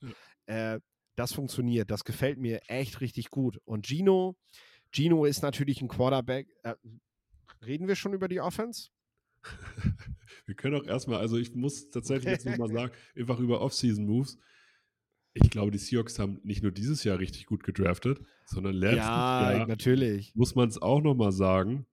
ja. 0.49 0.75
äh, 0.75 0.81
das 1.17 1.33
funktioniert. 1.33 1.91
Das 1.91 2.05
gefällt 2.05 2.39
mir 2.39 2.61
echt 2.69 3.01
richtig 3.01 3.31
gut. 3.31 3.59
Und 3.65 3.87
Gino, 3.87 4.37
Gino 4.93 5.25
ist 5.25 5.43
natürlich 5.43 5.83
ein 5.83 5.89
Quarterback. 5.89 6.49
Äh, 6.63 6.75
reden 7.65 7.89
wir 7.89 7.95
schon 7.95 8.15
über 8.15 8.29
die 8.29 8.41
Offense? 8.41 8.89
Wir 10.47 10.57
können 10.57 10.75
auch 10.75 10.85
erstmal, 10.85 11.21
also 11.21 11.37
ich 11.37 11.55
muss 11.55 11.91
tatsächlich 11.91 12.31
jetzt 12.31 12.45
nochmal 12.45 12.73
sagen, 12.73 12.93
einfach 13.17 13.39
über 13.39 13.61
Off-Season-Moves. 13.61 14.39
Ich 15.33 15.49
glaube, 15.49 15.71
die 15.71 15.79
Seahawks 15.79 16.19
haben 16.19 16.41
nicht 16.43 16.63
nur 16.63 16.73
dieses 16.73 17.05
Jahr 17.05 17.21
richtig 17.21 17.47
gut 17.47 17.63
gedraftet, 17.63 18.21
sondern 18.47 18.75
letztes 18.75 18.99
ja, 18.99 19.53
Jahr 19.53 19.67
natürlich. 19.69 20.35
muss 20.35 20.57
man 20.57 20.69
es 20.69 20.83
auch 20.83 21.03
nochmal 21.03 21.31
sagen. 21.31 21.87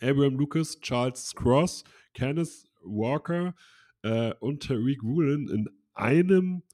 Abraham 0.00 0.36
Lucas, 0.36 0.80
Charles 0.80 1.34
Cross, 1.36 1.84
Kenneth 2.14 2.64
Walker 2.82 3.54
äh, 4.02 4.34
und 4.40 4.64
Tariq 4.64 5.04
Woolen 5.04 5.48
in 5.48 5.68
einem 5.94 6.64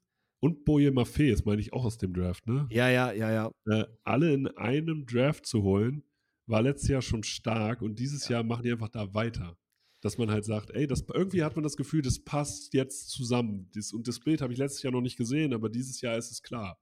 und 0.40 0.64
Boye 0.64 0.90
Maffei, 0.90 1.30
das 1.30 1.44
meine 1.44 1.60
ich 1.60 1.74
auch 1.74 1.84
aus 1.84 1.98
dem 1.98 2.14
Draft, 2.14 2.46
ne? 2.46 2.66
Ja, 2.70 2.88
ja, 2.88 3.12
ja, 3.12 3.30
ja. 3.30 3.50
Äh, 3.66 3.84
alle 4.04 4.32
in 4.32 4.48
einem 4.56 5.04
Draft 5.04 5.44
zu 5.44 5.62
holen, 5.62 6.02
war 6.46 6.62
letztes 6.62 6.88
Jahr 6.88 7.02
schon 7.02 7.24
stark 7.24 7.82
und 7.82 7.98
dieses 7.98 8.26
ja. 8.28 8.36
Jahr 8.36 8.44
machen 8.44 8.62
die 8.62 8.72
einfach 8.72 8.88
da 8.88 9.12
weiter 9.12 9.58
dass 10.00 10.18
man 10.18 10.30
halt 10.30 10.44
sagt, 10.44 10.70
ey, 10.70 10.86
das, 10.86 11.04
irgendwie 11.12 11.42
hat 11.44 11.56
man 11.56 11.62
das 11.62 11.76
Gefühl, 11.76 12.02
das 12.02 12.18
passt 12.18 12.72
jetzt 12.72 13.10
zusammen. 13.10 13.70
Das, 13.74 13.92
und 13.92 14.08
das 14.08 14.20
Bild 14.20 14.40
habe 14.40 14.52
ich 14.52 14.58
letztes 14.58 14.82
Jahr 14.82 14.92
noch 14.92 15.00
nicht 15.00 15.16
gesehen, 15.16 15.52
aber 15.52 15.68
dieses 15.68 16.00
Jahr 16.00 16.16
ist 16.16 16.30
es 16.30 16.42
klar. 16.42 16.78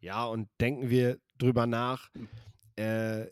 Ja, 0.00 0.24
und 0.24 0.48
denken 0.60 0.90
wir 0.90 1.18
drüber 1.38 1.66
nach. 1.66 2.08
Hm. 2.14 2.28
Äh, 2.76 3.26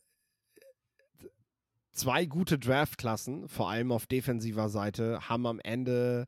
zwei 1.92 2.26
gute 2.26 2.58
Draftklassen, 2.58 3.48
vor 3.48 3.70
allem 3.70 3.92
auf 3.92 4.06
defensiver 4.06 4.68
Seite, 4.68 5.28
haben 5.28 5.46
am 5.46 5.60
Ende 5.60 6.26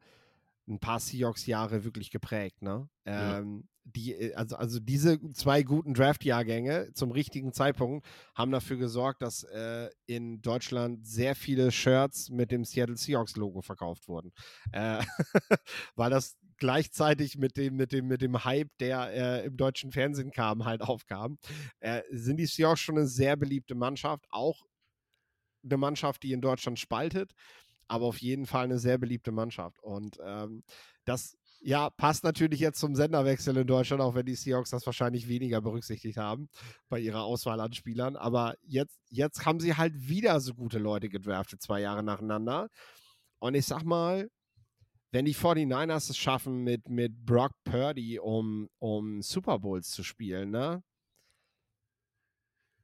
ein 0.66 0.78
paar 0.78 1.00
Seahawks-Jahre 1.00 1.84
wirklich 1.84 2.10
geprägt. 2.10 2.62
Ne? 2.62 2.88
Ähm, 3.04 3.64
ja 3.64 3.77
die, 3.94 4.14
äh, 4.14 4.34
also, 4.34 4.56
also 4.56 4.80
diese 4.80 5.20
zwei 5.32 5.62
guten 5.62 5.94
Draft-Jahrgänge 5.94 6.92
zum 6.94 7.10
richtigen 7.10 7.52
Zeitpunkt 7.52 8.06
haben 8.34 8.52
dafür 8.52 8.76
gesorgt, 8.76 9.22
dass 9.22 9.44
äh, 9.44 9.90
in 10.06 10.40
Deutschland 10.42 11.06
sehr 11.06 11.34
viele 11.34 11.70
Shirts 11.70 12.30
mit 12.30 12.50
dem 12.50 12.64
Seattle 12.64 12.96
Seahawks-Logo 12.96 13.62
verkauft 13.62 14.08
wurden. 14.08 14.32
Äh, 14.72 15.02
weil 15.96 16.10
das 16.10 16.36
gleichzeitig 16.58 17.38
mit 17.38 17.56
dem, 17.56 17.76
mit 17.76 17.92
dem, 17.92 18.06
mit 18.06 18.20
dem 18.20 18.44
Hype, 18.44 18.70
der 18.80 19.12
äh, 19.12 19.46
im 19.46 19.56
deutschen 19.56 19.92
Fernsehen 19.92 20.32
kam, 20.32 20.64
halt 20.64 20.82
aufkam, 20.82 21.38
äh, 21.80 22.02
sind 22.10 22.36
die 22.38 22.46
Seahawks 22.46 22.80
schon 22.80 22.96
eine 22.96 23.06
sehr 23.06 23.36
beliebte 23.36 23.74
Mannschaft, 23.74 24.26
auch 24.30 24.64
eine 25.64 25.76
Mannschaft, 25.76 26.22
die 26.22 26.32
in 26.32 26.40
Deutschland 26.40 26.78
spaltet, 26.78 27.32
aber 27.86 28.06
auf 28.06 28.18
jeden 28.18 28.46
Fall 28.46 28.64
eine 28.64 28.78
sehr 28.78 28.98
beliebte 28.98 29.32
Mannschaft. 29.32 29.82
Und 29.82 30.18
ähm, 30.22 30.62
das 31.04 31.36
ja, 31.60 31.90
passt 31.90 32.24
natürlich 32.24 32.60
jetzt 32.60 32.78
zum 32.78 32.94
Senderwechsel 32.94 33.56
in 33.56 33.66
Deutschland, 33.66 34.02
auch 34.02 34.14
wenn 34.14 34.26
die 34.26 34.34
Seahawks 34.34 34.70
das 34.70 34.86
wahrscheinlich 34.86 35.28
weniger 35.28 35.60
berücksichtigt 35.60 36.16
haben 36.16 36.48
bei 36.88 37.00
ihrer 37.00 37.22
Auswahl 37.22 37.60
an 37.60 37.72
Spielern. 37.72 38.16
Aber 38.16 38.54
jetzt, 38.62 38.98
jetzt 39.08 39.44
haben 39.44 39.60
sie 39.60 39.74
halt 39.76 40.08
wieder 40.08 40.40
so 40.40 40.54
gute 40.54 40.78
Leute 40.78 41.08
gedraftet, 41.08 41.60
zwei 41.60 41.80
Jahre 41.80 42.02
nacheinander. 42.02 42.68
Und 43.38 43.54
ich 43.54 43.66
sag 43.66 43.82
mal, 43.82 44.28
wenn 45.10 45.24
die 45.24 45.34
49ers 45.34 46.10
es 46.10 46.16
schaffen, 46.16 46.64
mit, 46.64 46.88
mit 46.88 47.24
Brock 47.24 47.52
Purdy 47.64 48.18
um, 48.18 48.68
um 48.78 49.22
Super 49.22 49.58
Bowls 49.58 49.90
zu 49.90 50.02
spielen, 50.02 50.50
ne? 50.50 50.82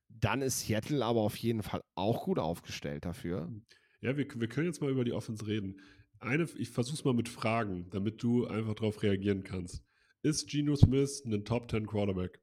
Dann 0.08 0.42
ist 0.42 0.60
Seattle 0.60 1.04
aber 1.04 1.20
auf 1.20 1.36
jeden 1.36 1.62
Fall 1.62 1.82
auch 1.96 2.24
gut 2.24 2.38
aufgestellt 2.38 3.04
dafür. 3.04 3.52
Ja, 4.00 4.16
wir, 4.16 4.26
wir 4.34 4.48
können 4.48 4.66
jetzt 4.66 4.80
mal 4.80 4.90
über 4.90 5.04
die 5.04 5.12
Offense 5.12 5.46
reden 5.46 5.80
eine, 6.24 6.48
ich 6.56 6.70
versuche 6.70 6.96
es 6.96 7.04
mal 7.04 7.14
mit 7.14 7.28
Fragen, 7.28 7.88
damit 7.90 8.22
du 8.22 8.46
einfach 8.46 8.74
darauf 8.74 9.02
reagieren 9.02 9.44
kannst. 9.44 9.82
Ist 10.22 10.48
Geno 10.48 10.74
Smith 10.76 11.22
ein 11.24 11.44
Top 11.44 11.70
10 11.70 11.86
Quarterback? 11.86 12.40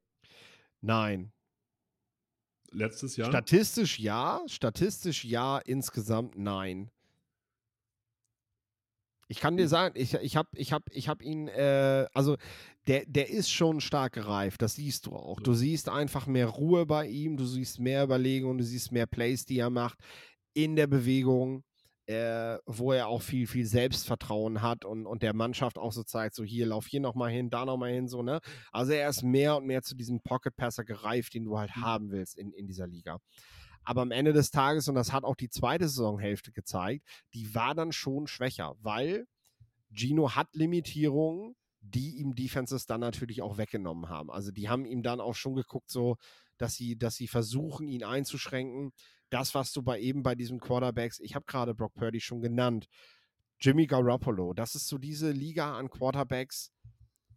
Nein. 0.80 1.32
Letztes 2.70 3.16
Jahr? 3.16 3.28
Statistisch 3.28 3.98
ja, 3.98 4.42
statistisch 4.46 5.24
ja, 5.24 5.58
insgesamt 5.58 6.38
nein. 6.38 6.90
Ich 9.28 9.40
kann 9.40 9.56
dir 9.56 9.64
hm. 9.64 9.68
sagen, 9.68 9.94
ich, 9.96 10.14
ich 10.14 10.36
habe 10.36 10.48
ich 10.54 10.72
hab, 10.72 10.82
ich 10.90 11.08
hab 11.08 11.22
ihn, 11.22 11.48
äh, 11.48 12.06
also 12.12 12.36
der, 12.86 13.04
der 13.06 13.30
ist 13.30 13.50
schon 13.50 13.80
stark 13.80 14.12
gereift, 14.14 14.62
das 14.62 14.74
siehst 14.74 15.06
du 15.06 15.12
auch. 15.12 15.40
Du 15.40 15.54
siehst 15.54 15.88
einfach 15.88 16.26
mehr 16.26 16.48
Ruhe 16.48 16.86
bei 16.86 17.06
ihm, 17.06 17.36
du 17.36 17.46
siehst 17.46 17.78
mehr 17.78 18.04
Überlegungen, 18.04 18.58
du 18.58 18.64
siehst 18.64 18.92
mehr 18.92 19.06
Plays, 19.06 19.46
die 19.46 19.58
er 19.58 19.70
macht 19.70 19.98
in 20.54 20.76
der 20.76 20.86
Bewegung 20.86 21.64
äh, 22.06 22.58
wo 22.66 22.92
er 22.92 23.08
auch 23.08 23.22
viel, 23.22 23.46
viel 23.46 23.66
Selbstvertrauen 23.66 24.60
hat 24.60 24.84
und, 24.84 25.06
und 25.06 25.22
der 25.22 25.34
Mannschaft 25.34 25.78
auch 25.78 25.92
so 25.92 26.02
zeigt, 26.02 26.34
so 26.34 26.42
hier, 26.42 26.66
lauf 26.66 26.86
hier 26.86 27.00
nochmal 27.00 27.30
hin, 27.30 27.50
da 27.50 27.64
nochmal 27.64 27.92
hin, 27.92 28.08
so, 28.08 28.22
ne? 28.22 28.40
Also 28.72 28.92
er 28.92 29.08
ist 29.08 29.22
mehr 29.22 29.56
und 29.56 29.66
mehr 29.66 29.82
zu 29.82 29.94
diesem 29.94 30.20
Pocket-Passer 30.20 30.84
gereift, 30.84 31.34
den 31.34 31.44
du 31.44 31.58
halt 31.58 31.70
mhm. 31.76 31.80
haben 31.82 32.10
willst 32.10 32.36
in, 32.36 32.52
in 32.52 32.66
dieser 32.66 32.86
Liga. 32.86 33.18
Aber 33.84 34.02
am 34.02 34.10
Ende 34.10 34.32
des 34.32 34.50
Tages, 34.50 34.88
und 34.88 34.94
das 34.94 35.12
hat 35.12 35.24
auch 35.24 35.36
die 35.36 35.48
zweite 35.48 35.88
Saisonhälfte 35.88 36.52
gezeigt, 36.52 37.06
die 37.34 37.54
war 37.54 37.74
dann 37.74 37.92
schon 37.92 38.26
schwächer, 38.26 38.74
weil 38.80 39.26
Gino 39.90 40.34
hat 40.34 40.48
Limitierungen, 40.54 41.54
die 41.80 42.16
ihm 42.18 42.34
Defenses 42.34 42.86
dann 42.86 43.00
natürlich 43.00 43.42
auch 43.42 43.58
weggenommen 43.58 44.08
haben. 44.08 44.30
Also 44.30 44.52
die 44.52 44.68
haben 44.68 44.84
ihm 44.84 45.02
dann 45.02 45.20
auch 45.20 45.34
schon 45.34 45.56
geguckt, 45.56 45.90
so, 45.90 46.16
dass 46.58 46.74
sie, 46.74 46.96
dass 46.96 47.16
sie 47.16 47.26
versuchen, 47.26 47.88
ihn 47.88 48.04
einzuschränken 48.04 48.92
das, 49.32 49.54
was 49.54 49.72
du 49.72 49.82
bei 49.82 49.98
eben 49.98 50.22
bei 50.22 50.34
diesen 50.34 50.60
Quarterbacks, 50.60 51.18
ich 51.20 51.34
habe 51.34 51.46
gerade 51.46 51.74
Brock 51.74 51.94
Purdy 51.94 52.20
schon 52.20 52.40
genannt, 52.40 52.86
Jimmy 53.60 53.86
Garoppolo, 53.86 54.52
das 54.52 54.74
ist 54.74 54.88
so 54.88 54.98
diese 54.98 55.30
Liga 55.30 55.76
an 55.76 55.88
Quarterbacks, 55.88 56.70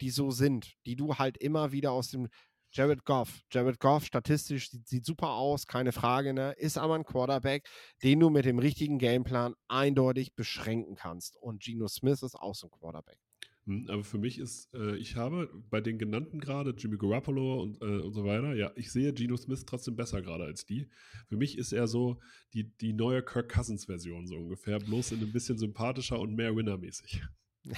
die 0.01 0.09
so 0.09 0.31
sind, 0.31 0.73
die 0.85 0.95
du 0.95 1.15
halt 1.15 1.37
immer 1.37 1.71
wieder 1.71 1.91
aus 1.91 2.09
dem 2.09 2.27
Jared 2.73 3.05
Goff. 3.05 3.41
Jared 3.49 3.79
Goff 3.79 4.03
statistisch 4.05 4.69
sieht, 4.69 4.85
sieht, 4.85 5.05
super 5.05 5.29
aus, 5.29 5.65
keine 5.65 5.93
Frage, 5.93 6.33
ne? 6.33 6.51
Ist 6.57 6.77
aber 6.77 6.95
ein 6.95 7.05
Quarterback, 7.05 7.69
den 8.03 8.19
du 8.19 8.29
mit 8.29 8.43
dem 8.43 8.59
richtigen 8.59 8.99
Gameplan 8.99 9.55
eindeutig 9.69 10.35
beschränken 10.35 10.95
kannst. 10.95 11.37
Und 11.37 11.63
Geno 11.63 11.87
Smith 11.87 12.21
ist 12.21 12.35
auch 12.35 12.53
so 12.55 12.67
ein 12.67 12.71
Quarterback. 12.71 13.17
Hm, 13.65 13.87
aber 13.89 14.03
für 14.03 14.19
mich 14.19 14.37
ist, 14.37 14.73
äh, 14.75 14.95
ich 14.97 15.15
habe 15.15 15.49
bei 15.69 15.81
den 15.81 15.97
genannten 15.97 16.39
gerade, 16.39 16.75
Jimmy 16.77 16.97
Garoppolo 16.97 17.61
und, 17.63 17.81
äh, 17.81 17.99
und 17.99 18.13
so 18.13 18.23
weiter, 18.23 18.53
ja, 18.53 18.71
ich 18.75 18.91
sehe 18.91 19.11
Geno 19.11 19.37
Smith 19.37 19.65
trotzdem 19.65 19.95
besser 19.95 20.21
gerade 20.21 20.43
als 20.43 20.65
die. 20.65 20.87
Für 21.27 21.37
mich 21.37 21.57
ist 21.57 21.71
er 21.73 21.87
so 21.87 22.19
die, 22.53 22.65
die 22.77 22.93
neue 22.93 23.23
Kirk 23.23 23.49
Cousins-Version, 23.49 24.27
so 24.27 24.35
ungefähr, 24.35 24.77
bloß 24.79 25.13
in 25.13 25.21
ein 25.21 25.31
bisschen 25.31 25.57
sympathischer 25.57 26.19
und 26.19 26.35
mehr 26.35 26.55
Winner-mäßig. 26.55 27.23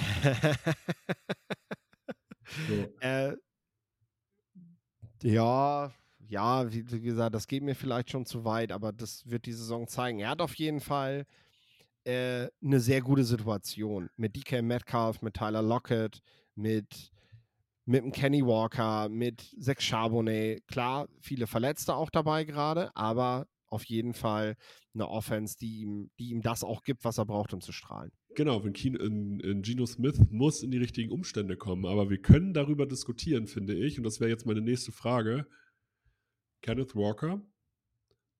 so. 2.68 2.94
äh, 3.00 3.38
ja, 5.24 5.94
ja, 6.28 6.72
wie, 6.72 6.92
wie 6.92 7.02
gesagt, 7.02 7.34
das 7.34 7.48
geht 7.48 7.64
mir 7.64 7.76
vielleicht 7.76 8.12
schon 8.12 8.26
zu 8.26 8.44
weit, 8.44 8.74
aber 8.74 8.92
das 8.92 9.30
wird 9.30 9.46
die 9.46 9.54
Saison 9.54 9.88
zeigen. 9.88 10.20
Er 10.20 10.32
hat 10.32 10.42
auf 10.42 10.56
jeden 10.56 10.82
Fall 10.82 11.26
äh, 12.08 12.50
eine 12.64 12.80
sehr 12.80 13.02
gute 13.02 13.24
Situation. 13.24 14.10
Mit 14.16 14.36
DK 14.36 14.62
Metcalf, 14.62 15.22
mit 15.22 15.34
Tyler 15.34 15.62
Lockett, 15.62 16.22
mit, 16.56 17.12
mit 17.86 18.04
dem 18.04 18.12
Kenny 18.12 18.46
Walker, 18.46 19.10
mit 19.10 19.54
Zach 19.60 19.82
Charbonnet. 19.82 20.66
Klar, 20.68 21.10
viele 21.20 21.48
Verletzte 21.48 21.96
auch 21.96 22.10
dabei 22.10 22.46
gerade, 22.46 22.96
aber 22.96 23.48
auf 23.68 23.84
jeden 23.84 24.14
Fall 24.14 24.56
eine 24.94 25.10
Offense, 25.10 25.58
die 25.60 25.82
ihm, 25.82 26.10
die 26.18 26.30
ihm 26.30 26.42
das 26.42 26.64
auch 26.64 26.84
gibt, 26.84 27.04
was 27.04 27.18
er 27.18 27.26
braucht, 27.26 27.54
um 27.54 27.60
zu 27.60 27.74
strahlen. 27.74 28.12
Genau, 28.36 28.64
wenn 28.64 28.72
Kino, 28.72 29.04
in, 29.04 29.42
in 29.42 29.62
Geno 29.62 29.86
Smith 29.86 30.20
muss 30.30 30.64
in 30.64 30.72
die 30.72 30.78
richtigen 30.78 31.12
Umstände 31.12 31.58
kommen, 31.58 31.86
aber 31.86 32.10
wir 32.10 32.22
können 32.22 32.54
darüber 32.54 32.86
diskutieren, 32.86 33.48
finde 33.48 33.76
ich, 33.76 33.98
und 33.98 34.06
das 34.06 34.22
wäre 34.22 34.30
jetzt 34.30 34.46
meine 34.46 34.62
nächste 34.62 34.94
Frage. 34.94 35.46
Kenneth 36.62 36.96
Walker, 36.96 37.42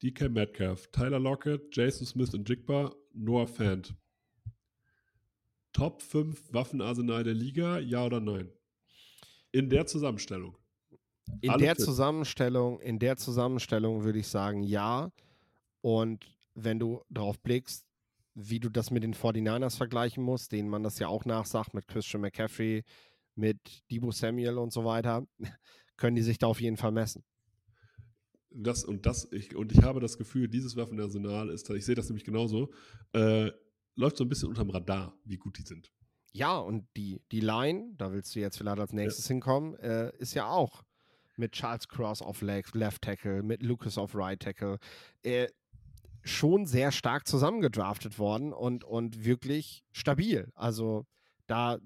DK 0.02 0.30
Metcalf, 0.30 0.88
Tyler 0.92 1.20
Lockett, 1.20 1.76
Jason 1.76 2.06
Smith 2.06 2.34
und 2.34 2.48
Jigba, 2.48 2.96
Noah 3.18 3.48
Fant. 3.48 3.96
Top 5.74 6.02
5 6.02 6.54
Waffenarsenal 6.54 7.24
der 7.24 7.34
Liga, 7.34 7.80
ja 7.80 8.06
oder 8.06 8.20
nein? 8.20 8.52
In 9.52 9.70
der 9.70 9.86
Zusammenstellung. 9.86 10.58
In 11.42 11.50
Alle 11.50 11.64
der 11.66 11.76
fit. 11.76 11.86
Zusammenstellung, 11.86 12.80
in 12.80 13.00
der 13.00 13.18
Zusammenstellung 13.18 14.04
würde 14.04 14.20
ich 14.20 14.28
sagen 14.28 14.64
ja. 14.64 15.12
Und 15.82 16.26
wenn 16.54 16.80
du 16.80 17.04
drauf 17.10 17.40
blickst, 17.40 17.86
wie 18.34 18.60
du 18.60 18.70
das 18.70 18.92
mit 18.92 19.04
den 19.04 19.14
49ers 19.14 19.78
vergleichen 19.78 20.24
musst, 20.24 20.52
denen 20.52 20.70
man 20.70 20.84
das 20.84 21.00
ja 21.00 21.08
auch 21.08 21.26
nachsagt, 21.26 21.74
mit 21.74 21.88
Christian 21.88 22.22
McCaffrey, 22.22 22.84
mit 23.36 23.60
Debo 23.92 24.12
Samuel 24.12 24.58
und 24.58 24.72
so 24.72 24.86
weiter, 24.86 25.26
können 25.98 26.16
die 26.16 26.22
sich 26.22 26.38
da 26.38 26.48
auf 26.48 26.62
jeden 26.62 26.78
Fall 26.78 26.92
messen. 26.92 27.24
Das 28.50 28.86
und 28.86 29.06
das, 29.06 29.32
ich, 29.32 29.56
und 29.56 29.72
ich 29.72 29.84
habe 29.84 30.00
das 30.00 30.18
Gefühl, 30.18 30.48
dieses 30.48 30.76
Waffenarsenal 30.76 31.50
ist, 31.50 31.70
ich 31.70 31.86
sehe 31.86 31.96
das 31.96 32.08
nämlich 32.10 32.24
genauso, 32.24 32.72
äh, 33.14 33.52
läuft 33.96 34.18
so 34.18 34.24
ein 34.24 34.30
bisschen 34.30 34.50
unterm 34.50 34.70
Radar, 34.70 35.18
wie 35.26 35.38
gut 35.38 35.58
die 35.58 35.64
sind. 35.64 35.92
Ja, 36.32 36.58
und 36.58 36.88
die, 36.96 37.20
die 37.32 37.40
Line, 37.40 37.94
da 37.98 38.12
willst 38.12 38.36
du 38.36 38.40
jetzt 38.40 38.58
vielleicht 38.58 38.80
als 38.80 38.94
nächstes 38.94 39.28
ja. 39.28 39.34
hinkommen, 39.34 39.76
äh, 39.80 40.16
ist 40.18 40.34
ja 40.34 40.48
auch 40.48 40.84
mit 41.36 41.54
Charles 41.54 41.88
Cross 41.88 42.22
auf 42.22 42.42
Left, 42.42 42.76
Left 42.76 43.02
Tackle, 43.02 43.44
mit 43.44 43.64
Lucas 43.64 43.98
auf 43.98 44.16
Right 44.16 44.40
Tackle, 44.40 44.78
äh, 45.24 45.48
schon 46.24 46.66
sehr 46.66 46.92
stark 46.92 47.28
zusammengedraftet 47.28 48.20
worden 48.20 48.54
und, 48.54 48.84
und 48.84 49.24
wirklich 49.24 49.84
stabil. 49.92 50.52
Also 50.56 51.06
da 51.48 51.80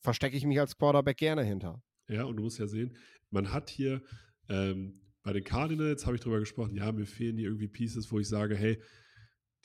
verstecke 0.00 0.36
ich 0.36 0.44
mich 0.44 0.60
als 0.60 0.76
Quarterback 0.76 1.16
gerne 1.16 1.42
hinter. 1.42 1.82
Ja, 2.08 2.24
und 2.24 2.36
du 2.36 2.42
musst 2.42 2.58
ja 2.58 2.66
sehen, 2.66 2.96
man 3.30 3.52
hat 3.52 3.70
hier 3.70 4.02
ähm, 4.48 5.00
bei 5.28 5.34
den 5.34 5.44
Cardinals, 5.44 6.06
habe 6.06 6.16
ich 6.16 6.22
drüber 6.22 6.40
gesprochen, 6.40 6.74
ja, 6.74 6.90
mir 6.90 7.04
fehlen 7.04 7.36
hier 7.36 7.48
irgendwie 7.48 7.68
Pieces, 7.68 8.10
wo 8.10 8.18
ich 8.18 8.26
sage, 8.26 8.56
hey, 8.56 8.80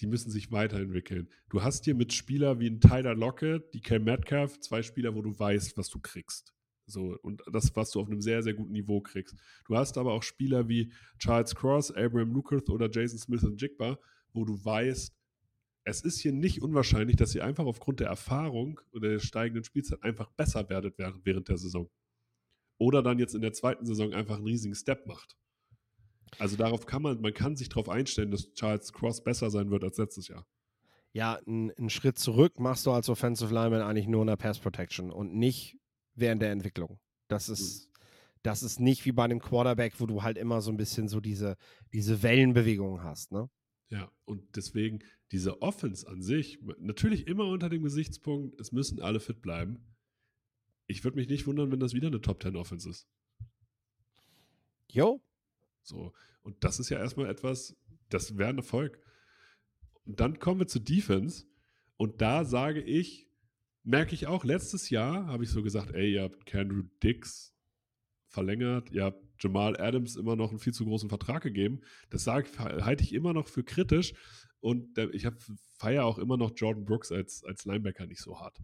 die 0.02 0.08
müssen 0.08 0.30
sich 0.30 0.52
weiterentwickeln. 0.52 1.30
Du 1.48 1.64
hast 1.64 1.86
hier 1.86 1.96
mit 1.96 2.12
Spieler 2.12 2.60
wie 2.60 2.68
ein 2.68 2.82
Tyler 2.82 3.16
Lockett, 3.16 3.74
die 3.74 3.80
Cam 3.80 4.04
Metcalf, 4.04 4.60
zwei 4.60 4.84
Spieler, 4.84 5.16
wo 5.16 5.22
du 5.22 5.40
weißt, 5.40 5.78
was 5.78 5.88
du 5.88 6.02
kriegst. 6.02 6.54
So, 6.86 7.18
und 7.22 7.44
das, 7.50 7.74
was 7.78 7.92
du 7.92 8.02
auf 8.02 8.10
einem 8.10 8.20
sehr, 8.20 8.44
sehr 8.44 8.56
guten 8.56 8.74
Niveau 8.74 9.00
kriegst. 9.00 9.38
Du 9.66 9.78
hast 9.78 9.98
aber 9.98 10.12
auch 10.12 10.24
Spieler 10.24 10.68
wie 10.68 10.92
Charles 11.18 11.56
Cross, 11.56 11.92
Abraham 11.92 12.34
Lucas 12.34 12.68
oder 12.68 12.90
Jason 12.92 13.20
Smith 13.20 13.46
und 13.46 13.62
Jigba, 13.62 13.98
wo 14.34 14.44
du 14.44 14.66
weißt, 14.66 15.16
es 15.86 16.02
ist 16.02 16.20
hier 16.20 16.34
nicht 16.34 16.62
unwahrscheinlich, 16.62 17.16
dass 17.16 17.36
ihr 17.36 17.46
einfach 17.46 17.64
aufgrund 17.64 18.02
der 18.02 18.08
Erfahrung 18.08 18.82
oder 18.92 19.12
der 19.12 19.20
steigenden 19.20 19.64
Spielzeit 19.64 20.04
einfach 20.04 20.30
besser 20.32 20.68
werdet 20.68 20.98
während 20.98 21.48
der 21.48 21.58
Saison. 21.58 21.90
Oder 22.80 23.02
dann 23.02 23.18
jetzt 23.18 23.34
in 23.34 23.42
der 23.42 23.54
zweiten 23.54 23.86
Saison 23.86 24.14
einfach 24.14 24.36
einen 24.36 24.48
riesigen 24.48 24.76
Step 24.76 25.08
macht. 25.08 25.38
Also 26.40 26.56
darauf 26.56 26.86
kann 26.86 27.02
man, 27.02 27.22
man 27.22 27.34
kann 27.34 27.56
sich 27.56 27.70
darauf 27.70 27.90
einstellen, 27.90 28.32
dass 28.32 28.52
Charles 28.54 28.94
Cross 28.94 29.24
besser 29.24 29.50
sein 29.50 29.70
wird 29.72 29.84
als 29.84 29.98
letztes 29.98 30.28
Jahr. 30.28 30.46
Ja, 31.14 31.40
einen 31.46 31.90
Schritt 31.90 32.18
zurück 32.18 32.60
machst 32.60 32.86
du 32.86 32.92
als 32.92 33.08
Offensive 33.08 33.54
Lineman 33.54 33.82
eigentlich 33.82 34.08
nur 34.08 34.22
in 34.22 34.28
der 34.28 34.36
Pass 34.36 34.60
Protection 34.60 35.12
und 35.12 35.36
nicht 35.36 35.78
während 36.16 36.42
der 36.42 36.52
Entwicklung. 36.52 37.00
Das 37.28 37.50
ist, 37.50 37.88
mhm. 37.88 37.92
das 38.42 38.64
ist 38.64 38.80
nicht 38.80 39.06
wie 39.06 39.12
bei 39.12 39.24
einem 39.24 39.40
Quarterback, 39.40 40.00
wo 40.00 40.08
du 40.08 40.24
halt 40.24 40.38
immer 40.38 40.62
so 40.62 40.72
ein 40.72 40.78
bisschen 40.78 41.08
so 41.08 41.20
diese, 41.20 41.56
diese 41.94 42.24
Wellenbewegungen 42.24 43.04
hast, 43.04 43.32
ne? 43.32 43.50
Ja, 43.90 44.12
und 44.26 44.56
deswegen 44.56 45.04
diese 45.32 45.62
Offense 45.62 46.08
an 46.08 46.24
sich, 46.24 46.60
natürlich 46.80 47.28
immer 47.28 47.46
unter 47.46 47.70
dem 47.70 47.84
Gesichtspunkt, 47.84 48.60
es 48.60 48.72
müssen 48.72 49.00
alle 49.00 49.20
fit 49.20 49.42
bleiben. 49.42 49.86
Ich 50.88 51.04
würde 51.04 51.18
mich 51.18 51.30
nicht 51.30 51.46
wundern, 51.46 51.72
wenn 51.72 51.80
das 51.80 51.94
wieder 51.94 52.08
eine 52.08 52.22
Top 52.22 52.42
10 52.42 52.56
Offense 52.56 52.90
ist. 52.90 53.08
Jo. 54.90 55.22
So, 55.84 56.14
und 56.42 56.64
das 56.64 56.80
ist 56.80 56.90
ja 56.90 57.00
erstmal 57.00 57.30
etwas, 57.30 57.76
das 58.10 58.38
wäre 58.38 58.50
ein 58.50 58.58
Erfolg. 58.58 59.00
Und 60.06 60.20
dann 60.20 60.40
kommen 60.40 60.62
wir 60.62 60.68
zu 60.68 60.80
Defense. 60.80 61.46
Und 61.98 62.22
da 62.22 62.46
sage 62.46 62.82
ich, 62.82 63.30
merke 63.84 64.16
ich 64.16 64.28
auch, 64.28 64.44
letztes 64.44 64.90
Jahr 64.90 65.28
habe 65.28 65.44
ich 65.44 65.50
so 65.50 65.62
gesagt, 65.62 65.92
ey, 65.92 66.14
ihr 66.14 66.24
habt 66.24 66.54
Andrew 66.56 66.84
Dix 67.02 67.54
verlängert, 68.28 68.92
ihr 68.92 69.04
habt 69.04 69.24
Jamal 69.40 69.80
Adams 69.80 70.16
immer 70.16 70.36
noch 70.36 70.50
einen 70.50 70.60
viel 70.60 70.74
zu 70.74 70.86
großen 70.86 71.10
Vertrag 71.10 71.44
gegeben. 71.44 71.82
Das 72.10 72.24
sage, 72.24 72.48
halte 72.58 73.04
ich 73.04 73.14
immer 73.14 73.34
noch 73.34 73.48
für 73.48 73.64
kritisch. 73.64 74.14
Und 74.60 74.98
ich 75.12 75.28
feiere 75.78 76.06
auch 76.06 76.18
immer 76.18 76.38
noch 76.38 76.54
Jordan 76.56 76.86
Brooks 76.86 77.12
als, 77.12 77.44
als 77.44 77.66
Linebacker 77.66 78.06
nicht 78.06 78.22
so 78.22 78.40
hart. 78.40 78.62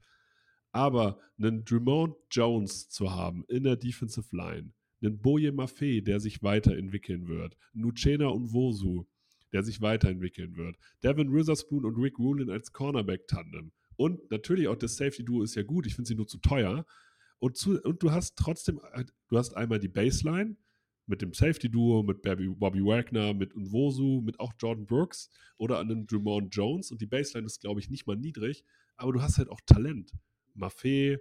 Aber 0.72 1.20
einen 1.38 1.65
Drummond 1.65 2.15
Jones 2.32 2.89
zu 2.89 3.11
haben 3.11 3.43
in 3.49 3.63
der 3.63 3.76
Defensive 3.76 4.34
Line, 4.36 4.72
einen 5.02 5.20
Boye 5.20 5.52
Maffei, 5.52 6.02
der 6.02 6.20
sich 6.20 6.43
weiterentwickeln 6.43 7.28
wird, 7.28 7.56
Nucena 7.74 8.28
und 8.28 8.54
Wosu, 8.54 9.06
der 9.52 9.64
sich 9.64 9.82
weiterentwickeln 9.82 10.56
wird, 10.56 10.78
Devin 11.04 11.34
Witherspoon 11.34 11.86
und 11.86 11.95
Rick 11.97 12.20
Rulin 12.20 12.50
als 12.50 12.72
Cornerback-Tandem 12.72 13.72
und 14.00 14.32
natürlich 14.32 14.70
auch 14.70 14.78
das 14.78 14.95
Safety-Duo 14.95 15.43
ist 15.43 15.56
ja 15.56 15.64
gut, 15.64 15.86
ich 15.86 15.95
finde 15.95 16.08
sie 16.08 16.16
nur 16.16 16.26
zu 16.26 16.38
teuer. 16.38 16.86
Und, 17.39 17.58
zu, 17.58 17.82
und 17.82 18.02
du 18.02 18.12
hast 18.12 18.38
trotzdem, 18.38 18.80
du 19.28 19.38
hast 19.38 19.58
einmal 19.58 19.78
die 19.78 19.89
Baseline, 19.89 20.56
mit 21.06 21.22
dem 21.22 21.34
Safety-Duo, 21.34 22.04
mit 22.04 22.22
Bobby 22.22 22.80
Wagner, 22.86 23.34
mit 23.34 23.58
Nwosu, 23.58 24.22
mit 24.22 24.39
auch 24.39 24.54
Jordan 24.58 24.86
Brooks 24.86 25.30
oder 25.58 25.80
einem 25.80 26.08
Drummond 26.08 26.56
Jones. 26.56 26.91
Und 26.91 27.02
die 27.02 27.08
Baseline 27.08 27.45
ist, 27.45 27.60
glaube 27.60 27.82
ich, 27.82 27.89
nicht 27.89 28.08
mal 28.08 28.16
niedrig, 28.16 28.64
aber 28.95 29.12
du 29.12 29.22
hast 29.22 29.38
halt 29.38 29.50
auch 29.50 29.60
Talent. 29.66 30.14
Maffei, 30.54 31.18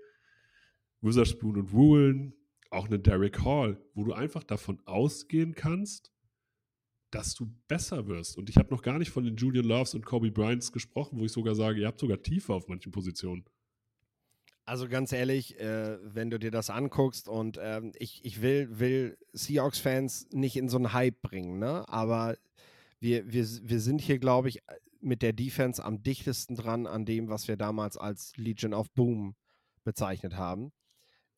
Witherspoon 1.00 1.56
und 1.56 1.72
Rulen, 1.72 2.32
auch 2.70 2.86
einen 2.86 3.02
Derek 3.02 3.44
Hall, 3.44 3.80
wo 3.94 4.04
du 4.04 4.12
einfach 4.12 4.44
davon 4.44 4.80
ausgehen 4.84 5.54
kannst, 5.54 6.12
dass 7.10 7.34
du 7.34 7.46
besser 7.68 8.06
wirst. 8.06 8.36
Und 8.36 8.50
ich 8.50 8.56
habe 8.56 8.70
noch 8.70 8.82
gar 8.82 8.98
nicht 8.98 9.10
von 9.10 9.24
den 9.24 9.36
Julian 9.36 9.64
Loves 9.64 9.94
und 9.94 10.04
Kobe 10.04 10.30
Bryants 10.30 10.72
gesprochen, 10.72 11.18
wo 11.18 11.24
ich 11.24 11.32
sogar 11.32 11.54
sage, 11.54 11.80
ihr 11.80 11.86
habt 11.86 12.00
sogar 12.00 12.22
Tiefe 12.22 12.52
auf 12.52 12.68
manchen 12.68 12.92
Positionen. 12.92 13.44
Also 14.66 14.86
ganz 14.86 15.12
ehrlich, 15.12 15.58
äh, 15.58 15.98
wenn 16.02 16.28
du 16.28 16.38
dir 16.38 16.50
das 16.50 16.68
anguckst 16.68 17.26
und 17.26 17.58
ähm, 17.58 17.92
ich, 17.98 18.22
ich 18.24 18.42
will, 18.42 18.78
will 18.78 19.16
Seahawks-Fans 19.32 20.28
nicht 20.32 20.56
in 20.56 20.68
so 20.68 20.76
einen 20.76 20.92
Hype 20.92 21.22
bringen, 21.22 21.58
ne? 21.58 21.88
aber 21.88 22.36
wir, 23.00 23.32
wir, 23.32 23.46
wir 23.62 23.80
sind 23.80 24.02
hier, 24.02 24.18
glaube 24.18 24.50
ich, 24.50 24.60
mit 25.00 25.22
der 25.22 25.32
Defense 25.32 25.82
am 25.82 26.02
dichtesten 26.02 26.54
dran 26.54 26.86
an 26.86 27.06
dem, 27.06 27.28
was 27.30 27.48
wir 27.48 27.56
damals 27.56 27.96
als 27.96 28.36
Legion 28.36 28.74
of 28.74 28.90
Boom 28.90 29.36
bezeichnet 29.84 30.36
haben. 30.36 30.72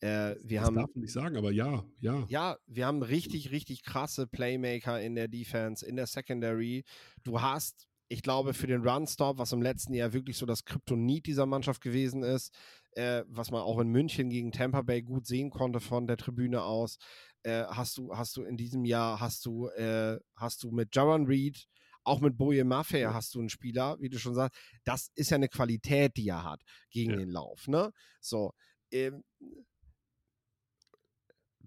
Äh, 0.00 0.36
wir 0.42 0.60
das 0.60 0.66
haben, 0.66 0.76
darf 0.76 0.90
man 0.94 1.02
nicht 1.02 1.12
sagen, 1.12 1.36
aber 1.36 1.52
ja, 1.52 1.84
ja. 2.00 2.24
Ja, 2.28 2.56
wir 2.66 2.86
haben 2.86 3.02
richtig, 3.02 3.50
richtig 3.50 3.82
krasse 3.82 4.26
Playmaker 4.26 5.00
in 5.00 5.14
der 5.14 5.28
Defense, 5.28 5.84
in 5.84 5.96
der 5.96 6.06
Secondary. 6.06 6.84
Du 7.22 7.42
hast, 7.42 7.86
ich 8.08 8.22
glaube, 8.22 8.54
für 8.54 8.66
den 8.66 8.86
Run-Stop, 8.86 9.38
was 9.38 9.52
im 9.52 9.60
letzten 9.60 9.92
Jahr 9.92 10.14
wirklich 10.14 10.38
so 10.38 10.46
das 10.46 10.64
Kryptonit 10.64 11.26
dieser 11.26 11.44
Mannschaft 11.44 11.82
gewesen 11.82 12.22
ist, 12.22 12.54
äh, 12.92 13.24
was 13.28 13.50
man 13.50 13.60
auch 13.60 13.78
in 13.78 13.88
München 13.88 14.30
gegen 14.30 14.52
Tampa 14.52 14.82
Bay 14.82 15.02
gut 15.02 15.26
sehen 15.26 15.50
konnte 15.50 15.80
von 15.80 16.06
der 16.06 16.16
Tribüne 16.16 16.62
aus, 16.62 16.96
äh, 17.42 17.64
hast 17.64 17.98
du, 17.98 18.16
hast 18.16 18.36
du 18.36 18.42
in 18.42 18.56
diesem 18.56 18.86
Jahr, 18.86 19.20
hast 19.20 19.44
du, 19.44 19.68
äh, 19.68 20.18
hast 20.34 20.62
du 20.62 20.70
mit 20.70 20.94
Jaron 20.96 21.26
Reed, 21.26 21.66
auch 22.04 22.20
mit 22.20 22.38
Boje 22.38 22.64
Maffei 22.64 23.00
ja. 23.00 23.12
hast 23.12 23.34
du 23.34 23.40
einen 23.40 23.50
Spieler, 23.50 23.98
wie 24.00 24.08
du 24.08 24.18
schon 24.18 24.34
sagst, 24.34 24.58
das 24.84 25.10
ist 25.14 25.30
ja 25.30 25.34
eine 25.34 25.48
Qualität, 25.48 26.16
die 26.16 26.28
er 26.28 26.42
hat 26.42 26.62
gegen 26.90 27.10
ja. 27.10 27.16
den 27.18 27.30
Lauf, 27.30 27.68
ne? 27.68 27.92
So, 28.20 28.52
ähm, 28.90 29.22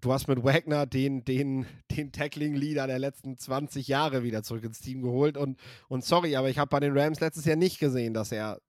du 0.04 0.12
hast 0.12 0.28
mit 0.28 0.44
Wagner 0.44 0.86
den, 0.86 1.24
den, 1.24 1.66
den 1.90 2.12
Tackling-Leader 2.12 2.86
der 2.86 2.98
letzten 2.98 3.38
20 3.38 3.88
Jahre 3.88 4.22
wieder 4.22 4.42
zurück 4.42 4.64
ins 4.64 4.80
Team 4.80 5.02
geholt. 5.02 5.36
Und, 5.36 5.58
und 5.88 6.04
sorry, 6.04 6.36
aber 6.36 6.50
ich 6.50 6.58
habe 6.58 6.68
bei 6.68 6.80
den 6.80 6.96
Rams 6.96 7.20
letztes 7.20 7.44
Jahr 7.44 7.56
nicht 7.56 7.78
gesehen, 7.78 8.14
dass 8.14 8.30
er 8.32 8.60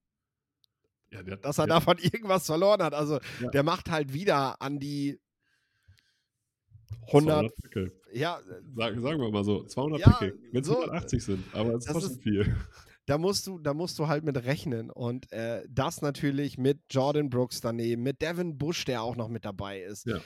ja, 1.11 1.23
der, 1.23 1.37
dass 1.37 1.57
er 1.57 1.67
der, 1.67 1.75
davon 1.75 1.97
irgendwas 2.01 2.45
verloren 2.45 2.81
hat. 2.81 2.93
Also 2.93 3.19
ja. 3.41 3.49
der 3.49 3.63
macht 3.63 3.89
halt 3.89 4.13
wieder 4.13 4.61
an 4.61 4.79
die 4.79 5.19
100. 7.07 7.51
200 7.71 7.91
ja, 8.13 8.39
Sag, 8.75 8.99
sagen 8.99 9.21
wir 9.21 9.29
mal 9.29 9.43
so, 9.43 9.65
200 9.65 9.99
ja, 9.99 10.09
Pickel, 10.11 10.39
wenn 10.51 10.61
es 10.61 10.67
so, 10.67 10.79
180 10.79 11.23
sind, 11.23 11.43
aber 11.53 11.73
es 11.73 11.85
ist 11.85 11.91
trotzdem 11.91 12.19
viel. 12.19 12.55
Da 13.07 13.19
musst, 13.19 13.45
du, 13.45 13.59
da 13.59 13.75
musst 13.75 13.99
du 13.99 14.07
halt 14.07 14.23
mit 14.23 14.35
rechnen. 14.45 14.89
Und 14.89 15.31
äh, 15.31 15.63
das 15.69 16.01
natürlich 16.01 16.57
mit 16.57 16.79
Jordan 16.89 17.29
Brooks 17.29 17.61
daneben, 17.61 18.01
mit 18.01 18.19
Devin 18.23 18.57
Bush, 18.57 18.83
der 18.85 19.03
auch 19.03 19.15
noch 19.15 19.27
mit 19.27 19.45
dabei 19.45 19.81
ist. 19.81 20.07
Ja. 20.07 20.21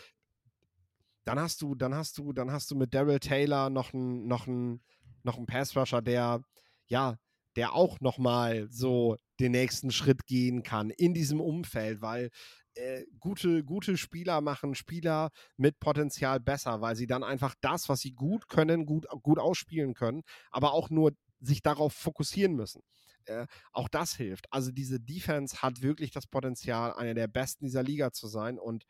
Dann 1.29 1.39
hast 1.39 1.61
du, 1.61 1.75
dann 1.75 1.93
hast 1.93 2.17
du, 2.17 2.33
dann 2.33 2.51
hast 2.51 2.71
du 2.71 2.75
mit 2.75 2.91
Daryl 2.91 3.19
Taylor 3.19 3.69
noch 3.69 3.93
einen 3.93 4.25
noch 4.25 4.47
noch 4.47 5.37
einen 5.37 5.45
Pass-Rusher, 5.45 6.01
der, 6.01 6.41
ja, 6.87 7.17
der 7.55 7.73
auch 7.73 7.99
nochmal 7.99 8.67
so 8.71 9.15
den 9.39 9.51
nächsten 9.51 9.91
Schritt 9.91 10.25
gehen 10.25 10.63
kann 10.63 10.89
in 10.89 11.13
diesem 11.13 11.39
Umfeld, 11.39 12.01
weil 12.01 12.31
äh, 12.73 13.03
gute, 13.19 13.63
gute 13.63 13.95
Spieler 13.95 14.41
machen 14.41 14.73
Spieler 14.73 15.29
mit 15.55 15.79
Potenzial 15.79 16.39
besser, 16.39 16.81
weil 16.81 16.95
sie 16.95 17.05
dann 17.05 17.23
einfach 17.23 17.53
das, 17.61 17.89
was 17.89 17.99
sie 17.99 18.13
gut 18.13 18.49
können, 18.49 18.87
gut, 18.87 19.05
gut 19.21 19.37
ausspielen 19.37 19.93
können, 19.93 20.23
aber 20.49 20.73
auch 20.73 20.89
nur 20.89 21.11
sich 21.41 21.61
darauf 21.61 21.93
fokussieren 21.93 22.55
müssen. 22.55 22.81
Äh, 23.25 23.45
auch 23.71 23.87
das 23.87 24.15
hilft. 24.15 24.51
Also 24.51 24.71
diese 24.71 24.99
Defense 24.99 25.61
hat 25.61 25.83
wirklich 25.83 26.09
das 26.09 26.25
Potenzial, 26.25 26.91
einer 26.93 27.13
der 27.13 27.27
besten 27.27 27.65
dieser 27.65 27.83
Liga 27.83 28.11
zu 28.11 28.27
sein. 28.27 28.57
Und 28.57 28.85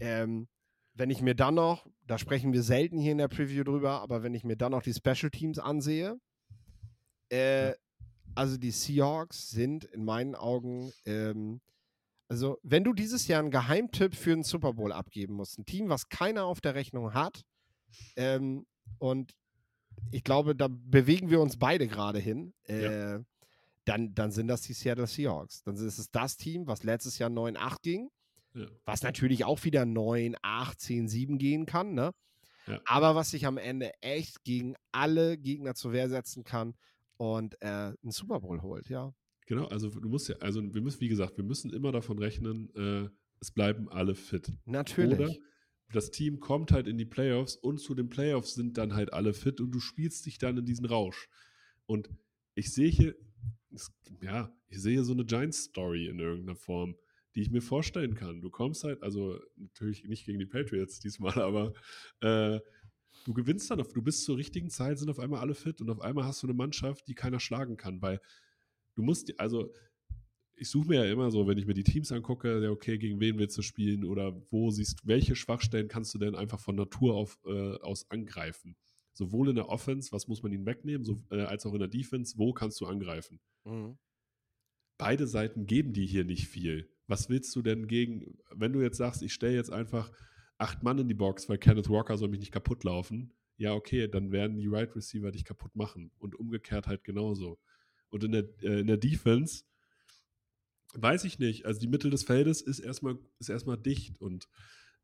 ähm, 0.00 0.48
wenn 0.94 1.10
ich 1.10 1.20
mir 1.20 1.34
dann 1.34 1.54
noch, 1.54 1.86
da 2.06 2.18
sprechen 2.18 2.52
wir 2.52 2.62
selten 2.62 2.98
hier 2.98 3.12
in 3.12 3.18
der 3.18 3.28
Preview 3.28 3.64
drüber, 3.64 4.00
aber 4.00 4.22
wenn 4.22 4.34
ich 4.34 4.44
mir 4.44 4.56
dann 4.56 4.72
noch 4.72 4.82
die 4.82 4.94
Special 4.94 5.30
Teams 5.30 5.58
ansehe, 5.58 6.18
äh, 7.30 7.74
also 8.34 8.56
die 8.56 8.70
Seahawks 8.70 9.50
sind 9.50 9.84
in 9.84 10.04
meinen 10.04 10.34
Augen, 10.34 10.92
ähm, 11.04 11.60
also 12.28 12.58
wenn 12.62 12.84
du 12.84 12.92
dieses 12.92 13.26
Jahr 13.28 13.40
einen 13.40 13.50
Geheimtipp 13.50 14.14
für 14.14 14.32
einen 14.32 14.44
Super 14.44 14.72
Bowl 14.72 14.92
abgeben 14.92 15.34
musst, 15.34 15.58
ein 15.58 15.66
Team, 15.66 15.88
was 15.88 16.08
keiner 16.08 16.44
auf 16.44 16.60
der 16.60 16.74
Rechnung 16.74 17.14
hat, 17.14 17.44
ähm, 18.16 18.66
und 18.98 19.34
ich 20.10 20.24
glaube, 20.24 20.54
da 20.54 20.68
bewegen 20.68 21.30
wir 21.30 21.40
uns 21.40 21.56
beide 21.56 21.86
gerade 21.86 22.18
hin, 22.18 22.54
äh, 22.68 23.14
ja. 23.14 23.20
dann, 23.84 24.14
dann 24.14 24.30
sind 24.30 24.48
das 24.48 24.62
die 24.62 24.72
Seattle 24.72 25.06
Seahawks. 25.06 25.62
Dann 25.62 25.76
ist 25.76 25.98
es 25.98 26.10
das 26.10 26.36
Team, 26.36 26.66
was 26.66 26.82
letztes 26.82 27.18
Jahr 27.18 27.30
9-8 27.30 27.82
ging, 27.82 28.10
Ja. 28.54 28.66
was 28.84 29.02
natürlich 29.02 29.44
auch 29.44 29.64
wieder 29.64 29.84
9, 29.84 30.36
8, 30.42 30.80
10, 30.80 31.08
7 31.08 31.38
gehen 31.38 31.66
kann, 31.66 31.94
ne? 31.94 32.12
Ja. 32.66 32.80
Aber 32.86 33.14
was 33.14 33.30
sich 33.30 33.46
am 33.46 33.58
Ende 33.58 33.92
echt 34.00 34.44
gegen 34.44 34.74
alle 34.92 35.36
Gegner 35.36 35.74
zur 35.74 35.92
Wehr 35.92 36.08
setzen 36.08 36.44
kann 36.44 36.74
und 37.16 37.60
äh, 37.60 37.66
einen 37.66 38.10
Super 38.10 38.40
Bowl 38.40 38.62
holt, 38.62 38.88
ja. 38.88 39.12
Genau, 39.46 39.66
also 39.66 39.90
du 39.90 40.08
musst 40.08 40.28
ja, 40.28 40.36
also 40.36 40.62
wir 40.72 40.80
müssen, 40.80 41.00
wie 41.00 41.08
gesagt, 41.08 41.36
wir 41.36 41.44
müssen 41.44 41.72
immer 41.72 41.92
davon 41.92 42.18
rechnen, 42.18 42.70
äh, 42.74 43.08
es 43.40 43.50
bleiben 43.50 43.90
alle 43.90 44.14
fit. 44.14 44.50
Natürlich. 44.64 45.18
Oder 45.18 45.34
das 45.92 46.10
Team 46.10 46.40
kommt 46.40 46.72
halt 46.72 46.86
in 46.86 46.96
die 46.96 47.04
Playoffs 47.04 47.56
und 47.56 47.78
zu 47.78 47.94
den 47.94 48.08
Playoffs 48.08 48.54
sind 48.54 48.78
dann 48.78 48.94
halt 48.94 49.12
alle 49.12 49.34
fit 49.34 49.60
und 49.60 49.70
du 49.70 49.80
spielst 49.80 50.24
dich 50.26 50.38
dann 50.38 50.56
in 50.56 50.64
diesen 50.64 50.86
Rausch. 50.86 51.28
Und 51.86 52.08
ich 52.54 52.72
sehe 52.72 52.88
hier, 52.88 53.14
ja, 54.22 54.50
ich 54.68 54.80
sehe 54.80 54.94
hier 54.94 55.04
so 55.04 55.12
eine 55.12 55.24
Giants-Story 55.24 56.06
in 56.06 56.18
irgendeiner 56.18 56.56
Form, 56.56 56.96
die 57.34 57.42
ich 57.42 57.50
mir 57.50 57.62
vorstellen 57.62 58.14
kann. 58.14 58.40
Du 58.40 58.50
kommst 58.50 58.84
halt, 58.84 59.02
also 59.02 59.38
natürlich 59.56 60.04
nicht 60.04 60.24
gegen 60.24 60.38
die 60.38 60.46
Patriots 60.46 61.00
diesmal, 61.00 61.34
aber 61.42 61.74
äh, 62.20 62.60
du 63.24 63.34
gewinnst 63.34 63.70
dann, 63.70 63.80
auf, 63.80 63.92
du 63.92 64.02
bist 64.02 64.24
zur 64.24 64.36
richtigen 64.36 64.70
Zeit, 64.70 64.98
sind 64.98 65.10
auf 65.10 65.18
einmal 65.18 65.40
alle 65.40 65.54
fit 65.54 65.80
und 65.80 65.90
auf 65.90 66.00
einmal 66.00 66.24
hast 66.24 66.42
du 66.42 66.46
eine 66.46 66.54
Mannschaft, 66.54 67.08
die 67.08 67.14
keiner 67.14 67.40
schlagen 67.40 67.76
kann, 67.76 68.02
weil 68.02 68.20
du 68.94 69.02
musst, 69.02 69.38
also 69.40 69.72
ich 70.56 70.70
suche 70.70 70.88
mir 70.88 71.04
ja 71.04 71.12
immer 71.12 71.30
so, 71.30 71.46
wenn 71.46 71.58
ich 71.58 71.66
mir 71.66 71.74
die 71.74 71.84
Teams 71.84 72.12
angucke, 72.12 72.62
ja, 72.62 72.70
okay, 72.70 72.98
gegen 72.98 73.20
wen 73.20 73.38
willst 73.38 73.58
du 73.58 73.62
spielen 73.62 74.04
oder 74.04 74.40
wo 74.50 74.70
siehst, 74.70 75.06
welche 75.06 75.34
Schwachstellen 75.34 75.88
kannst 75.88 76.14
du 76.14 76.18
denn 76.18 76.34
einfach 76.34 76.60
von 76.60 76.76
Natur 76.76 77.14
auf, 77.14 77.38
äh, 77.44 77.74
aus 77.80 78.08
angreifen? 78.10 78.76
Sowohl 79.12 79.48
in 79.48 79.56
der 79.56 79.68
Offense, 79.68 80.12
was 80.12 80.28
muss 80.28 80.42
man 80.42 80.52
ihnen 80.52 80.66
wegnehmen, 80.66 81.04
so, 81.04 81.22
äh, 81.30 81.42
als 81.42 81.66
auch 81.66 81.72
in 81.72 81.80
der 81.80 81.88
Defense, 81.88 82.38
wo 82.38 82.52
kannst 82.52 82.80
du 82.80 82.86
angreifen? 82.86 83.40
Mhm. 83.64 83.98
Beide 84.96 85.26
Seiten 85.26 85.66
geben 85.66 85.92
die 85.92 86.06
hier 86.06 86.24
nicht 86.24 86.46
viel. 86.46 86.88
Was 87.06 87.28
willst 87.28 87.54
du 87.54 87.62
denn 87.62 87.86
gegen, 87.86 88.38
wenn 88.50 88.72
du 88.72 88.80
jetzt 88.80 88.96
sagst, 88.96 89.22
ich 89.22 89.32
stelle 89.32 89.54
jetzt 89.54 89.72
einfach 89.72 90.10
acht 90.58 90.82
Mann 90.82 90.98
in 90.98 91.08
die 91.08 91.14
Box, 91.14 91.48
weil 91.48 91.58
Kenneth 91.58 91.88
Walker 91.88 92.16
soll 92.16 92.28
mich 92.28 92.40
nicht 92.40 92.52
kaputt 92.52 92.84
laufen, 92.84 93.32
ja, 93.56 93.72
okay, 93.72 94.08
dann 94.08 94.32
werden 94.32 94.56
die 94.56 94.66
Right 94.66 94.94
Receiver 94.96 95.30
dich 95.30 95.44
kaputt 95.44 95.76
machen 95.76 96.10
und 96.18 96.34
umgekehrt 96.34 96.86
halt 96.86 97.04
genauso. 97.04 97.58
Und 98.10 98.24
in 98.24 98.32
der, 98.32 98.44
äh, 98.62 98.80
in 98.80 98.86
der 98.86 98.96
Defense 98.96 99.64
weiß 100.94 101.24
ich 101.24 101.38
nicht. 101.38 101.66
Also 101.66 101.80
die 101.80 101.88
Mitte 101.88 102.10
des 102.10 102.24
Feldes 102.24 102.60
ist 102.60 102.80
erstmal, 102.80 103.18
ist 103.38 103.48
erstmal 103.48 103.78
dicht 103.78 104.20
und 104.20 104.48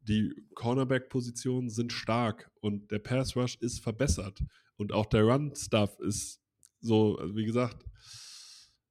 die 0.02 0.34
Cornerback-Positionen 0.54 1.68
sind 1.68 1.92
stark 1.92 2.50
und 2.60 2.90
der 2.90 3.00
Pass 3.00 3.36
Rush 3.36 3.56
ist 3.56 3.80
verbessert 3.80 4.42
und 4.76 4.92
auch 4.92 5.06
der 5.06 5.24
Run-Stuff 5.24 5.98
ist 6.00 6.40
so, 6.80 7.18
also 7.18 7.36
wie 7.36 7.44
gesagt, 7.44 7.84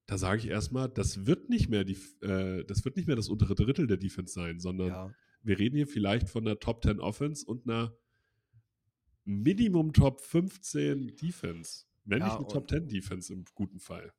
da 0.10 0.18
sage 0.18 0.40
ich 0.42 0.48
erstmal, 0.48 0.90
das 0.90 1.28
wird 1.28 1.50
nicht 1.50 1.70
mehr 1.70 1.84
die, 1.84 1.98
äh, 2.22 2.64
das 2.66 2.84
wird 2.84 2.96
nicht 2.96 3.06
mehr 3.06 3.16
das 3.16 3.30
untere 3.30 3.54
Drittel 3.54 3.86
der 3.86 3.98
Defense 3.98 4.34
sein, 4.34 4.60
sondern 4.60 4.88
Ja. 4.88 5.14
wir 5.44 5.60
reden 5.60 5.76
hier 5.76 5.86
vielleicht 5.88 6.30
von 6.30 6.48
einer 6.48 6.60
Top 6.60 6.84
10 6.84 7.00
Offense 7.00 7.46
und 7.46 7.70
einer 7.70 7.96
Minimum 9.26 9.94
Top 9.94 10.22
15 10.22 11.16
Defense. 11.16 11.86
Wenn 12.06 12.22
Ja, 12.22 12.26
nicht 12.26 12.38
eine 12.38 12.48
Top 12.48 12.68
10 12.68 12.88
Defense 12.88 13.32
im 13.32 13.46
guten 13.54 13.80
Fall. 13.80 14.12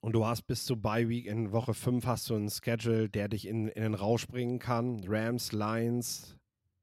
Und 0.00 0.12
du 0.14 0.26
hast 0.26 0.42
bis 0.42 0.64
zur 0.64 0.76
Bye 0.78 1.08
Week 1.08 1.26
in 1.26 1.52
Woche 1.52 1.74
5 1.74 2.04
hast 2.04 2.28
du 2.30 2.34
einen 2.34 2.50
Schedule, 2.50 3.08
der 3.08 3.28
dich 3.28 3.46
in, 3.46 3.68
in 3.68 3.82
den 3.82 3.94
Rausch 3.94 4.26
bringen 4.26 4.58
kann. 4.58 5.04
Rams, 5.06 5.52
Lions, 5.52 6.36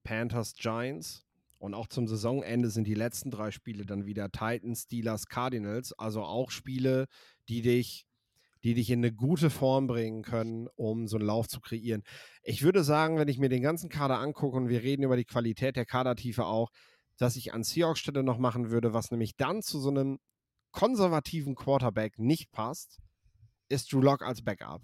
Panthers, 0.03 0.53
Giants. 0.55 1.24
Und 1.65 1.73
auch 1.73 1.87
zum 1.87 2.07
Saisonende 2.07 2.69
sind 2.69 2.85
die 2.85 2.93
letzten 2.93 3.31
drei 3.31 3.49
Spiele 3.49 3.87
dann 3.87 4.05
wieder 4.05 4.29
Titans, 4.29 4.83
Steelers, 4.83 5.25
Cardinals. 5.25 5.93
Also 5.93 6.21
auch 6.21 6.51
Spiele, 6.51 7.07
die 7.49 7.63
dich, 7.63 8.05
die 8.63 8.75
dich 8.75 8.91
in 8.91 8.99
eine 8.99 9.11
gute 9.11 9.49
Form 9.49 9.87
bringen 9.87 10.21
können, 10.21 10.67
um 10.75 11.07
so 11.07 11.17
einen 11.17 11.25
Lauf 11.25 11.47
zu 11.47 11.59
kreieren. 11.59 12.03
Ich 12.43 12.61
würde 12.61 12.83
sagen, 12.83 13.17
wenn 13.17 13.29
ich 13.29 13.39
mir 13.39 13.49
den 13.49 13.63
ganzen 13.63 13.89
Kader 13.89 14.19
angucke 14.19 14.55
und 14.55 14.69
wir 14.69 14.83
reden 14.83 15.01
über 15.01 15.17
die 15.17 15.25
Qualität 15.25 15.75
der 15.75 15.87
Kadertiefe 15.87 16.45
auch, 16.45 16.69
dass 17.17 17.35
ich 17.35 17.51
an 17.51 17.63
Seahawks 17.63 17.99
Stelle 17.99 18.21
noch 18.21 18.37
machen 18.37 18.69
würde, 18.69 18.93
was 18.93 19.09
nämlich 19.09 19.35
dann 19.35 19.63
zu 19.63 19.79
so 19.79 19.89
einem 19.89 20.19
konservativen 20.71 21.55
Quarterback 21.55 22.19
nicht 22.19 22.51
passt, 22.51 22.99
ist 23.69 23.91
Drew 23.91 24.01
Lock 24.01 24.21
als 24.21 24.43
Backup. 24.43 24.83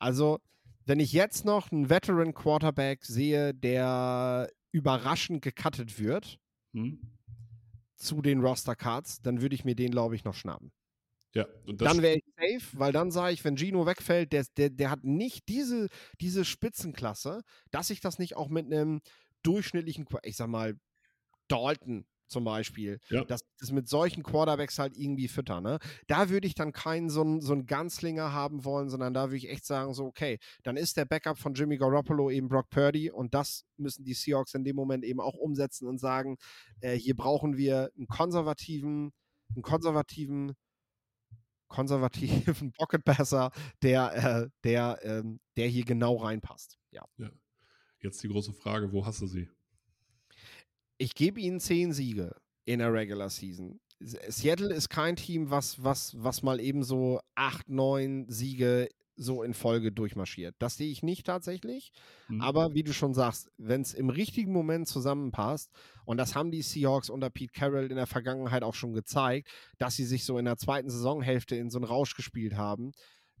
Also, 0.00 0.40
wenn 0.86 0.98
ich 0.98 1.12
jetzt 1.12 1.44
noch 1.44 1.70
einen 1.70 1.88
Veteran 1.88 2.34
Quarterback 2.34 3.04
sehe, 3.04 3.54
der 3.54 4.48
überraschend 4.76 5.40
gecuttet 5.40 5.98
wird 5.98 6.38
Hm? 6.74 7.00
zu 7.94 8.20
den 8.20 8.40
Roster 8.40 8.76
Cards, 8.76 9.22
dann 9.22 9.40
würde 9.40 9.54
ich 9.54 9.64
mir 9.64 9.74
den, 9.74 9.90
glaube 9.90 10.14
ich, 10.14 10.24
noch 10.24 10.34
schnappen. 10.34 10.70
Ja, 11.34 11.46
und 11.66 11.80
das 11.80 11.92
dann 11.92 12.02
wäre 12.02 12.16
ich 12.16 12.24
safe, 12.36 12.78
weil 12.78 12.92
dann 12.92 13.10
sage 13.10 13.32
ich, 13.32 13.42
wenn 13.44 13.56
Gino 13.56 13.86
wegfällt, 13.86 14.32
der, 14.32 14.44
der, 14.58 14.68
der 14.68 14.90
hat 14.90 15.04
nicht 15.04 15.48
diese, 15.48 15.88
diese 16.20 16.44
Spitzenklasse, 16.44 17.42
dass 17.70 17.88
ich 17.88 18.00
das 18.00 18.18
nicht 18.18 18.36
auch 18.36 18.48
mit 18.48 18.66
einem 18.66 19.00
durchschnittlichen, 19.42 20.06
ich 20.22 20.36
sag 20.36 20.48
mal, 20.48 20.78
Dalton 21.48 22.06
zum 22.28 22.44
Beispiel, 22.44 22.98
Ja. 23.08 23.24
dass 23.24 23.40
das 23.58 23.70
mit 23.72 23.88
solchen 23.88 24.22
Quarterbacks 24.22 24.78
halt 24.78 24.96
irgendwie 24.96 25.28
füttern. 25.28 25.62
Ne? 25.62 25.78
Da 26.06 26.28
würde 26.28 26.46
ich 26.46 26.54
dann 26.54 26.72
keinen 26.72 27.08
so 27.08 27.20
einen 27.22 27.40
so 27.40 27.52
einen 27.52 27.66
Ganzlinger 27.66 28.32
haben 28.32 28.64
wollen, 28.64 28.88
sondern 28.90 29.14
da 29.14 29.26
würde 29.28 29.36
ich 29.36 29.48
echt 29.48 29.64
sagen, 29.64 29.94
so, 29.94 30.04
okay, 30.06 30.38
dann 30.62 30.76
ist 30.76 30.96
der 30.96 31.04
Backup 31.04 31.38
von 31.38 31.54
Jimmy 31.54 31.76
Garoppolo 31.76 32.30
eben 32.30 32.48
Brock 32.48 32.68
Purdy 32.70 33.10
und 33.10 33.34
das 33.34 33.64
müssen 33.76 34.04
die 34.04 34.14
Seahawks 34.14 34.54
in 34.54 34.64
dem 34.64 34.76
Moment 34.76 35.04
eben 35.04 35.20
auch 35.20 35.34
umsetzen 35.34 35.86
und 35.86 35.98
sagen, 35.98 36.36
äh, 36.80 36.94
hier 36.96 37.14
brauchen 37.16 37.56
wir 37.56 37.90
einen 37.96 38.06
konservativen, 38.08 39.12
einen 39.54 39.62
konservativen, 39.62 40.54
konservativen 41.68 42.72
Pocket-Passer, 42.78 43.50
der, 43.82 44.14
äh, 44.44 44.48
der, 44.64 44.98
ähm, 45.02 45.40
der 45.56 45.68
hier 45.68 45.84
genau 45.84 46.16
reinpasst. 46.16 46.78
Ja. 46.90 47.04
jetzt 48.00 48.22
die 48.22 48.28
große 48.28 48.52
Frage, 48.52 48.92
wo 48.92 49.04
hast 49.04 49.20
du 49.20 49.26
sie? 49.26 49.48
Ich 50.98 51.14
gebe 51.14 51.40
ihnen 51.40 51.60
zehn 51.60 51.92
Siege 51.92 52.34
in 52.64 52.78
der 52.80 52.92
Regular 52.92 53.30
Season. 53.30 53.80
Seattle 54.00 54.74
ist 54.74 54.88
kein 54.90 55.16
Team, 55.16 55.50
was, 55.50 55.82
was, 55.82 56.14
was 56.18 56.42
mal 56.42 56.60
eben 56.60 56.82
so 56.82 57.20
acht, 57.34 57.68
neun 57.68 58.26
Siege 58.28 58.88
so 59.18 59.42
in 59.42 59.54
Folge 59.54 59.92
durchmarschiert. 59.92 60.54
Das 60.58 60.76
sehe 60.76 60.90
ich 60.90 61.02
nicht 61.02 61.24
tatsächlich. 61.24 61.92
Hm? 62.26 62.42
Aber 62.42 62.74
wie 62.74 62.82
du 62.82 62.92
schon 62.92 63.14
sagst, 63.14 63.50
wenn 63.56 63.80
es 63.80 63.94
im 63.94 64.10
richtigen 64.10 64.52
Moment 64.52 64.88
zusammenpasst, 64.88 65.70
und 66.04 66.18
das 66.18 66.34
haben 66.34 66.50
die 66.50 66.60
Seahawks 66.60 67.08
unter 67.08 67.30
Pete 67.30 67.52
Carroll 67.52 67.90
in 67.90 67.96
der 67.96 68.06
Vergangenheit 68.06 68.62
auch 68.62 68.74
schon 68.74 68.92
gezeigt, 68.92 69.48
dass 69.78 69.96
sie 69.96 70.04
sich 70.04 70.24
so 70.24 70.36
in 70.36 70.44
der 70.44 70.58
zweiten 70.58 70.90
Saisonhälfte 70.90 71.56
in 71.56 71.70
so 71.70 71.78
einen 71.78 71.86
Rausch 71.86 72.14
gespielt 72.14 72.56
haben, 72.56 72.92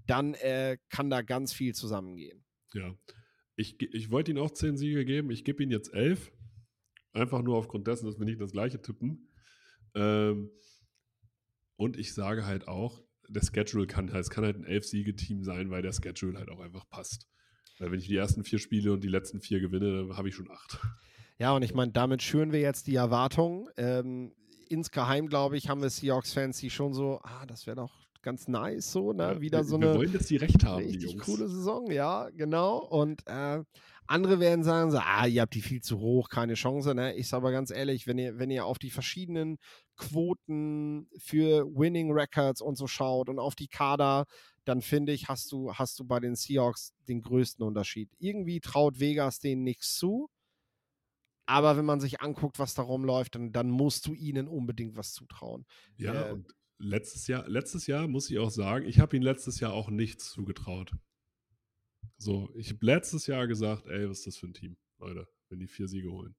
dann 0.06 0.34
äh, 0.34 0.78
kann 0.88 1.10
da 1.10 1.20
ganz 1.20 1.52
viel 1.52 1.74
zusammengehen. 1.74 2.44
Ja. 2.72 2.94
Ich, 3.56 3.80
ich 3.80 4.10
wollte 4.10 4.30
Ihnen 4.30 4.40
auch 4.40 4.50
zehn 4.50 4.76
Siege 4.76 5.04
geben. 5.04 5.30
Ich 5.30 5.44
gebe 5.44 5.62
Ihnen 5.62 5.72
jetzt 5.72 5.92
elf. 5.92 6.30
Einfach 7.16 7.42
nur 7.42 7.56
aufgrund 7.56 7.86
dessen, 7.86 8.06
dass 8.06 8.18
wir 8.18 8.26
nicht 8.26 8.40
das 8.40 8.52
gleiche 8.52 8.80
tippen. 8.80 9.28
Ähm, 9.94 10.50
und 11.76 11.96
ich 11.96 12.14
sage 12.14 12.46
halt 12.46 12.68
auch, 12.68 13.02
der 13.28 13.40
Schedule 13.42 13.86
kann 13.86 14.12
halt, 14.12 14.22
es 14.22 14.30
kann 14.30 14.44
halt 14.44 14.56
ein 14.56 14.64
Elf-Siege-Team 14.64 15.42
sein, 15.42 15.70
weil 15.70 15.82
der 15.82 15.92
Schedule 15.92 16.38
halt 16.38 16.50
auch 16.50 16.60
einfach 16.60 16.88
passt. 16.88 17.26
Weil 17.78 17.90
wenn 17.90 17.98
ich 17.98 18.06
die 18.06 18.16
ersten 18.16 18.44
vier 18.44 18.58
Spiele 18.58 18.92
und 18.92 19.02
die 19.02 19.08
letzten 19.08 19.40
vier 19.40 19.60
gewinne, 19.60 20.06
dann 20.06 20.16
habe 20.16 20.28
ich 20.28 20.34
schon 20.34 20.50
acht. 20.50 20.78
Ja, 21.38 21.52
und 21.52 21.62
ich 21.62 21.74
meine, 21.74 21.92
damit 21.92 22.22
schüren 22.22 22.52
wir 22.52 22.60
jetzt 22.60 22.86
die 22.86 22.94
Erwartungen. 22.94 23.68
Ähm, 23.76 24.32
insgeheim, 24.68 25.26
glaube 25.28 25.56
ich, 25.56 25.68
haben 25.68 25.82
wir 25.82 25.90
Seahawks-Fans, 25.90 26.58
die 26.58 26.70
schon 26.70 26.94
so, 26.94 27.20
ah, 27.22 27.44
das 27.46 27.66
wäre 27.66 27.76
doch 27.76 28.06
ganz 28.22 28.48
nice, 28.48 28.90
so, 28.90 29.12
ne? 29.12 29.22
Ja, 29.22 29.40
Wieder 29.40 29.58
wir, 29.58 29.64
so 29.64 29.80
wir 29.80 29.90
eine 29.90 29.98
wollen, 29.98 30.12
dass 30.12 30.26
die 30.26 30.36
recht 30.36 30.64
haben, 30.64 30.86
die 30.86 30.98
Jungs. 30.98 31.24
coole 31.24 31.48
Saison, 31.48 31.90
ja, 31.90 32.28
genau. 32.30 32.78
Und 32.78 33.22
äh, 33.26 33.62
andere 34.08 34.40
werden 34.40 34.64
sagen 34.64 34.90
so, 34.90 34.98
ah, 34.98 35.26
ihr 35.26 35.42
habt 35.42 35.54
die 35.54 35.62
viel 35.62 35.80
zu 35.80 35.98
hoch, 35.98 36.28
keine 36.28 36.54
Chance, 36.54 36.94
ne? 36.94 37.14
Ich 37.14 37.28
sage 37.28 37.42
aber 37.42 37.52
ganz 37.52 37.70
ehrlich, 37.70 38.06
wenn 38.06 38.18
ihr, 38.18 38.38
wenn 38.38 38.50
ihr 38.50 38.64
auf 38.64 38.78
die 38.78 38.90
verschiedenen 38.90 39.58
Quoten 39.96 41.08
für 41.18 41.66
Winning 41.66 42.12
Records 42.12 42.60
und 42.60 42.76
so 42.76 42.86
schaut 42.86 43.28
und 43.28 43.38
auf 43.38 43.54
die 43.54 43.68
Kader, 43.68 44.26
dann 44.64 44.82
finde 44.82 45.12
ich, 45.12 45.28
hast 45.28 45.52
du, 45.52 45.72
hast 45.72 45.98
du 45.98 46.04
bei 46.04 46.20
den 46.20 46.34
Seahawks 46.34 46.92
den 47.08 47.22
größten 47.22 47.64
Unterschied. 47.64 48.10
Irgendwie 48.18 48.60
traut 48.60 49.00
Vegas 49.00 49.38
denen 49.38 49.62
nichts 49.62 49.96
zu. 49.96 50.28
Aber 51.46 51.76
wenn 51.76 51.84
man 51.84 52.00
sich 52.00 52.20
anguckt, 52.20 52.58
was 52.58 52.74
da 52.74 52.82
rumläuft, 52.82 53.36
dann, 53.36 53.52
dann 53.52 53.70
musst 53.70 54.06
du 54.06 54.14
ihnen 54.14 54.48
unbedingt 54.48 54.96
was 54.96 55.12
zutrauen. 55.12 55.64
Ja, 55.96 56.28
Äh, 56.28 56.32
und 56.32 56.52
letztes 56.78 57.28
Jahr, 57.28 57.48
letztes 57.48 57.86
Jahr 57.86 58.08
muss 58.08 58.30
ich 58.30 58.38
auch 58.38 58.50
sagen, 58.50 58.86
ich 58.86 58.98
habe 58.98 59.16
ihnen 59.16 59.24
letztes 59.24 59.60
Jahr 59.60 59.72
auch 59.72 59.88
nichts 59.88 60.30
zugetraut. 60.30 60.92
So, 62.18 62.48
ich 62.56 62.68
habe 62.70 62.84
letztes 62.86 63.26
Jahr 63.26 63.46
gesagt, 63.46 63.86
ey, 63.86 64.08
was 64.08 64.18
ist 64.18 64.26
das 64.26 64.36
für 64.38 64.46
ein 64.46 64.54
Team, 64.54 64.76
Leute, 64.98 65.28
wenn 65.50 65.58
die 65.58 65.66
vier 65.68 65.88
Siege 65.88 66.10
holen. 66.10 66.34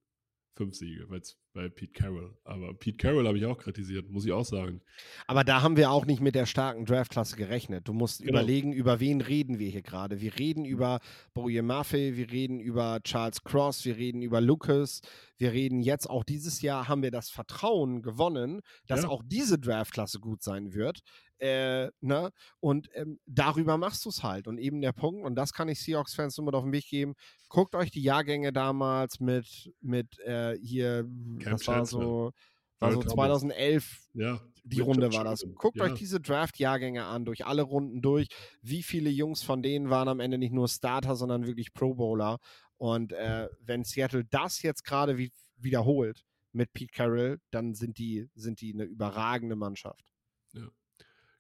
Fünf 0.56 0.74
Siege, 0.74 1.06
weil 1.10 1.22
bei 1.54 1.70
Pete 1.70 1.94
Carroll. 1.94 2.36
Aber 2.44 2.74
Pete 2.74 2.98
Carroll 2.98 3.28
habe 3.28 3.38
ich 3.38 3.46
auch 3.46 3.60
kritisiert, 3.60 4.10
muss 4.10 4.26
ich 4.26 4.32
auch 4.32 4.44
sagen. 4.44 4.82
Aber 5.28 5.44
da 5.44 5.62
haben 5.62 5.78
wir 5.78 5.92
auch 5.92 6.08
nicht 6.08 6.20
mit 6.20 6.34
der 6.34 6.48
starken 6.48 6.86
Draftklasse 6.86 7.36
gerechnet. 7.36 7.88
Du 7.88 7.94
musst 7.94 8.22
Genau. 8.22 8.32
überlegen, 8.32 8.74
über 8.74 9.00
wen 9.00 9.22
reden 9.22 9.60
wir 9.60 9.70
hier 9.70 9.84
gerade. 9.84 10.20
Wir 10.20 10.40
reden 10.40 10.66
über 10.66 11.00
Boje 11.36 11.62
Maffei, 11.62 12.16
wir 12.16 12.32
reden 12.32 12.60
über 12.60 13.00
Charles 13.04 13.44
Cross, 13.44 13.86
wir 13.86 13.98
reden 13.98 14.24
über 14.24 14.42
Lucas. 14.42 15.02
Wir 15.38 15.52
reden 15.52 15.80
jetzt 15.84 16.10
auch 16.10 16.24
dieses 16.24 16.64
Jahr 16.64 16.88
haben 16.88 17.04
wir 17.04 17.12
das 17.12 17.30
Vertrauen 17.30 18.02
gewonnen, 18.02 18.62
dass 18.88 19.04
Ja. 19.04 19.10
auch 19.10 19.22
diese 19.24 19.60
Draftklasse 19.60 20.20
gut 20.20 20.42
sein 20.42 20.74
wird. 20.74 21.02
Äh, 21.40 21.90
ne? 22.02 22.32
Und 22.60 22.90
ähm, 22.94 23.20
darüber 23.26 23.78
machst 23.78 24.06
du 24.06 24.10
es 24.10 24.24
halt. 24.24 24.48
Und 24.48 24.58
eben 24.58 24.82
der 24.82 24.94
Punkt, 24.94 25.26
und 25.26 25.36
das 25.36 25.54
kann 25.54 25.70
ich 25.70 25.82
Seahawks-Fans 25.82 26.38
nur 26.38 26.46
mit 26.46 26.56
auf 26.56 26.64
den 26.64 26.74
Weg 26.74 26.88
geben, 26.88 27.14
guckt 27.50 27.76
euch 27.76 27.92
die 27.92 28.02
Jahrgänge 28.02 28.52
damals 28.52 29.20
mit, 29.20 29.72
mit 29.82 30.20
äh, 30.20 30.58
hier, 30.58 31.04
Cam 31.40 31.52
das 31.52 31.68
war 31.68 31.86
so, 31.86 32.32
war 32.80 32.92
so 32.92 33.02
Thomas. 33.02 33.14
2011 33.14 34.10
Ja. 34.14 34.42
die 34.64 34.82
Runde 34.82 35.14
war 35.14 35.24
das. 35.24 35.46
Guckt 35.56 35.78
ja. 35.78 35.86
euch 35.86 35.94
diese 35.94 36.20
Draft-Jahrgänge 36.20 37.04
an, 37.04 37.26
durch 37.26 37.46
alle 37.46 37.62
Runden 37.62 38.02
durch. 38.02 38.28
Wie 38.62 38.84
viele 38.84 39.10
Jungs 39.10 39.44
von 39.44 39.62
denen 39.62 39.90
waren 39.90 40.08
am 40.08 40.20
Ende 40.20 40.38
nicht 40.38 40.54
nur 40.54 40.68
Starter, 40.68 41.16
sondern 41.16 41.46
wirklich 41.46 41.74
Pro 41.74 41.96
Bowler. 41.96 42.40
Und 42.78 43.12
äh, 43.14 43.48
wenn 43.62 43.84
Seattle 43.84 44.26
das 44.26 44.62
jetzt 44.62 44.84
gerade 44.84 45.18
wie, 45.18 45.32
wiederholt 45.58 46.24
mit 46.52 46.74
Pete 46.74 46.92
Carroll, 46.94 47.40
dann 47.52 47.74
sind 47.74 47.98
die, 47.98 48.30
sind 48.36 48.62
die 48.62 48.74
eine 48.74 48.84
überragende 48.84 49.56
Mannschaft. 49.56 50.04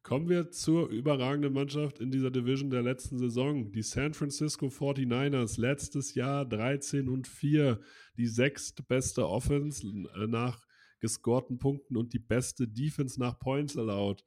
Kommen 0.08 0.30
wir 0.30 0.51
zur 0.51 0.88
überragenden 0.88 1.51
Mannschaft 1.51 1.99
in 1.99 2.12
dieser 2.12 2.32
Division 2.32 2.70
der 2.70 2.82
letzten 2.82 3.18
Saison. 3.18 3.74
Die 3.74 3.82
San 3.82 4.14
Francisco 4.14 4.68
49ers, 4.68 5.60
letztes 5.60 6.16
Jahr 6.16 6.45
13 6.45 7.10
und 7.10 7.28
4, 7.28 7.82
die 8.16 8.28
sechstbeste 8.28 9.28
Offense 9.28 9.86
nach 10.30 10.62
gescorten 11.01 11.60
Punkten 11.60 11.97
und 11.97 12.14
die 12.14 12.20
beste 12.20 12.70
Defense 12.70 13.20
nach 13.20 13.38
Points 13.38 13.76
allowed. 13.78 14.24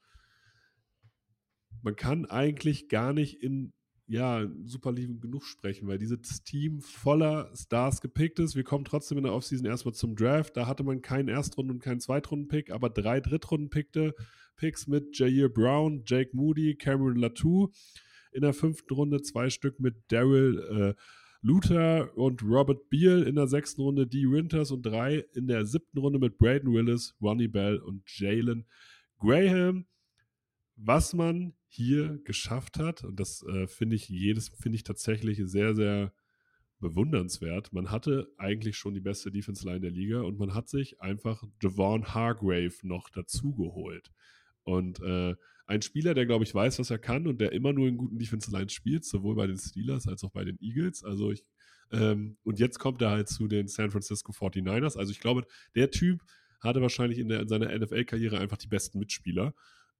Man 1.81 1.97
kann 1.97 2.27
eigentlich 2.27 2.91
gar 2.91 3.15
nicht 3.15 3.43
in 3.43 3.73
ja, 4.07 4.47
Superligen 4.67 5.21
genug 5.21 5.45
sprechen, 5.45 5.89
weil 5.89 5.97
dieses 5.97 6.43
Team 6.43 6.83
voller 6.83 7.51
Stars 7.57 8.03
gepickt 8.03 8.39
ist. 8.39 8.55
Wir 8.55 8.65
kommen 8.65 8.85
trotzdem 8.85 9.17
in 9.17 9.25
der 9.25 9.33
Offseason 9.33 9.65
erstmal 9.65 9.95
zum 9.95 10.15
Draft. 10.15 10.59
Da 10.59 10.67
hatte 10.67 10.83
man 10.83 11.01
keinen 11.01 11.29
Erstrunden- 11.29 11.71
und 11.71 11.83
keinen 11.83 12.01
Zweitrunden-Pick, 12.01 12.71
aber 12.71 12.91
drei 12.91 13.21
Drittrunden-Pickte. 13.21 14.15
Picks 14.61 14.87
mit 14.87 15.19
Jair 15.19 15.49
Brown, 15.49 16.03
Jake 16.05 16.37
Moody, 16.37 16.77
Cameron 16.77 17.17
Latour. 17.17 17.71
In 18.31 18.43
der 18.43 18.53
fünften 18.53 18.93
Runde 18.93 19.23
zwei 19.23 19.49
Stück 19.49 19.81
mit 19.81 19.97
Daryl 20.09 20.59
äh, 20.59 21.01
Luther 21.41 22.15
und 22.15 22.43
Robert 22.43 22.91
Beal. 22.91 23.23
In 23.23 23.37
der 23.37 23.47
sechsten 23.47 23.81
Runde 23.81 24.07
Dee 24.07 24.31
Winters 24.31 24.71
und 24.71 24.83
drei 24.83 25.25
in 25.35 25.47
der 25.47 25.65
siebten 25.65 25.99
Runde 25.99 26.19
mit 26.19 26.37
Braden 26.37 26.75
Willis, 26.75 27.17
Ronnie 27.23 27.49
Bell 27.49 27.79
und 27.79 28.03
Jalen 28.07 28.67
Graham. 29.19 29.87
Was 30.77 31.15
man 31.15 31.55
hier 31.67 32.21
geschafft 32.25 32.79
hat, 32.79 33.03
und 33.03 33.19
das 33.19 33.43
äh, 33.45 33.67
finde 33.67 33.97
ich 33.97 34.11
jedes, 34.11 34.51
finde 34.51 34.77
ich 34.77 34.83
tatsächlich 34.83 35.41
sehr, 35.45 35.75
sehr 35.75 36.13
bewundernswert. 36.81 37.73
Man 37.73 37.91
hatte 37.91 38.31
eigentlich 38.37 38.77
schon 38.77 38.93
die 38.93 39.01
beste 39.01 39.31
Defense 39.31 39.67
Line 39.67 39.81
der 39.81 39.91
Liga 39.91 40.21
und 40.21 40.39
man 40.39 40.53
hat 40.53 40.69
sich 40.69 41.01
einfach 41.01 41.43
Javon 41.63 42.13
Hargrave 42.15 42.75
noch 42.83 43.09
dazu 43.09 43.55
geholt. 43.55 44.11
Und 44.65 45.01
äh, 45.01 45.35
ein 45.67 45.83
Spieler, 45.83 46.15
der, 46.15 46.27
glaube 46.27 46.45
ich, 46.45 46.55
weiß, 46.55 46.79
was 46.79 46.91
er 46.91 46.99
kann 46.99 47.27
und 47.27 47.41
der 47.41 47.53
immer 47.53 47.73
nur 47.73 47.89
in 47.89 47.97
guten 47.97 48.19
Defensive 48.19 48.57
Lines 48.57 48.73
spielt, 48.73 49.05
sowohl 49.05 49.37
bei 49.37 49.47
den 49.47 49.57
Steelers 49.57 50.09
als 50.09 50.25
auch 50.25 50.31
bei 50.31 50.45
den 50.45 50.59
Eagles. 50.61 51.05
Also 51.05 51.31
ich, 51.31 51.45
ähm, 51.93 52.37
und 52.43 52.59
jetzt 52.59 52.79
kommt 52.79 53.01
er 53.03 53.11
halt 53.11 53.29
zu 53.29 53.47
den 53.47 53.69
San 53.69 53.91
Francisco 53.91 54.33
49ers. 54.33 54.99
Also 54.99 55.13
ich 55.13 55.21
glaube, 55.21 55.47
der 55.75 55.91
Typ 55.91 56.23
hatte 56.61 56.83
wahrscheinlich 56.83 57.19
in, 57.19 57.29
der, 57.29 57.41
in 57.41 57.49
seiner 57.49 57.77
NFL-Karriere 57.77 58.39
einfach 58.39 58.59
die 58.59 58.69
besten 58.69 58.99
Mitspieler. 58.99 59.55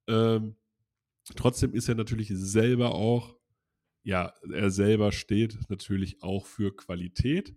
Ähm, 0.07 0.57
trotzdem 1.37 1.73
ist 1.73 1.89
er 1.89 1.95
natürlich 1.95 2.31
selber 2.35 2.95
auch, 2.95 3.37
ja, 4.03 4.35
er 4.53 4.71
selber 4.71 5.13
steht 5.13 5.59
natürlich 5.69 6.23
auch 6.23 6.47
für 6.47 6.75
Qualität. 6.75 7.55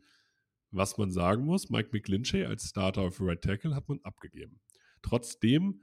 Was 0.72 0.98
man 0.98 1.12
sagen 1.12 1.46
muss, 1.46 1.70
Mike 1.70 1.90
McGlinchey 1.94 2.46
als 2.46 2.70
Starter 2.70 3.02
auf 3.02 3.22
Right 3.22 3.42
Tackle 3.42 3.76
hat 3.76 3.88
man 3.90 4.00
abgegeben. 4.04 4.60
Trotzdem 5.02 5.82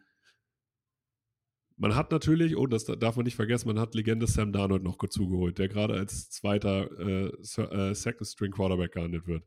man 1.80 1.94
hat 1.94 2.10
natürlich, 2.12 2.56
und 2.56 2.70
das 2.74 2.84
darf 2.84 3.16
man 3.16 3.24
nicht 3.24 3.36
vergessen, 3.36 3.68
man 3.68 3.80
hat 3.80 3.94
Legende 3.94 4.26
Sam 4.26 4.52
Darnold 4.52 4.82
noch 4.82 4.98
dazugeholt, 4.98 5.58
der 5.58 5.68
gerade 5.68 5.94
als 5.94 6.28
zweiter 6.28 6.90
äh, 7.00 7.28
äh, 7.28 7.94
Second 7.94 8.26
String 8.26 8.52
Quarterback 8.52 8.92
gehandelt 8.92 9.26
wird. 9.26 9.44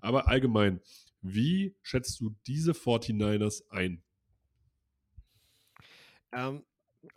Aber 0.00 0.28
allgemein, 0.28 0.80
wie 1.22 1.76
schätzt 1.82 2.20
du 2.20 2.36
diese 2.46 2.70
49ers 2.70 3.68
ein? 3.70 4.04
Ähm, 6.30 6.62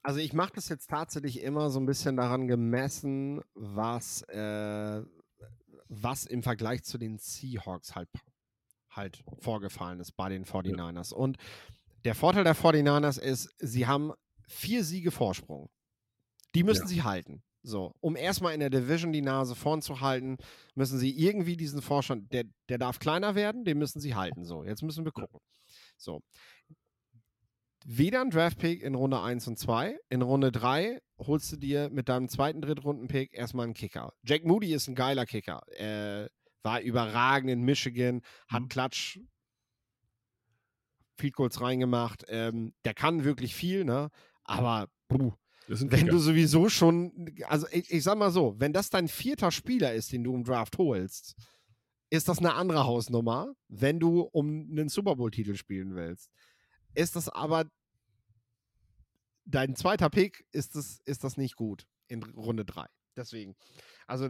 also 0.01 0.19
ich 0.19 0.33
mache 0.33 0.53
das 0.55 0.67
jetzt 0.67 0.89
tatsächlich 0.89 1.43
immer 1.43 1.69
so 1.69 1.79
ein 1.79 1.85
bisschen 1.85 2.17
daran 2.17 2.47
gemessen, 2.47 3.41
was, 3.53 4.23
äh, 4.23 5.03
was 5.89 6.25
im 6.25 6.41
Vergleich 6.41 6.83
zu 6.83 6.97
den 6.97 7.19
Seahawks 7.19 7.93
halt, 7.93 8.09
halt 8.89 9.23
vorgefallen 9.37 9.99
ist 9.99 10.13
bei 10.13 10.29
den 10.29 10.43
49ers. 10.43 11.11
Ja. 11.11 11.17
Und 11.17 11.37
der 12.03 12.15
Vorteil 12.15 12.43
der 12.43 12.55
49ers 12.55 13.19
ist, 13.19 13.53
sie 13.59 13.85
haben 13.85 14.11
vier 14.47 14.83
Siege 14.83 15.11
Vorsprung. 15.11 15.69
Die 16.53 16.63
müssen 16.63 16.83
ja. 16.83 16.87
sie 16.87 17.03
halten. 17.03 17.43
So, 17.63 17.95
um 17.99 18.15
erstmal 18.15 18.53
in 18.53 18.59
der 18.59 18.69
Division 18.69 19.11
die 19.11 19.23
Nase 19.23 19.55
vorn 19.55 19.81
zu 19.81 19.99
halten, 19.99 20.37
müssen 20.75 20.99
sie 20.99 21.17
irgendwie 21.17 21.57
diesen 21.57 21.81
Vorstand, 21.81 22.31
der, 22.31 22.43
der 22.69 22.77
darf 22.77 22.99
kleiner 22.99 23.33
werden, 23.33 23.65
den 23.65 23.79
müssen 23.79 23.99
sie 23.99 24.13
halten. 24.13 24.45
So, 24.45 24.63
jetzt 24.63 24.83
müssen 24.83 25.03
wir 25.03 25.11
gucken. 25.11 25.39
So. 25.97 26.21
Weder 27.83 28.21
ein 28.21 28.29
Draft-Pick 28.29 28.83
in 28.83 28.93
Runde 28.93 29.19
1 29.19 29.47
und 29.47 29.57
2. 29.57 29.97
In 30.09 30.21
Runde 30.21 30.51
3 30.51 31.01
holst 31.17 31.51
du 31.51 31.57
dir 31.57 31.89
mit 31.89 32.07
deinem 32.07 32.29
zweiten 32.29 32.61
Drittrunden-Pick 32.61 33.33
erstmal 33.33 33.65
einen 33.65 33.73
Kicker. 33.73 34.13
Jack 34.23 34.45
Moody 34.45 34.71
ist 34.73 34.87
ein 34.87 34.95
geiler 34.95 35.25
Kicker. 35.25 35.61
Er 35.75 36.29
war 36.61 36.81
überragend 36.81 37.49
in 37.49 37.61
Michigan, 37.61 38.21
hat 38.47 38.63
mhm. 38.63 38.69
Klatsch 38.69 39.19
Field 41.17 41.33
Goals 41.33 41.61
reingemacht. 41.61 42.25
Ähm, 42.27 42.73
der 42.83 42.93
kann 42.93 43.23
wirklich 43.23 43.55
viel, 43.55 43.85
ne? 43.85 44.09
Aber 44.45 44.89
puh, 45.07 45.33
wenn 45.67 45.89
Kicker. 45.89 46.11
du 46.11 46.19
sowieso 46.19 46.69
schon, 46.69 47.33
also 47.47 47.67
ich, 47.71 47.91
ich, 47.91 48.03
sag 48.03 48.17
mal 48.17 48.31
so, 48.31 48.55
wenn 48.59 48.73
das 48.73 48.89
dein 48.89 49.07
vierter 49.07 49.51
Spieler 49.51 49.93
ist, 49.93 50.11
den 50.11 50.23
du 50.23 50.33
im 50.35 50.43
Draft 50.43 50.77
holst, 50.77 51.35
ist 52.09 52.29
das 52.29 52.39
eine 52.39 52.53
andere 52.53 52.85
Hausnummer, 52.85 53.53
wenn 53.67 53.99
du 53.99 54.21
um 54.21 54.67
einen 54.71 54.89
Super 54.89 55.15
Bowl-Titel 55.15 55.55
spielen 55.55 55.95
willst. 55.95 56.31
Ist 56.93 57.15
das 57.15 57.29
aber 57.29 57.65
dein 59.45 59.75
zweiter 59.75 60.09
Pick, 60.09 60.45
ist 60.51 60.75
das, 60.75 61.01
ist 61.05 61.23
das 61.23 61.37
nicht 61.37 61.55
gut 61.55 61.85
in 62.07 62.23
Runde 62.23 62.63
3. 62.63 62.85
Deswegen, 63.15 63.55
also 64.07 64.29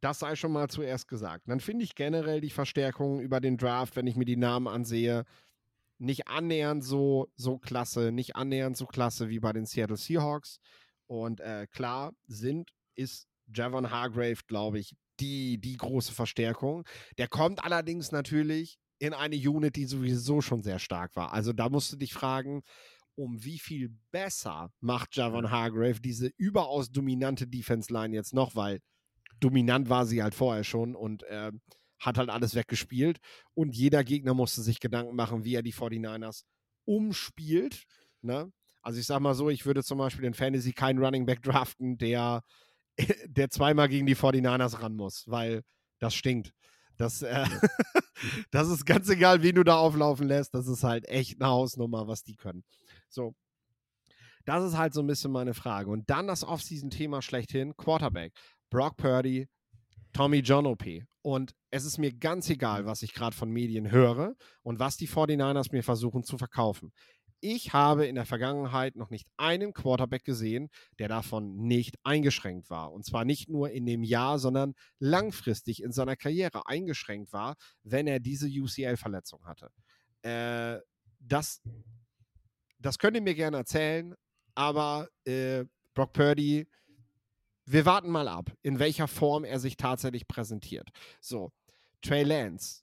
das 0.00 0.18
sei 0.18 0.36
schon 0.36 0.52
mal 0.52 0.68
zuerst 0.68 1.08
gesagt. 1.08 1.48
Dann 1.48 1.60
finde 1.60 1.84
ich 1.84 1.94
generell 1.94 2.40
die 2.40 2.50
Verstärkung 2.50 3.20
über 3.20 3.40
den 3.40 3.56
Draft, 3.56 3.96
wenn 3.96 4.06
ich 4.06 4.16
mir 4.16 4.24
die 4.24 4.36
Namen 4.36 4.66
ansehe, 4.66 5.24
nicht 6.00 6.28
annähernd 6.28 6.82
so, 6.82 7.30
so 7.36 7.58
klasse, 7.58 8.10
nicht 8.10 8.36
annähernd 8.36 8.76
so 8.76 8.86
klasse 8.86 9.28
wie 9.28 9.38
bei 9.38 9.52
den 9.52 9.66
Seattle 9.66 9.96
Seahawks. 9.96 10.58
Und 11.06 11.40
äh, 11.40 11.66
klar 11.70 12.12
sind, 12.26 12.70
ist 12.94 13.26
Javon 13.54 13.90
Hargrave, 13.90 14.40
glaube 14.46 14.78
ich, 14.78 14.94
die, 15.18 15.58
die 15.60 15.76
große 15.76 16.12
Verstärkung. 16.12 16.84
Der 17.18 17.28
kommt 17.28 17.64
allerdings 17.64 18.12
natürlich 18.12 18.78
in 18.98 19.12
eine 19.12 19.36
Unit, 19.36 19.76
die 19.76 19.86
sowieso 19.86 20.40
schon 20.40 20.62
sehr 20.62 20.78
stark 20.78 21.16
war. 21.16 21.32
Also 21.32 21.52
da 21.52 21.68
musst 21.68 21.92
du 21.92 21.96
dich 21.96 22.12
fragen, 22.12 22.62
um 23.16 23.42
wie 23.44 23.58
viel 23.58 23.90
besser 24.10 24.72
macht 24.80 25.16
Javon 25.16 25.50
Hargrave 25.50 26.00
diese 26.00 26.30
überaus 26.36 26.90
dominante 26.90 27.46
Defense-Line 27.46 28.14
jetzt 28.14 28.32
noch, 28.32 28.54
weil 28.54 28.80
dominant 29.40 29.88
war 29.88 30.06
sie 30.06 30.22
halt 30.22 30.34
vorher 30.34 30.64
schon 30.64 30.94
und 30.94 31.22
äh, 31.24 31.52
hat 32.00 32.18
halt 32.18 32.30
alles 32.30 32.54
weggespielt 32.54 33.18
und 33.54 33.76
jeder 33.76 34.02
Gegner 34.02 34.34
musste 34.34 34.62
sich 34.62 34.80
Gedanken 34.80 35.14
machen, 35.14 35.44
wie 35.44 35.54
er 35.54 35.62
die 35.62 35.74
49ers 35.74 36.44
umspielt. 36.84 37.84
Ne? 38.22 38.50
Also 38.82 38.98
ich 38.98 39.06
sag 39.06 39.20
mal 39.20 39.34
so, 39.34 39.50
ich 39.50 39.66
würde 39.66 39.84
zum 39.84 39.98
Beispiel 39.98 40.24
in 40.24 40.34
Fantasy 40.34 40.72
keinen 40.72 40.98
Running 40.98 41.26
Back 41.26 41.42
draften, 41.42 41.98
der, 41.98 42.42
der 43.26 43.50
zweimal 43.50 43.88
gegen 43.88 44.06
die 44.06 44.16
49ers 44.16 44.82
ran 44.82 44.96
muss, 44.96 45.24
weil 45.28 45.62
das 45.98 46.14
stinkt. 46.14 46.52
Das, 46.96 47.22
äh, 47.22 47.46
das 48.50 48.68
ist 48.68 48.84
ganz 48.84 49.08
egal, 49.08 49.42
wen 49.42 49.54
du 49.54 49.64
da 49.64 49.76
auflaufen 49.76 50.26
lässt. 50.26 50.54
Das 50.54 50.66
ist 50.66 50.84
halt 50.84 51.06
echt 51.08 51.40
eine 51.40 51.50
Hausnummer, 51.50 52.08
was 52.08 52.22
die 52.22 52.36
können. 52.36 52.64
So. 53.08 53.34
Das 54.46 54.64
ist 54.64 54.76
halt 54.76 54.94
so 54.94 55.00
ein 55.00 55.06
bisschen 55.06 55.32
meine 55.32 55.54
Frage. 55.54 55.90
Und 55.90 56.08
dann 56.10 56.26
das 56.26 56.44
Offseason-Thema 56.44 57.22
schlechthin: 57.22 57.76
Quarterback. 57.76 58.32
Brock 58.70 58.96
Purdy, 58.96 59.48
Tommy 60.12 60.38
John 60.38 60.66
OP. 60.66 60.84
Und 61.22 61.54
es 61.70 61.84
ist 61.84 61.98
mir 61.98 62.12
ganz 62.12 62.48
egal, 62.48 62.86
was 62.86 63.02
ich 63.02 63.12
gerade 63.12 63.36
von 63.36 63.50
Medien 63.50 63.90
höre 63.90 64.34
und 64.62 64.78
was 64.78 64.96
die 64.96 65.08
49ers 65.08 65.72
mir 65.72 65.82
versuchen 65.82 66.24
zu 66.24 66.38
verkaufen. 66.38 66.92
Ich 67.42 67.72
habe 67.72 68.06
in 68.06 68.16
der 68.16 68.26
Vergangenheit 68.26 68.96
noch 68.96 69.08
nicht 69.08 69.26
einen 69.38 69.72
Quarterback 69.72 70.24
gesehen, 70.24 70.68
der 70.98 71.08
davon 71.08 71.56
nicht 71.56 71.96
eingeschränkt 72.04 72.68
war. 72.68 72.92
Und 72.92 73.06
zwar 73.06 73.24
nicht 73.24 73.48
nur 73.48 73.70
in 73.70 73.86
dem 73.86 74.02
Jahr, 74.02 74.38
sondern 74.38 74.74
langfristig 74.98 75.82
in 75.82 75.92
seiner 75.92 76.16
Karriere 76.16 76.66
eingeschränkt 76.66 77.32
war, 77.32 77.56
wenn 77.82 78.06
er 78.06 78.20
diese 78.20 78.46
UCL-Verletzung 78.46 79.46
hatte. 79.46 79.70
Äh, 80.22 80.80
das, 81.18 81.62
das 82.78 82.98
könnt 82.98 83.16
ihr 83.16 83.22
mir 83.22 83.34
gerne 83.34 83.58
erzählen, 83.58 84.14
aber 84.54 85.08
äh, 85.24 85.64
Brock 85.94 86.12
Purdy, 86.12 86.68
wir 87.72 87.86
warten 87.86 88.10
mal 88.10 88.28
ab, 88.28 88.50
in 88.62 88.78
welcher 88.78 89.06
Form 89.06 89.44
er 89.44 89.60
sich 89.60 89.76
tatsächlich 89.76 90.26
präsentiert. 90.26 90.88
So, 91.20 91.52
Trey 92.02 92.24
Lance. 92.24 92.82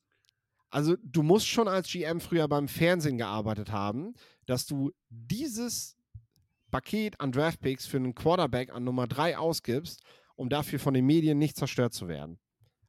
Also 0.70 0.96
du 1.04 1.24
musst 1.24 1.48
schon 1.48 1.68
als 1.68 1.90
GM 1.90 2.20
früher 2.20 2.48
beim 2.48 2.68
Fernsehen 2.68 3.18
gearbeitet 3.18 3.72
haben, 3.72 4.14
dass 4.46 4.66
du 4.66 4.92
dieses 5.10 5.98
Paket 6.72 7.20
an 7.20 7.32
Draftpicks 7.32 7.86
für 7.86 7.98
einen 7.98 8.16
Quarterback 8.16 8.74
an 8.74 8.84
Nummer 8.84 9.08
3 9.08 9.38
ausgibst, 9.38 10.04
um 10.36 10.50
dafür 10.50 10.80
von 10.80 10.94
den 10.94 11.06
Medien 11.06 11.38
nicht 11.38 11.58
zerstört 11.58 11.94
zu 11.94 12.08
werden. 12.08 12.40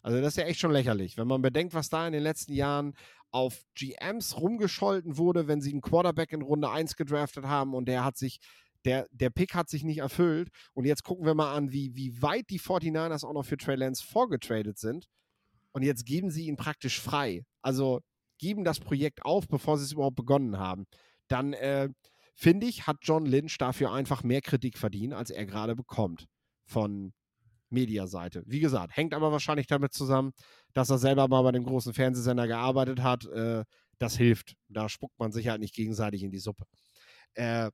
Also 0.02 0.20
das 0.20 0.28
ist 0.28 0.36
ja 0.36 0.44
echt 0.44 0.60
schon 0.60 0.72
lächerlich, 0.72 1.16
wenn 1.16 1.28
man 1.28 1.42
bedenkt, 1.42 1.74
was 1.74 1.88
da 1.88 2.06
in 2.06 2.12
den 2.12 2.22
letzten 2.22 2.52
Jahren 2.52 2.94
auf 3.30 3.64
GMs 3.74 4.36
rumgescholten 4.36 5.16
wurde, 5.16 5.48
wenn 5.48 5.60
sie 5.60 5.72
einen 5.72 5.80
Quarterback 5.80 6.32
in 6.32 6.42
Runde 6.42 6.70
1 6.70 6.96
gedraftet 6.96 7.44
haben 7.44 7.74
und 7.74 7.86
der 7.86 8.04
hat 8.04 8.16
sich, 8.16 8.40
der, 8.84 9.06
der 9.10 9.30
Pick 9.30 9.54
hat 9.54 9.68
sich 9.68 9.84
nicht 9.84 9.98
erfüllt. 9.98 10.48
Und 10.72 10.84
jetzt 10.84 11.04
gucken 11.04 11.26
wir 11.26 11.34
mal 11.34 11.54
an, 11.54 11.72
wie, 11.72 11.94
wie 11.94 12.20
weit 12.22 12.48
die 12.50 12.60
49ers 12.60 13.24
auch 13.24 13.32
noch 13.32 13.44
für 13.44 13.56
Trey 13.56 13.76
Lance 13.76 14.04
vorgetradet 14.04 14.78
sind. 14.78 15.06
Und 15.72 15.82
jetzt 15.82 16.06
geben 16.06 16.30
sie 16.30 16.46
ihn 16.46 16.56
praktisch 16.56 17.00
frei. 17.00 17.44
Also 17.62 18.00
geben 18.38 18.64
das 18.64 18.80
Projekt 18.80 19.24
auf, 19.24 19.48
bevor 19.48 19.78
sie 19.78 19.84
es 19.84 19.92
überhaupt 19.92 20.16
begonnen 20.16 20.58
haben. 20.58 20.86
Dann 21.28 21.52
äh, 21.52 21.88
finde 22.34 22.66
ich, 22.66 22.86
hat 22.86 22.98
John 23.02 23.26
Lynch 23.26 23.58
dafür 23.58 23.92
einfach 23.92 24.22
mehr 24.22 24.40
Kritik 24.40 24.78
verdient, 24.78 25.12
als 25.12 25.30
er 25.30 25.44
gerade 25.44 25.74
bekommt 25.74 26.26
von 26.64 27.12
Mediaseite. 27.70 28.42
Wie 28.46 28.60
gesagt, 28.60 28.96
hängt 28.96 29.12
aber 29.12 29.32
wahrscheinlich 29.32 29.66
damit 29.66 29.92
zusammen, 29.92 30.32
dass 30.72 30.90
er 30.90 30.98
selber 30.98 31.28
mal 31.28 31.42
bei 31.42 31.52
dem 31.52 31.64
großen 31.64 31.92
Fernsehsender 31.92 32.46
gearbeitet 32.46 33.02
hat. 33.02 33.26
Äh, 33.26 33.64
das 33.98 34.16
hilft. 34.16 34.54
Da 34.68 34.88
spuckt 34.88 35.18
man 35.18 35.32
sich 35.32 35.48
halt 35.48 35.60
nicht 35.60 35.74
gegenseitig 35.74 36.22
in 36.22 36.30
die 36.30 36.38
Suppe. 36.38 36.64
Äh, 37.34 37.70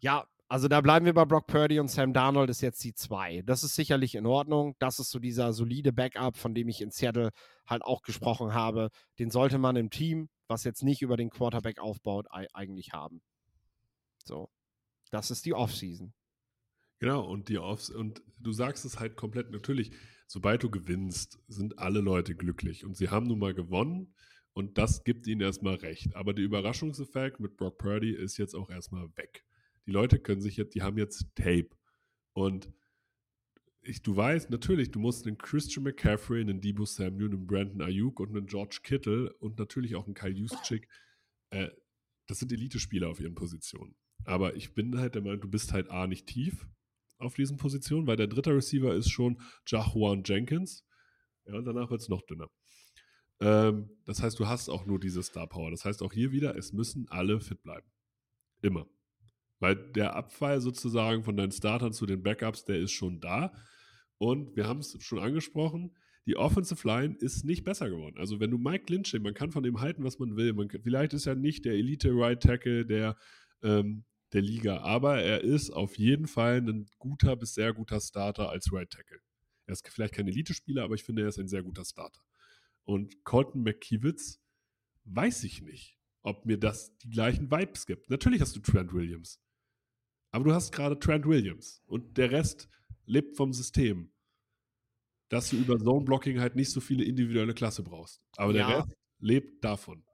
ja, 0.00 0.26
also 0.50 0.66
da 0.66 0.80
bleiben 0.80 1.04
wir 1.04 1.12
bei 1.12 1.26
Brock 1.26 1.46
Purdy 1.46 1.78
und 1.78 1.88
Sam 1.88 2.14
Darnold 2.14 2.48
ist 2.48 2.62
jetzt 2.62 2.82
die 2.82 2.94
zwei. 2.94 3.42
Das 3.42 3.62
ist 3.62 3.74
sicherlich 3.74 4.14
in 4.14 4.24
Ordnung. 4.24 4.76
Das 4.78 4.98
ist 4.98 5.10
so 5.10 5.18
dieser 5.18 5.52
solide 5.52 5.92
Backup, 5.92 6.38
von 6.38 6.54
dem 6.54 6.68
ich 6.68 6.80
in 6.80 6.90
Seattle 6.90 7.30
halt 7.66 7.82
auch 7.82 8.00
gesprochen 8.02 8.54
habe. 8.54 8.90
Den 9.18 9.30
sollte 9.30 9.58
man 9.58 9.76
im 9.76 9.90
Team, 9.90 10.30
was 10.46 10.64
jetzt 10.64 10.82
nicht 10.82 11.02
über 11.02 11.18
den 11.18 11.28
Quarterback 11.28 11.78
aufbaut, 11.80 12.26
eigentlich 12.30 12.92
haben. 12.92 13.20
So. 14.24 14.48
Das 15.10 15.30
ist 15.30 15.44
die 15.44 15.54
Offseason. 15.54 16.14
Genau, 16.98 17.24
und 17.24 17.48
die 17.48 17.58
Offs, 17.58 17.90
und 17.90 18.22
du 18.38 18.52
sagst 18.52 18.84
es 18.84 18.98
halt 18.98 19.16
komplett 19.16 19.50
natürlich, 19.50 19.92
sobald 20.26 20.62
du 20.62 20.70
gewinnst, 20.70 21.38
sind 21.46 21.78
alle 21.78 22.00
Leute 22.00 22.34
glücklich. 22.34 22.84
Und 22.84 22.96
sie 22.96 23.08
haben 23.08 23.26
nun 23.26 23.38
mal 23.38 23.54
gewonnen 23.54 24.14
und 24.52 24.78
das 24.78 25.04
gibt 25.04 25.26
ihnen 25.26 25.40
erstmal 25.40 25.76
recht. 25.76 26.16
Aber 26.16 26.34
der 26.34 26.44
Überraschungseffekt 26.44 27.38
mit 27.38 27.56
Brock 27.56 27.78
Purdy 27.78 28.12
ist 28.12 28.38
jetzt 28.38 28.54
auch 28.54 28.70
erstmal 28.70 29.08
weg. 29.16 29.44
Die 29.88 29.92
Leute 29.92 30.18
können 30.18 30.42
sich 30.42 30.58
jetzt, 30.58 30.74
die 30.74 30.82
haben 30.82 30.98
jetzt 30.98 31.34
Tape. 31.34 31.70
Und 32.34 32.70
ich, 33.80 34.02
du 34.02 34.14
weißt, 34.14 34.50
natürlich, 34.50 34.90
du 34.90 35.00
musst 35.00 35.26
einen 35.26 35.38
Christian 35.38 35.82
McCaffrey, 35.82 36.42
einen 36.42 36.60
Debo 36.60 36.84
Samuel, 36.84 37.30
einen 37.30 37.46
Brandon 37.46 37.80
Ayuk 37.80 38.20
und 38.20 38.36
einen 38.36 38.46
George 38.46 38.80
Kittle 38.82 39.32
und 39.38 39.58
natürlich 39.58 39.96
auch 39.96 40.04
einen 40.04 40.12
Kyle 40.12 40.34
Juszczyk, 40.34 40.86
äh, 41.50 41.70
das 42.26 42.38
sind 42.38 42.52
Elite-Spieler 42.52 43.08
auf 43.08 43.18
ihren 43.18 43.34
Positionen. 43.34 43.96
Aber 44.24 44.56
ich 44.56 44.74
bin 44.74 44.98
halt 44.98 45.14
der 45.14 45.22
Meinung, 45.22 45.40
du 45.40 45.48
bist 45.48 45.72
halt 45.72 45.88
A 45.88 46.06
nicht 46.06 46.26
tief 46.26 46.68
auf 47.16 47.32
diesen 47.32 47.56
Positionen, 47.56 48.06
weil 48.06 48.16
der 48.16 48.26
dritte 48.26 48.54
Receiver 48.54 48.94
ist 48.94 49.10
schon 49.10 49.40
Jahuan 49.66 50.22
Jenkins. 50.22 50.84
Ja, 51.46 51.54
und 51.54 51.64
danach 51.64 51.90
wird 51.90 52.02
es 52.02 52.10
noch 52.10 52.20
dünner. 52.26 52.50
Ähm, 53.40 53.88
das 54.04 54.22
heißt, 54.22 54.38
du 54.38 54.46
hast 54.46 54.68
auch 54.68 54.84
nur 54.84 55.00
diese 55.00 55.22
Star 55.22 55.48
Power. 55.48 55.70
Das 55.70 55.86
heißt 55.86 56.02
auch 56.02 56.12
hier 56.12 56.30
wieder, 56.30 56.56
es 56.56 56.74
müssen 56.74 57.08
alle 57.08 57.40
fit 57.40 57.62
bleiben. 57.62 57.90
Immer. 58.60 58.86
Weil 59.60 59.76
der 59.92 60.14
Abfall 60.14 60.60
sozusagen 60.60 61.24
von 61.24 61.36
deinen 61.36 61.52
Startern 61.52 61.92
zu 61.92 62.06
den 62.06 62.22
Backups, 62.22 62.64
der 62.64 62.78
ist 62.78 62.92
schon 62.92 63.20
da. 63.20 63.52
Und 64.18 64.56
wir 64.56 64.66
haben 64.66 64.80
es 64.80 64.96
schon 65.00 65.18
angesprochen, 65.18 65.96
die 66.26 66.36
Offensive 66.36 66.86
Line 66.86 67.16
ist 67.18 67.44
nicht 67.44 67.64
besser 67.64 67.88
geworden. 67.88 68.18
Also 68.18 68.38
wenn 68.38 68.50
du 68.50 68.58
Mike 68.58 68.92
Lynch, 68.92 69.18
man 69.20 69.34
kann 69.34 69.50
von 69.50 69.62
dem 69.62 69.80
halten, 69.80 70.04
was 70.04 70.18
man 70.18 70.36
will. 70.36 70.52
Man, 70.52 70.68
vielleicht 70.68 71.14
ist 71.14 71.26
er 71.26 71.34
nicht 71.34 71.64
der 71.64 71.72
Elite 71.72 72.10
Right 72.12 72.42
Tackle, 72.42 72.84
der 72.84 73.16
ähm, 73.62 74.04
der 74.32 74.42
Liga. 74.42 74.78
Aber 74.78 75.22
er 75.22 75.42
ist 75.42 75.70
auf 75.70 75.96
jeden 75.96 76.26
Fall 76.26 76.58
ein 76.58 76.86
guter 76.98 77.36
bis 77.36 77.54
sehr 77.54 77.72
guter 77.72 78.00
Starter 78.00 78.50
als 78.50 78.72
Right 78.72 78.90
Tackle. 78.90 79.20
Er 79.66 79.72
ist 79.72 79.88
vielleicht 79.88 80.14
kein 80.14 80.28
Elite-Spieler, 80.28 80.84
aber 80.84 80.94
ich 80.94 81.04
finde, 81.04 81.22
er 81.22 81.28
ist 81.28 81.38
ein 81.38 81.48
sehr 81.48 81.62
guter 81.62 81.84
Starter. 81.84 82.20
Und 82.84 83.24
Colton 83.24 83.62
McKiewicz 83.62 84.40
weiß 85.04 85.44
ich 85.44 85.62
nicht, 85.62 85.98
ob 86.22 86.46
mir 86.46 86.58
das 86.58 86.96
die 86.98 87.10
gleichen 87.10 87.50
Vibes 87.50 87.86
gibt. 87.86 88.08
Natürlich 88.10 88.40
hast 88.40 88.56
du 88.56 88.60
Trent 88.60 88.92
Williams. 88.92 89.40
Aber 90.30 90.44
du 90.44 90.52
hast 90.52 90.72
gerade 90.72 90.98
Trent 90.98 91.26
Williams. 91.26 91.82
Und 91.86 92.16
der 92.18 92.30
Rest 92.30 92.68
lebt 93.06 93.36
vom 93.36 93.52
System. 93.52 94.12
Dass 95.28 95.50
du 95.50 95.56
über 95.56 95.78
Zone-Blocking 95.78 96.40
halt 96.40 96.56
nicht 96.56 96.70
so 96.70 96.80
viele 96.80 97.04
individuelle 97.04 97.54
Klasse 97.54 97.82
brauchst. 97.82 98.22
Aber 98.36 98.54
ja. 98.54 98.66
der 98.66 98.78
Rest 98.78 98.96
lebt 99.18 99.64
davon 99.64 100.04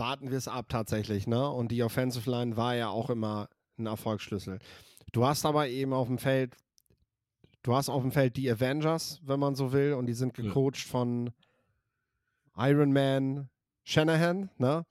warten 0.00 0.30
wir 0.30 0.38
es 0.38 0.48
ab 0.48 0.68
tatsächlich, 0.68 1.28
ne? 1.28 1.48
Und 1.48 1.70
die 1.70 1.84
Offensive 1.84 2.28
Line 2.28 2.56
war 2.56 2.74
ja 2.74 2.88
auch 2.88 3.10
immer 3.10 3.48
ein 3.78 3.86
Erfolgsschlüssel. 3.86 4.58
Du 5.12 5.24
hast 5.24 5.46
aber 5.46 5.68
eben 5.68 5.92
auf 5.92 6.08
dem 6.08 6.18
Feld, 6.18 6.56
du 7.62 7.74
hast 7.74 7.88
auf 7.88 8.02
dem 8.02 8.10
Feld 8.10 8.36
die 8.36 8.50
Avengers, 8.50 9.20
wenn 9.22 9.38
man 9.38 9.54
so 9.54 9.72
will, 9.72 9.92
und 9.92 10.06
die 10.06 10.14
sind 10.14 10.34
gecoacht 10.34 10.84
ja. 10.84 10.90
von 10.90 11.30
Iron 12.56 12.92
Man 12.92 13.48
Shanahan, 13.84 14.50
ne? 14.58 14.84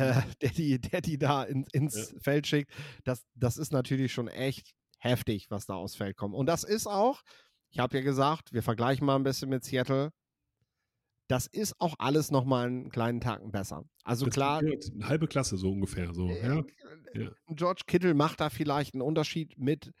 Äh, 0.00 0.22
der, 0.42 0.50
die, 0.50 0.80
der 0.80 1.00
die 1.00 1.18
da 1.18 1.44
in, 1.44 1.64
ins 1.72 2.12
ja. 2.12 2.18
Feld 2.20 2.46
schickt. 2.46 2.72
Das, 3.04 3.24
das 3.34 3.56
ist 3.56 3.72
natürlich 3.72 4.12
schon 4.12 4.28
echt 4.28 4.74
heftig, 4.98 5.50
was 5.50 5.66
da 5.66 5.74
aufs 5.74 5.96
Feld 5.96 6.16
kommt. 6.16 6.34
Und 6.34 6.46
das 6.46 6.64
ist 6.64 6.86
auch, 6.86 7.22
ich 7.70 7.78
habe 7.78 7.96
ja 7.98 8.02
gesagt, 8.02 8.52
wir 8.52 8.62
vergleichen 8.62 9.06
mal 9.06 9.16
ein 9.16 9.22
bisschen 9.22 9.48
mit 9.48 9.64
Seattle 9.64 10.12
das 11.30 11.46
ist 11.46 11.80
auch 11.80 11.94
alles 11.98 12.32
nochmal 12.32 12.66
einen 12.66 12.90
kleinen 12.90 13.20
Tacken 13.20 13.52
besser. 13.52 13.84
Also 14.02 14.26
das 14.26 14.34
klar. 14.34 14.58
Eine 14.58 14.78
halbe 15.02 15.28
Klasse 15.28 15.56
so 15.56 15.70
ungefähr. 15.70 16.12
So. 16.12 16.28
Äh, 16.28 16.42
ja. 16.42 16.64
ja. 17.14 17.30
George 17.50 17.82
Kittle 17.86 18.14
macht 18.14 18.40
da 18.40 18.50
vielleicht 18.50 18.94
einen 18.94 19.02
Unterschied 19.02 19.56
mit 19.56 19.92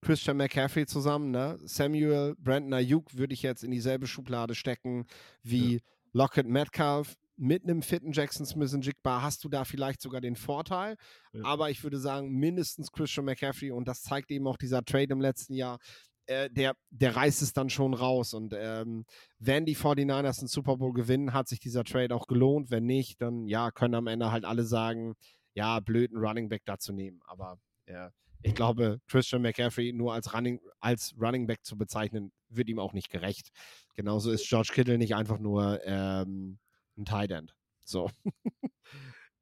Christian 0.00 0.36
McCaffrey 0.36 0.86
zusammen. 0.86 1.32
Ne? 1.32 1.58
Samuel 1.64 2.36
Brandon 2.38 2.72
Ayuk 2.72 3.16
würde 3.16 3.34
ich 3.34 3.42
jetzt 3.42 3.64
in 3.64 3.72
dieselbe 3.72 4.06
Schublade 4.06 4.54
stecken 4.54 5.06
wie 5.42 5.74
ja. 5.74 5.80
Lockett 6.12 6.46
Metcalf. 6.46 7.16
Mit 7.42 7.64
einem 7.64 7.80
fitten 7.80 8.12
Jackson 8.12 8.44
Smith 8.44 8.74
und 8.74 8.84
Jigba 8.84 9.22
hast 9.22 9.42
du 9.44 9.48
da 9.48 9.64
vielleicht 9.64 10.02
sogar 10.02 10.20
den 10.20 10.36
Vorteil. 10.36 10.96
Ja. 11.32 11.44
Aber 11.44 11.70
ich 11.70 11.82
würde 11.82 11.98
sagen, 11.98 12.30
mindestens 12.32 12.92
Christian 12.92 13.24
McCaffrey 13.24 13.70
und 13.70 13.88
das 13.88 14.02
zeigt 14.02 14.30
eben 14.30 14.46
auch 14.46 14.58
dieser 14.58 14.84
Trade 14.84 15.12
im 15.12 15.20
letzten 15.20 15.54
Jahr 15.54 15.78
äh, 16.26 16.48
der, 16.48 16.76
der 16.90 17.16
reißt 17.16 17.42
es 17.42 17.52
dann 17.52 17.70
schon 17.70 17.92
raus. 17.92 18.34
Und 18.34 18.54
ähm, 18.56 19.04
wenn 19.38 19.66
die 19.66 19.76
49ers 19.76 20.40
einen 20.40 20.48
Super 20.48 20.76
Bowl 20.76 20.92
gewinnen, 20.92 21.32
hat 21.32 21.48
sich 21.48 21.58
dieser 21.58 21.82
Trade 21.82 22.14
auch 22.14 22.26
gelohnt. 22.26 22.70
Wenn 22.70 22.86
nicht, 22.86 23.20
dann 23.20 23.46
ja, 23.48 23.70
können 23.70 23.94
am 23.94 24.06
Ende 24.06 24.30
halt 24.30 24.44
alle 24.44 24.64
sagen, 24.64 25.14
ja, 25.54 25.80
blöd, 25.80 26.12
einen 26.12 26.24
Running 26.24 26.48
Back 26.48 26.62
da 26.64 26.78
zu 26.78 26.92
nehmen. 26.92 27.20
Aber 27.26 27.58
ja, 27.88 28.12
ich 28.42 28.54
glaube, 28.54 29.00
Christian 29.08 29.42
McCaffrey 29.42 29.92
nur 29.92 30.14
als 30.14 30.32
Running, 30.32 30.60
als 30.78 31.14
Running 31.20 31.46
Back 31.46 31.64
zu 31.64 31.76
bezeichnen, 31.76 32.32
wird 32.48 32.68
ihm 32.68 32.78
auch 32.78 32.92
nicht 32.92 33.10
gerecht. 33.10 33.50
Genauso 33.94 34.30
ist 34.30 34.48
George 34.48 34.70
Kittle 34.72 34.98
nicht 34.98 35.14
einfach 35.14 35.38
nur 35.38 35.80
ähm, 35.84 36.58
ein 37.00 37.04
Tight 37.04 37.30
End. 37.30 37.54
So. 37.84 38.10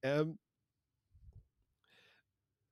ähm, 0.03 0.39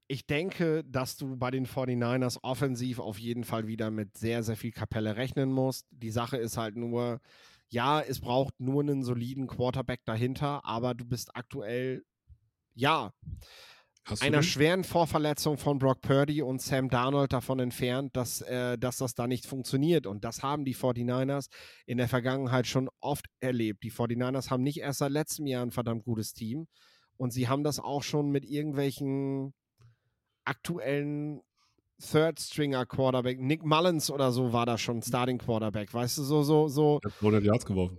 ich 0.09 0.26
denke, 0.26 0.84
dass 0.84 1.16
du 1.16 1.37
bei 1.37 1.51
den 1.51 1.66
49ers 1.66 2.39
offensiv 2.43 3.01
auf 3.01 3.18
jeden 3.18 3.45
Fall 3.45 3.66
wieder 3.66 3.91
mit 3.91 4.16
sehr, 4.16 4.43
sehr 4.43 4.57
viel 4.57 4.70
Kapelle 4.70 5.16
rechnen 5.16 5.53
musst. 5.53 5.87
Die 5.91 6.11
Sache 6.11 6.37
ist 6.37 6.57
halt 6.57 6.76
nur, 6.76 7.20
ja, 7.68 8.01
es 8.01 8.20
braucht 8.20 8.61
nur 8.61 8.82
einen 8.82 9.03
soliden 9.03 9.49
Quarterback 9.49 10.05
dahinter, 10.05 10.64
aber 10.64 10.95
du 10.95 11.05
bist 11.05 11.34
aktuell, 11.34 12.05
ja, 12.74 13.12
einer 14.21 14.43
schweren 14.43 14.85
Vorverletzung 14.85 15.59
von 15.59 15.79
Brock 15.79 16.01
Purdy 16.01 16.43
und 16.43 16.61
Sam 16.61 16.89
Darnold 16.89 17.33
davon 17.33 17.59
entfernt, 17.59 18.17
dass, 18.17 18.41
äh, 18.43 18.79
dass 18.79 18.99
das 18.99 19.15
da 19.15 19.27
nicht 19.27 19.47
funktioniert. 19.47 20.07
Und 20.07 20.25
das 20.25 20.43
haben 20.43 20.65
die 20.65 20.75
49ers 20.75 21.49
in 21.87 21.99
der 21.99 22.09
Vergangenheit 22.09 22.67
schon 22.67 22.89
oft 23.01 23.27
erlebt. 23.41 23.83
Die 23.83 23.93
49ers 23.93 24.51
haben 24.51 24.63
nicht 24.63 24.81
erst 24.81 25.01
seit 25.01 25.13
letztem 25.13 25.47
Jahr 25.47 25.65
ein 25.65 25.71
verdammt 25.71 26.05
gutes 26.05 26.33
Team. 26.33 26.67
Und 27.17 27.33
sie 27.33 27.49
haben 27.49 27.65
das 27.65 27.81
auch 27.81 28.03
schon 28.03 28.31
mit 28.31 28.45
irgendwelchen 28.45 29.55
aktuellen 30.45 31.41
Third 31.99 32.39
Stringer 32.39 32.85
Quarterback, 32.85 33.41
Nick 33.41 33.65
Mullins 33.65 34.11
oder 34.11 34.31
so 34.31 34.53
war 34.53 34.67
da 34.67 34.77
schon 34.77 35.01
Starting 35.03 35.39
Quarterback, 35.39 35.93
weißt 35.95 36.19
du, 36.19 36.23
so, 36.23 36.43
so, 36.43 36.69
so. 36.69 37.01
Er 37.03 37.11
hat 37.11 37.17
100 37.17 37.45
Yards 37.45 37.65
geworfen. 37.65 37.99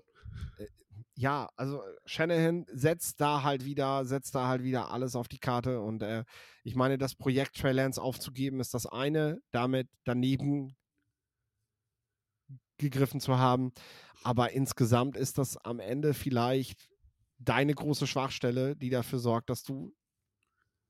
Äh, 1.18 1.22
ja, 1.22 1.50
also 1.56 1.82
Shanahan 2.06 2.66
setzt 2.72 3.20
da 3.22 3.44
halt 3.44 3.66
wieder, 3.66 4.06
setzt 4.06 4.36
da 4.36 4.48
halt 4.48 4.64
wieder 4.64 4.92
alles 4.92 5.16
auf 5.16 5.28
die 5.28 5.40
Karte 5.40 5.82
und 5.82 6.04
äh, 6.04 6.24
ich 6.64 6.76
meine, 6.76 6.98
das 6.98 7.16
Projekt 7.16 7.58
Trey 7.58 7.74
Lance 7.74 8.02
aufzugeben 8.02 8.60
ist 8.60 8.74
das 8.74 8.86
eine, 8.86 9.42
damit 9.52 9.90
daneben 10.04 10.76
gegriffen 12.78 13.20
zu 13.20 13.38
haben, 13.40 13.72
aber 14.24 14.52
insgesamt 14.52 15.18
ist 15.18 15.38
das 15.38 15.58
am 15.58 15.80
Ende 15.80 16.14
vielleicht 16.14 16.90
deine 17.40 17.74
große 17.74 18.08
Schwachstelle, 18.08 18.76
die 18.76 18.90
dafür 18.90 19.20
sorgt, 19.20 19.50
dass 19.50 19.64
du, 19.64 19.96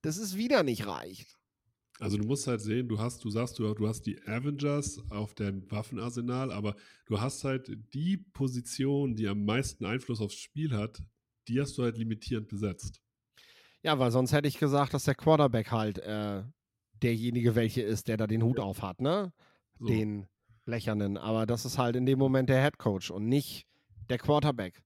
dass 0.02 0.18
es 0.18 0.36
wieder 0.36 0.64
nicht 0.64 0.86
reicht. 0.88 1.37
Also 2.00 2.18
du 2.18 2.26
musst 2.26 2.48
halt 2.48 2.62
sehen, 2.62 2.88
du 2.88 3.00
hast, 3.00 3.24
du 3.24 3.30
sagst, 3.30 3.58
du, 3.58 3.74
du 3.74 3.88
hast 3.88 4.04
die 4.04 4.22
Avengers 4.28 5.02
auf 5.10 5.34
deinem 5.34 5.70
Waffenarsenal, 5.72 6.52
aber 6.52 6.76
du 7.06 7.20
hast 7.20 7.44
halt 7.44 7.72
die 7.94 8.18
Position, 8.18 9.16
die 9.16 9.28
am 9.28 9.46
meisten 9.46 9.86
Einfluss 9.86 10.22
aufs 10.22 10.36
Spiel 10.36 10.76
hat, 10.76 11.02
die 11.48 11.60
hast 11.60 11.78
du 11.78 11.84
halt 11.84 11.98
limitierend 11.98 12.48
besetzt. 12.50 13.02
Ja, 13.82 13.98
weil 14.00 14.12
sonst 14.12 14.34
hätte 14.34 14.48
ich 14.48 14.60
gesagt, 14.60 14.94
dass 14.94 15.06
der 15.06 15.16
Quarterback 15.16 15.72
halt 15.72 15.98
äh, 16.00 16.44
derjenige 17.02 17.56
welche 17.56 17.82
ist, 17.82 18.08
der 18.08 18.18
da 18.18 18.28
den 18.28 18.44
Hut 18.44 18.60
auf 18.60 18.82
hat, 18.82 19.02
ne? 19.02 19.34
So. 19.80 19.88
Den 19.88 20.28
blechernen. 20.66 21.18
Aber 21.18 21.46
das 21.46 21.66
ist 21.66 21.78
halt 21.78 21.96
in 21.96 22.06
dem 22.06 22.20
Moment 22.20 22.50
der 22.50 22.62
Head 22.62 22.78
Coach 22.78 23.12
und 23.12 23.28
nicht 23.28 23.66
der 24.10 24.18
Quarterback. 24.18 24.84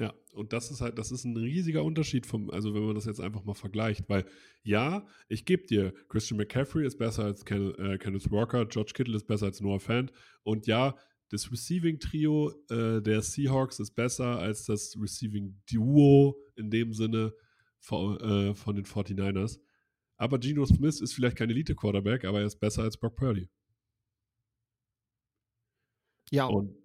Ja, 0.00 0.14
und 0.32 0.52
das 0.52 0.70
ist 0.70 0.80
halt, 0.80 0.96
das 0.96 1.10
ist 1.10 1.24
ein 1.24 1.36
riesiger 1.36 1.82
Unterschied 1.82 2.24
vom, 2.24 2.50
also 2.50 2.72
wenn 2.72 2.84
man 2.84 2.94
das 2.94 3.06
jetzt 3.06 3.20
einfach 3.20 3.44
mal 3.44 3.54
vergleicht, 3.54 4.08
weil 4.08 4.24
ja, 4.62 5.04
ich 5.28 5.44
gebe 5.44 5.66
dir, 5.66 5.92
Christian 6.08 6.38
McCaffrey 6.38 6.86
ist 6.86 6.98
besser 6.98 7.24
als 7.24 7.44
Ken, 7.44 7.74
äh, 7.74 7.98
Kenneth 7.98 8.30
Walker, 8.30 8.64
George 8.66 8.92
Kittle 8.94 9.16
ist 9.16 9.26
besser 9.26 9.46
als 9.46 9.60
Noah 9.60 9.80
Fant 9.80 10.12
und 10.44 10.68
ja, 10.68 10.94
das 11.30 11.50
Receiving-Trio 11.50 12.52
äh, 12.70 13.02
der 13.02 13.22
Seahawks 13.22 13.80
ist 13.80 13.96
besser 13.96 14.38
als 14.38 14.64
das 14.64 14.96
Receiving-Duo 14.98 16.40
in 16.54 16.70
dem 16.70 16.92
Sinne 16.94 17.34
von, 17.80 18.18
äh, 18.20 18.54
von 18.54 18.76
den 18.76 18.84
49ers. 18.84 19.58
Aber 20.16 20.38
Geno 20.38 20.64
Smith 20.64 21.00
ist 21.00 21.12
vielleicht 21.12 21.36
kein 21.36 21.50
Elite-Quarterback, 21.50 22.24
aber 22.24 22.40
er 22.40 22.46
ist 22.46 22.58
besser 22.60 22.82
als 22.82 22.96
Brock 22.96 23.16
Purdy. 23.16 23.48
Ja, 26.30 26.46
Und 26.46 26.76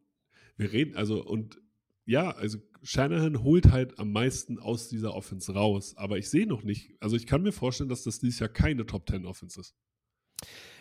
wir 0.57 0.71
reden, 0.71 0.95
also, 0.95 1.23
und 1.23 1.59
ja, 2.05 2.31
also 2.31 2.59
Shanahan 2.83 3.43
holt 3.43 3.71
halt 3.71 3.97
am 3.97 4.11
meisten 4.11 4.59
aus 4.59 4.89
dieser 4.89 5.13
Offense 5.15 5.53
raus. 5.53 5.95
Aber 5.97 6.17
ich 6.17 6.29
sehe 6.29 6.45
noch 6.45 6.63
nicht, 6.63 6.91
also 6.99 7.15
ich 7.15 7.25
kann 7.25 7.41
mir 7.41 7.51
vorstellen, 7.53 7.89
dass 7.89 8.03
das 8.03 8.19
dieses 8.19 8.39
Jahr 8.39 8.49
keine 8.49 8.85
Top 8.85 9.09
10 9.09 9.25
Offense 9.25 9.59
ist. 9.59 9.73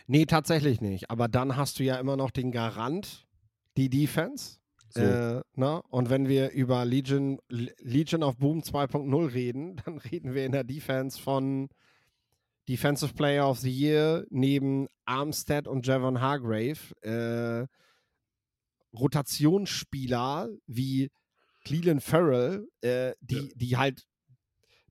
nee, 0.06 0.26
tatsächlich 0.26 0.80
nicht. 0.80 1.10
Aber 1.10 1.28
dann 1.28 1.56
hast 1.56 1.78
du 1.78 1.84
ja 1.84 1.96
immer 1.96 2.16
noch 2.16 2.30
den 2.32 2.50
Garant, 2.52 3.26
die 3.76 3.88
Defense. 3.88 4.58
So, 4.90 5.00
Äh, 5.00 5.40
ne? 5.54 5.80
Und 5.88 6.10
wenn 6.10 6.28
wir 6.28 6.50
über 6.50 6.84
Legion, 6.84 7.38
Le- 7.48 7.72
Legion 7.78 8.22
of 8.22 8.36
Boom 8.36 8.60
2.0 8.60 9.32
reden, 9.32 9.76
dann 9.86 9.98
reden 9.98 10.34
wir 10.34 10.44
in 10.44 10.52
der 10.52 10.64
Defense 10.64 11.18
von 11.20 11.68
Defensive 12.68 13.14
Player 13.14 13.48
of 13.48 13.58
the 13.60 13.70
Year 13.70 14.26
neben 14.30 14.88
Armstead 15.04 15.66
und 15.66 15.86
Javon 15.86 16.20
Hargrave. 16.20 16.78
Äh, 17.00 17.66
Rotationsspieler 19.12 20.48
wie 20.66 21.10
Cleveland 21.64 22.02
Farrell, 22.02 22.68
äh, 22.80 23.12
die, 23.20 23.34
Ja. 23.36 23.48
die 23.56 23.76
halt 23.76 24.06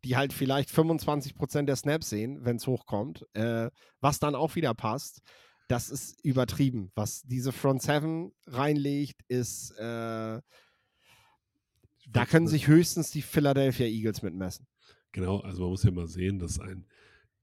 die 0.04 0.16
halt 0.18 0.34
vielleicht 0.34 0.70
25% 0.72 1.68
der 1.68 1.76
Snaps 1.76 2.10
sehen, 2.10 2.44
wenn 2.44 2.56
es 2.56 2.66
hochkommt, 2.66 3.24
äh, 3.36 3.70
was 4.00 4.18
dann 4.18 4.34
auch 4.34 4.56
wieder 4.56 4.74
passt. 4.74 5.22
Das 5.68 5.90
ist 5.92 6.20
übertrieben. 6.26 6.92
Was 6.96 7.22
diese 7.22 7.52
Front 7.52 7.84
Seven 7.84 8.32
reinlegt, 8.48 9.22
ist, 9.28 9.70
äh, 9.78 10.42
da 12.10 12.26
können 12.28 12.48
sich 12.48 12.68
höchstens 12.68 13.12
die 13.12 13.22
Philadelphia 13.22 13.86
Eagles 13.86 14.24
mitmessen. 14.24 14.66
Genau, 15.12 15.40
also 15.42 15.62
man 15.62 15.70
muss 15.70 15.84
ja 15.84 15.92
mal 15.92 16.08
sehen, 16.08 16.40
dass 16.40 16.60
ein 16.60 16.88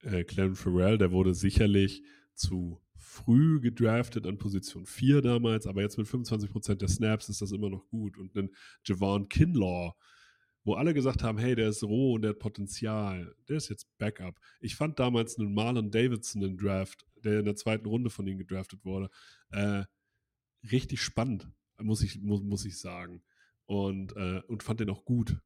äh, 0.02 0.24
Clem 0.24 0.56
Farrell, 0.56 0.98
der 0.98 1.12
wurde 1.12 1.34
sicherlich 1.34 2.02
zu 2.34 2.80
früh 3.18 3.60
gedraftet 3.60 4.26
an 4.26 4.38
Position 4.38 4.86
4 4.86 5.22
damals, 5.22 5.66
aber 5.66 5.82
jetzt 5.82 5.98
mit 5.98 6.06
25% 6.06 6.76
der 6.76 6.88
Snaps 6.88 7.28
ist 7.28 7.42
das 7.42 7.52
immer 7.52 7.70
noch 7.70 7.86
gut. 7.88 8.16
Und 8.18 8.34
ein 8.36 8.50
Javon 8.84 9.28
Kinlaw, 9.28 9.92
wo 10.64 10.74
alle 10.74 10.94
gesagt 10.94 11.22
haben, 11.22 11.38
hey, 11.38 11.54
der 11.54 11.68
ist 11.68 11.82
roh 11.82 12.14
und 12.14 12.22
der 12.22 12.30
hat 12.30 12.38
Potenzial, 12.38 13.34
der 13.48 13.56
ist 13.56 13.68
jetzt 13.68 13.86
Backup. 13.98 14.38
Ich 14.60 14.76
fand 14.76 14.98
damals 14.98 15.38
einen 15.38 15.54
Marlon 15.54 15.90
Davidson 15.90 16.42
im 16.42 16.56
Draft, 16.56 17.06
der 17.24 17.40
in 17.40 17.44
der 17.44 17.56
zweiten 17.56 17.86
Runde 17.86 18.10
von 18.10 18.26
ihnen 18.26 18.38
gedraftet 18.38 18.84
wurde, 18.84 19.10
äh, 19.50 19.84
richtig 20.70 21.02
spannend, 21.02 21.48
muss 21.78 22.02
ich, 22.02 22.20
muss, 22.20 22.42
muss 22.42 22.64
ich 22.64 22.78
sagen. 22.78 23.22
Und, 23.66 24.16
äh, 24.16 24.42
und 24.46 24.62
fand 24.62 24.80
den 24.80 24.90
auch 24.90 25.04
gut. 25.04 25.36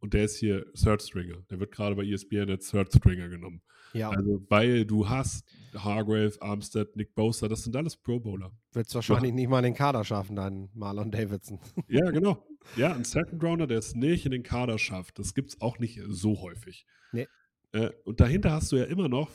Und 0.00 0.14
der 0.14 0.24
ist 0.24 0.36
hier 0.36 0.66
Third 0.74 1.02
Stringer. 1.02 1.42
Der 1.50 1.58
wird 1.58 1.72
gerade 1.72 1.96
bei 1.96 2.04
ESPN 2.04 2.50
als 2.50 2.70
Third 2.70 2.92
Stringer 2.92 3.28
genommen. 3.28 3.62
Ja, 3.92 4.10
Also, 4.10 4.44
weil 4.48 4.84
du 4.84 5.08
hast 5.08 5.48
Hargrave, 5.74 6.34
Armstead, 6.40 6.96
Nick 6.96 7.14
Bosa, 7.14 7.48
das 7.48 7.62
sind 7.64 7.74
alles 7.76 7.96
Pro 7.96 8.20
Bowler. 8.20 8.52
wird 8.72 8.88
es 8.88 8.94
wahrscheinlich 8.94 9.32
nicht 9.32 9.48
mal 9.48 9.58
in 9.60 9.64
den 9.66 9.74
Kader 9.74 10.04
schaffen, 10.04 10.36
dein 10.36 10.68
Marlon 10.74 11.10
Davidson. 11.10 11.60
Ja, 11.88 12.10
genau. 12.10 12.44
Ja, 12.76 12.94
ein 12.94 13.04
Second 13.04 13.42
Rounder, 13.42 13.66
der 13.66 13.78
es 13.78 13.94
nicht 13.94 14.26
in 14.26 14.32
den 14.32 14.42
Kader 14.42 14.78
schafft, 14.78 15.18
das 15.18 15.34
gibt 15.34 15.50
es 15.50 15.60
auch 15.60 15.78
nicht 15.78 16.00
so 16.08 16.40
häufig. 16.42 16.84
Nee. 17.12 17.26
Äh, 17.72 17.90
und 18.04 18.20
dahinter 18.20 18.50
hast 18.52 18.72
du 18.72 18.76
ja 18.76 18.84
immer 18.84 19.08
noch 19.08 19.30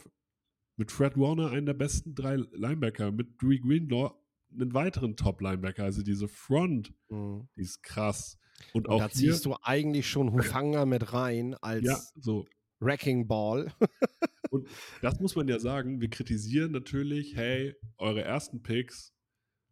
mit 0.76 0.92
Fred 0.92 1.18
Warner 1.18 1.50
einen 1.52 1.66
der 1.66 1.74
besten 1.74 2.14
drei 2.14 2.36
Linebacker, 2.36 3.12
mit 3.12 3.42
Dewey 3.42 3.60
Greenlaw 3.60 4.14
einen 4.54 4.74
weiteren 4.74 5.16
Top-Linebacker. 5.16 5.84
Also 5.86 6.04
diese 6.04 6.28
Front, 6.28 6.94
Mhm. 7.10 7.48
die 7.56 7.62
ist 7.62 7.82
krass. 7.84 8.38
Und 8.74 8.88
Und 8.88 8.90
auch 8.90 9.00
da 9.00 9.08
hier, 9.10 9.32
ziehst 9.32 9.46
du 9.46 9.56
eigentlich 9.62 10.10
schon 10.10 10.34
Hufanga 10.34 10.86
mit 10.86 11.14
rein 11.14 11.56
als 11.56 11.86
ja, 11.86 12.00
so. 12.20 12.46
Wrecking 12.80 13.28
Ball. 13.28 13.72
Und 14.50 14.68
das 15.02 15.20
muss 15.20 15.36
man 15.36 15.48
ja 15.48 15.60
sagen, 15.60 16.02
wir 16.02 16.10
kritisieren 16.10 16.72
natürlich, 16.72 17.36
hey, 17.36 17.76
eure 17.98 18.22
ersten 18.22 18.62
Picks 18.62 19.14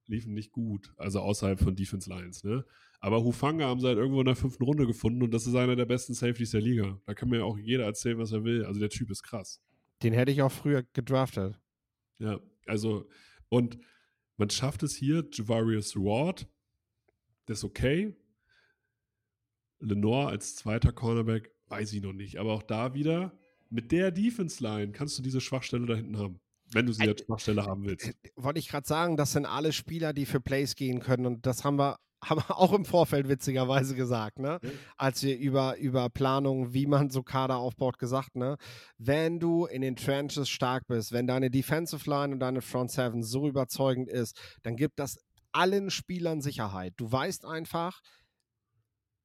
liefen 0.06 0.34
nicht 0.34 0.52
gut, 0.52 0.94
also 0.98 1.20
außerhalb 1.20 1.60
von 1.60 1.76
Defense 1.76 2.10
Lines, 2.10 2.44
ne? 2.44 2.66
Aber 3.02 3.24
Hufanga 3.24 3.66
haben 3.66 3.80
sie 3.80 3.88
halt 3.88 3.98
irgendwo 3.98 4.20
in 4.20 4.26
der 4.26 4.36
fünften 4.36 4.64
Runde 4.64 4.86
gefunden 4.86 5.24
und 5.24 5.32
das 5.34 5.48
ist 5.48 5.56
einer 5.56 5.76
der 5.76 5.86
besten 5.86 6.14
Safeties 6.14 6.52
der 6.52 6.62
Liga. 6.62 7.00
Da 7.06 7.14
kann 7.14 7.30
mir 7.30 7.38
ja 7.38 7.44
auch 7.44 7.58
jeder 7.58 7.86
erzählen, 7.86 8.18
was 8.18 8.32
er 8.32 8.44
will. 8.44 8.66
Also 8.66 8.80
der 8.80 8.90
Typ 8.90 9.10
ist 9.10 9.24
krass. 9.24 9.62
Den 10.04 10.14
hätte 10.14 10.32
ich 10.32 10.42
auch 10.42 10.52
früher 10.52 10.84
gedraftet. 10.94 11.60
Ja, 12.18 12.40
also 12.66 13.08
und 13.48 13.78
man 14.38 14.50
schafft 14.50 14.84
es 14.84 14.96
hier, 14.96 15.28
Javarius 15.32 15.96
Ward, 15.96 16.48
der 17.48 17.54
ist 17.54 17.64
okay. 17.64 18.16
Lenore 19.80 20.28
als 20.28 20.56
zweiter 20.56 20.92
Cornerback, 20.92 21.52
weiß 21.68 21.94
ich 21.94 22.02
noch 22.02 22.14
nicht. 22.14 22.38
Aber 22.38 22.54
auch 22.54 22.64
da 22.64 22.94
wieder, 22.94 23.34
mit 23.70 23.92
der 23.92 24.12
Defense-Line 24.12 24.92
kannst 24.92 25.18
du 25.18 25.22
diese 25.22 25.42
Schwachstelle 25.42 25.86
da 25.86 25.96
hinten 25.96 26.18
haben. 26.18 26.40
Wenn 26.72 26.86
du 26.86 26.94
sie 26.94 27.08
als 27.08 27.24
Schwachstelle 27.26 27.66
haben 27.66 27.86
willst. 27.86 28.08
Äh, 28.08 28.14
Wollte 28.36 28.60
ich 28.60 28.70
gerade 28.70 28.88
sagen, 28.88 29.18
das 29.18 29.32
sind 29.32 29.46
alle 29.46 29.74
Spieler, 29.74 30.14
die 30.14 30.26
für 30.26 30.40
Plays 30.40 30.76
gehen 30.76 31.00
können. 31.00 31.26
Und 31.26 31.46
das 31.46 31.64
haben 31.64 31.80
wir, 31.80 31.98
haben 32.24 32.42
wir 32.42 32.58
auch 32.58 32.74
im 32.74 32.86
Vorfeld 32.86 33.28
witzigerweise 33.28 33.96
gesagt, 33.96 34.40
ne? 34.40 34.60
Ja. 34.62 34.70
Als 34.98 35.24
wir 35.24 35.38
über, 35.38 35.78
über 35.78 36.10
Planung, 36.10 36.74
wie 36.74 36.86
man 36.86 37.10
so 37.10 37.24
Kader 37.24 37.58
aufbaut, 37.58 37.98
gesagt, 37.98 38.36
ne? 38.36 38.58
Wenn 38.98 39.40
du 39.40 39.66
in 39.66 39.82
den 39.82 39.96
Trenches 39.96 40.50
stark 40.50 40.86
bist, 40.88 41.12
wenn 41.12 41.28
deine 41.28 41.50
Defensive 41.50 42.08
Line 42.10 42.34
und 42.34 42.40
deine 42.40 42.62
Front 42.62 42.92
Seven 42.92 43.24
so 43.24 43.48
überzeugend 43.48 44.10
ist, 44.10 44.40
dann 44.62 44.76
gibt 44.76 45.00
das 45.00 45.18
allen 45.52 45.90
Spielern 45.90 46.42
Sicherheit. 46.42 46.94
Du 46.98 47.12
weißt 47.12 47.46
einfach, 47.46 48.02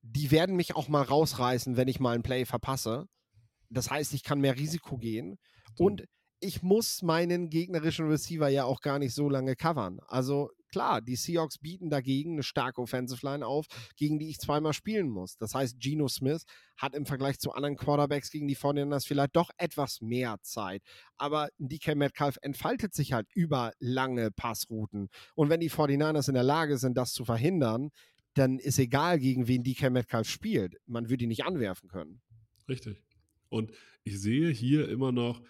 die 0.04 0.30
werden 0.30 0.54
mich 0.54 0.76
auch 0.76 0.88
mal 0.88 1.02
rausreißen, 1.02 1.76
wenn 1.76 1.88
ich 1.88 1.98
mal 1.98 2.14
ein 2.14 2.22
Play 2.22 2.44
verpasse. 2.44 3.06
Das 3.70 3.90
heißt, 3.90 4.12
ich 4.12 4.22
kann 4.22 4.40
mehr 4.40 4.56
Risiko 4.56 4.98
gehen. 4.98 5.38
Und 5.76 6.04
ich 6.40 6.62
muss 6.62 7.00
meinen 7.00 7.48
gegnerischen 7.48 8.06
Receiver 8.06 8.48
ja 8.48 8.64
auch 8.64 8.80
gar 8.80 8.98
nicht 8.98 9.14
so 9.14 9.30
lange 9.30 9.56
covern. 9.56 9.98
Also 10.06 10.50
klar, 10.70 11.00
die 11.00 11.16
Seahawks 11.16 11.58
bieten 11.58 11.88
dagegen 11.88 12.34
eine 12.34 12.42
starke 12.42 12.82
Offensive 12.82 13.24
Line 13.24 13.46
auf, 13.46 13.66
gegen 13.96 14.18
die 14.18 14.28
ich 14.28 14.38
zweimal 14.38 14.74
spielen 14.74 15.08
muss. 15.08 15.38
Das 15.38 15.54
heißt, 15.54 15.80
Geno 15.80 16.06
Smith 16.06 16.44
hat 16.76 16.94
im 16.94 17.06
Vergleich 17.06 17.38
zu 17.38 17.52
anderen 17.52 17.76
Quarterbacks 17.76 18.30
gegen 18.30 18.46
die 18.46 18.56
49ers 18.56 19.06
vielleicht 19.06 19.34
doch 19.36 19.50
etwas 19.56 20.02
mehr 20.02 20.36
Zeit. 20.42 20.82
Aber 21.16 21.48
DK 21.58 21.94
Metcalf 21.94 22.36
entfaltet 22.42 22.92
sich 22.92 23.14
halt 23.14 23.26
über 23.32 23.72
lange 23.78 24.30
Passrouten. 24.30 25.08
Und 25.34 25.48
wenn 25.48 25.60
die 25.60 25.70
49ers 25.70 26.28
in 26.28 26.34
der 26.34 26.42
Lage 26.42 26.76
sind, 26.76 26.98
das 26.98 27.12
zu 27.12 27.24
verhindern, 27.24 27.90
dann 28.34 28.58
ist 28.58 28.78
egal, 28.78 29.18
gegen 29.18 29.48
wen 29.48 29.62
DK 29.62 29.90
Metcalf 29.90 30.28
spielt. 30.28 30.76
Man 30.86 31.08
würde 31.08 31.24
ihn 31.24 31.28
nicht 31.28 31.44
anwerfen 31.44 31.88
können. 31.88 32.20
Richtig. 32.68 33.02
Und 33.48 33.72
ich 34.02 34.20
sehe 34.20 34.50
hier 34.50 34.88
immer 34.88 35.12
noch, 35.12 35.42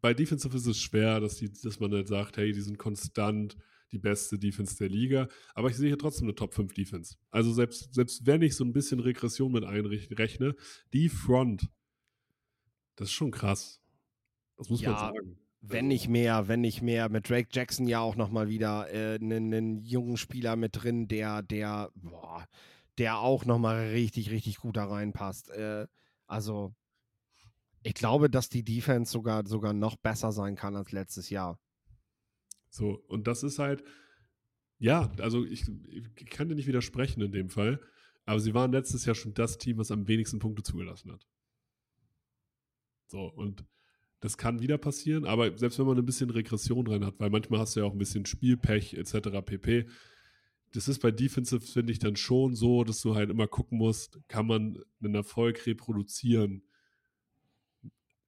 bei 0.00 0.14
Defensive 0.14 0.56
ist 0.56 0.66
es 0.66 0.80
schwer, 0.80 1.20
dass, 1.20 1.36
die, 1.36 1.52
dass 1.52 1.78
man 1.80 1.92
halt 1.92 2.08
sagt, 2.08 2.36
hey, 2.38 2.52
die 2.52 2.60
sind 2.60 2.78
konstant 2.78 3.56
die 3.92 3.98
beste 3.98 4.38
Defense 4.38 4.76
der 4.78 4.88
Liga. 4.88 5.28
Aber 5.54 5.68
ich 5.68 5.76
sehe 5.76 5.88
hier 5.88 5.98
trotzdem 5.98 6.26
eine 6.26 6.34
Top 6.34 6.54
5 6.54 6.72
Defense. 6.72 7.16
Also 7.30 7.52
selbst, 7.52 7.92
selbst 7.92 8.24
wenn 8.26 8.40
ich 8.40 8.56
so 8.56 8.64
ein 8.64 8.72
bisschen 8.72 9.00
Regression 9.00 9.52
mit 9.52 9.64
einrechne, 9.64 10.56
die 10.94 11.10
Front, 11.10 11.68
das 12.96 13.08
ist 13.08 13.12
schon 13.12 13.30
krass. 13.30 13.82
Das 14.56 14.70
muss 14.70 14.80
Ja, 14.80 14.90
man 14.92 14.98
sagen. 14.98 15.38
Wenn 15.64 15.86
nicht 15.86 16.08
mehr, 16.08 16.48
wenn 16.48 16.60
nicht 16.60 16.82
mehr. 16.82 17.08
Mit 17.08 17.28
Drake 17.28 17.48
Jackson 17.52 17.86
ja 17.86 18.00
auch 18.00 18.16
nochmal 18.16 18.48
wieder 18.48 18.92
äh, 18.92 19.14
einen, 19.14 19.54
einen 19.54 19.82
jungen 19.84 20.16
Spieler 20.16 20.56
mit 20.56 20.82
drin, 20.82 21.06
der, 21.06 21.42
der, 21.42 21.90
boah, 21.94 22.46
der 22.98 23.18
auch 23.18 23.44
nochmal 23.44 23.90
richtig, 23.90 24.30
richtig 24.30 24.56
gut 24.56 24.76
da 24.76 24.86
reinpasst. 24.86 25.50
Äh, 25.50 25.86
also, 26.26 26.74
ich 27.84 27.94
glaube, 27.94 28.28
dass 28.28 28.48
die 28.48 28.64
Defense 28.64 29.12
sogar, 29.12 29.46
sogar 29.46 29.72
noch 29.72 29.96
besser 29.96 30.32
sein 30.32 30.56
kann 30.56 30.74
als 30.74 30.90
letztes 30.90 31.30
Jahr. 31.30 31.60
So, 32.68 33.00
und 33.06 33.26
das 33.28 33.44
ist 33.44 33.58
halt, 33.60 33.84
ja, 34.78 35.12
also 35.18 35.44
ich, 35.44 35.64
ich 35.88 36.30
kann 36.30 36.48
dir 36.48 36.56
nicht 36.56 36.66
widersprechen 36.66 37.22
in 37.22 37.30
dem 37.30 37.50
Fall. 37.50 37.80
Aber 38.24 38.40
sie 38.40 38.54
waren 38.54 38.72
letztes 38.72 39.04
Jahr 39.04 39.14
schon 39.14 39.34
das 39.34 39.58
Team, 39.58 39.78
was 39.78 39.90
am 39.90 40.06
wenigsten 40.08 40.38
Punkte 40.38 40.62
zugelassen 40.62 41.12
hat. 41.12 41.26
So, 43.06 43.26
und 43.26 43.64
das 44.22 44.38
kann 44.38 44.60
wieder 44.60 44.78
passieren, 44.78 45.24
aber 45.24 45.58
selbst 45.58 45.80
wenn 45.80 45.86
man 45.86 45.98
ein 45.98 46.06
bisschen 46.06 46.30
Regression 46.30 46.86
rein 46.86 47.04
hat, 47.04 47.18
weil 47.18 47.28
manchmal 47.28 47.58
hast 47.58 47.74
du 47.74 47.80
ja 47.80 47.86
auch 47.86 47.92
ein 47.92 47.98
bisschen 47.98 48.24
Spielpech 48.24 48.94
etc. 48.94 49.42
pp. 49.44 49.86
Das 50.72 50.86
ist 50.86 51.00
bei 51.00 51.10
Defensive, 51.10 51.60
finde 51.60 51.92
ich, 51.92 51.98
dann 51.98 52.14
schon 52.14 52.54
so, 52.54 52.84
dass 52.84 53.00
du 53.02 53.16
halt 53.16 53.30
immer 53.30 53.48
gucken 53.48 53.78
musst, 53.78 54.20
kann 54.28 54.46
man 54.46 54.78
einen 55.02 55.16
Erfolg 55.16 55.66
reproduzieren. 55.66 56.62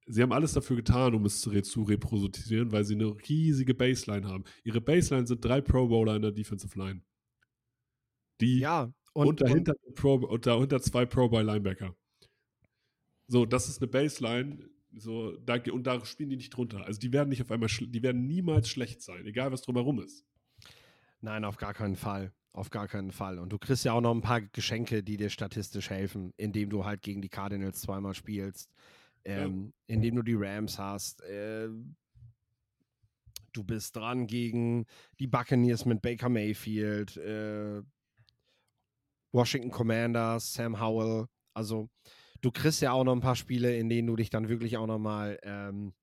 Sie 0.06 0.20
haben 0.20 0.32
alles 0.32 0.52
dafür 0.52 0.76
getan, 0.76 1.14
um 1.14 1.24
es 1.26 1.40
zu, 1.40 1.58
zu 1.62 1.84
reproduzieren, 1.84 2.72
weil 2.72 2.84
sie 2.84 2.96
eine 2.96 3.16
riesige 3.28 3.72
Baseline 3.72 4.26
haben. 4.26 4.42
Ihre 4.64 4.80
Baseline 4.80 5.28
sind 5.28 5.44
drei 5.44 5.60
Pro 5.60 5.86
Bowler 5.86 6.16
in 6.16 6.22
der 6.22 6.32
Defensive 6.32 6.76
Line. 6.76 7.02
Die 8.40 8.58
Ja, 8.58 8.92
und, 9.12 9.28
und, 9.28 9.40
dahinter, 9.42 9.74
Pro, 9.94 10.16
und 10.16 10.44
dahinter 10.44 10.82
zwei 10.82 11.06
Pro 11.06 11.28
Bowl 11.28 11.44
Linebacker. 11.44 11.96
So, 13.28 13.46
das 13.46 13.68
ist 13.68 13.80
eine 13.80 13.86
Baseline. 13.86 14.73
So, 14.96 15.36
da, 15.38 15.56
und 15.72 15.86
da 15.86 16.04
spielen 16.04 16.30
die 16.30 16.36
nicht 16.36 16.50
drunter. 16.50 16.84
Also 16.84 17.00
die 17.00 17.12
werden 17.12 17.28
nicht 17.28 17.42
auf 17.42 17.50
einmal, 17.50 17.68
die 17.68 18.02
werden 18.02 18.26
niemals 18.26 18.68
schlecht 18.68 19.02
sein, 19.02 19.26
egal 19.26 19.50
was 19.52 19.62
drumherum 19.62 20.00
ist. 20.00 20.24
Nein, 21.20 21.44
auf 21.44 21.56
gar 21.56 21.74
keinen 21.74 21.96
Fall. 21.96 22.32
Auf 22.52 22.70
gar 22.70 22.86
keinen 22.86 23.10
Fall. 23.10 23.40
Und 23.40 23.50
du 23.52 23.58
kriegst 23.58 23.84
ja 23.84 23.92
auch 23.92 24.00
noch 24.00 24.14
ein 24.14 24.20
paar 24.20 24.40
Geschenke, 24.40 25.02
die 25.02 25.16
dir 25.16 25.28
statistisch 25.28 25.90
helfen, 25.90 26.32
indem 26.36 26.70
du 26.70 26.84
halt 26.84 27.02
gegen 27.02 27.20
die 27.20 27.28
Cardinals 27.28 27.80
zweimal 27.80 28.14
spielst, 28.14 28.70
ähm, 29.24 29.72
indem 29.88 30.14
du 30.14 30.22
die 30.22 30.36
Rams 30.36 30.78
hast. 30.78 31.22
Äh, 31.22 31.68
du 33.52 33.64
bist 33.64 33.96
dran 33.96 34.28
gegen 34.28 34.86
die 35.18 35.26
Buccaneers 35.26 35.84
mit 35.84 36.00
Baker 36.00 36.28
Mayfield, 36.28 37.16
äh, 37.16 37.82
Washington 39.32 39.72
Commanders, 39.72 40.52
Sam 40.52 40.80
Howell. 40.80 41.26
Also 41.54 41.88
du 42.44 42.52
kriegst 42.52 42.82
ja 42.82 42.92
auch 42.92 43.04
noch 43.04 43.14
ein 43.14 43.20
paar 43.20 43.36
Spiele, 43.36 43.74
in 43.76 43.88
denen 43.88 44.06
du 44.06 44.16
dich 44.16 44.28
dann 44.28 44.48
wirklich 44.48 44.76
auch 44.76 44.86
noch 44.86 44.98
mal, 44.98 45.38
ähm, 45.42 45.94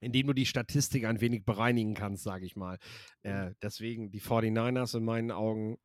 in 0.00 0.12
denen 0.12 0.26
du 0.26 0.34
die 0.34 0.46
Statistik 0.46 1.04
ein 1.04 1.20
wenig 1.22 1.44
bereinigen 1.44 1.94
kannst, 1.94 2.22
sage 2.22 2.44
ich 2.44 2.54
mal. 2.54 2.78
Äh, 3.22 3.52
deswegen 3.62 4.10
die 4.10 4.20
49ers 4.20 4.96
in 4.96 5.04
meinen 5.04 5.30
Augen 5.30 5.78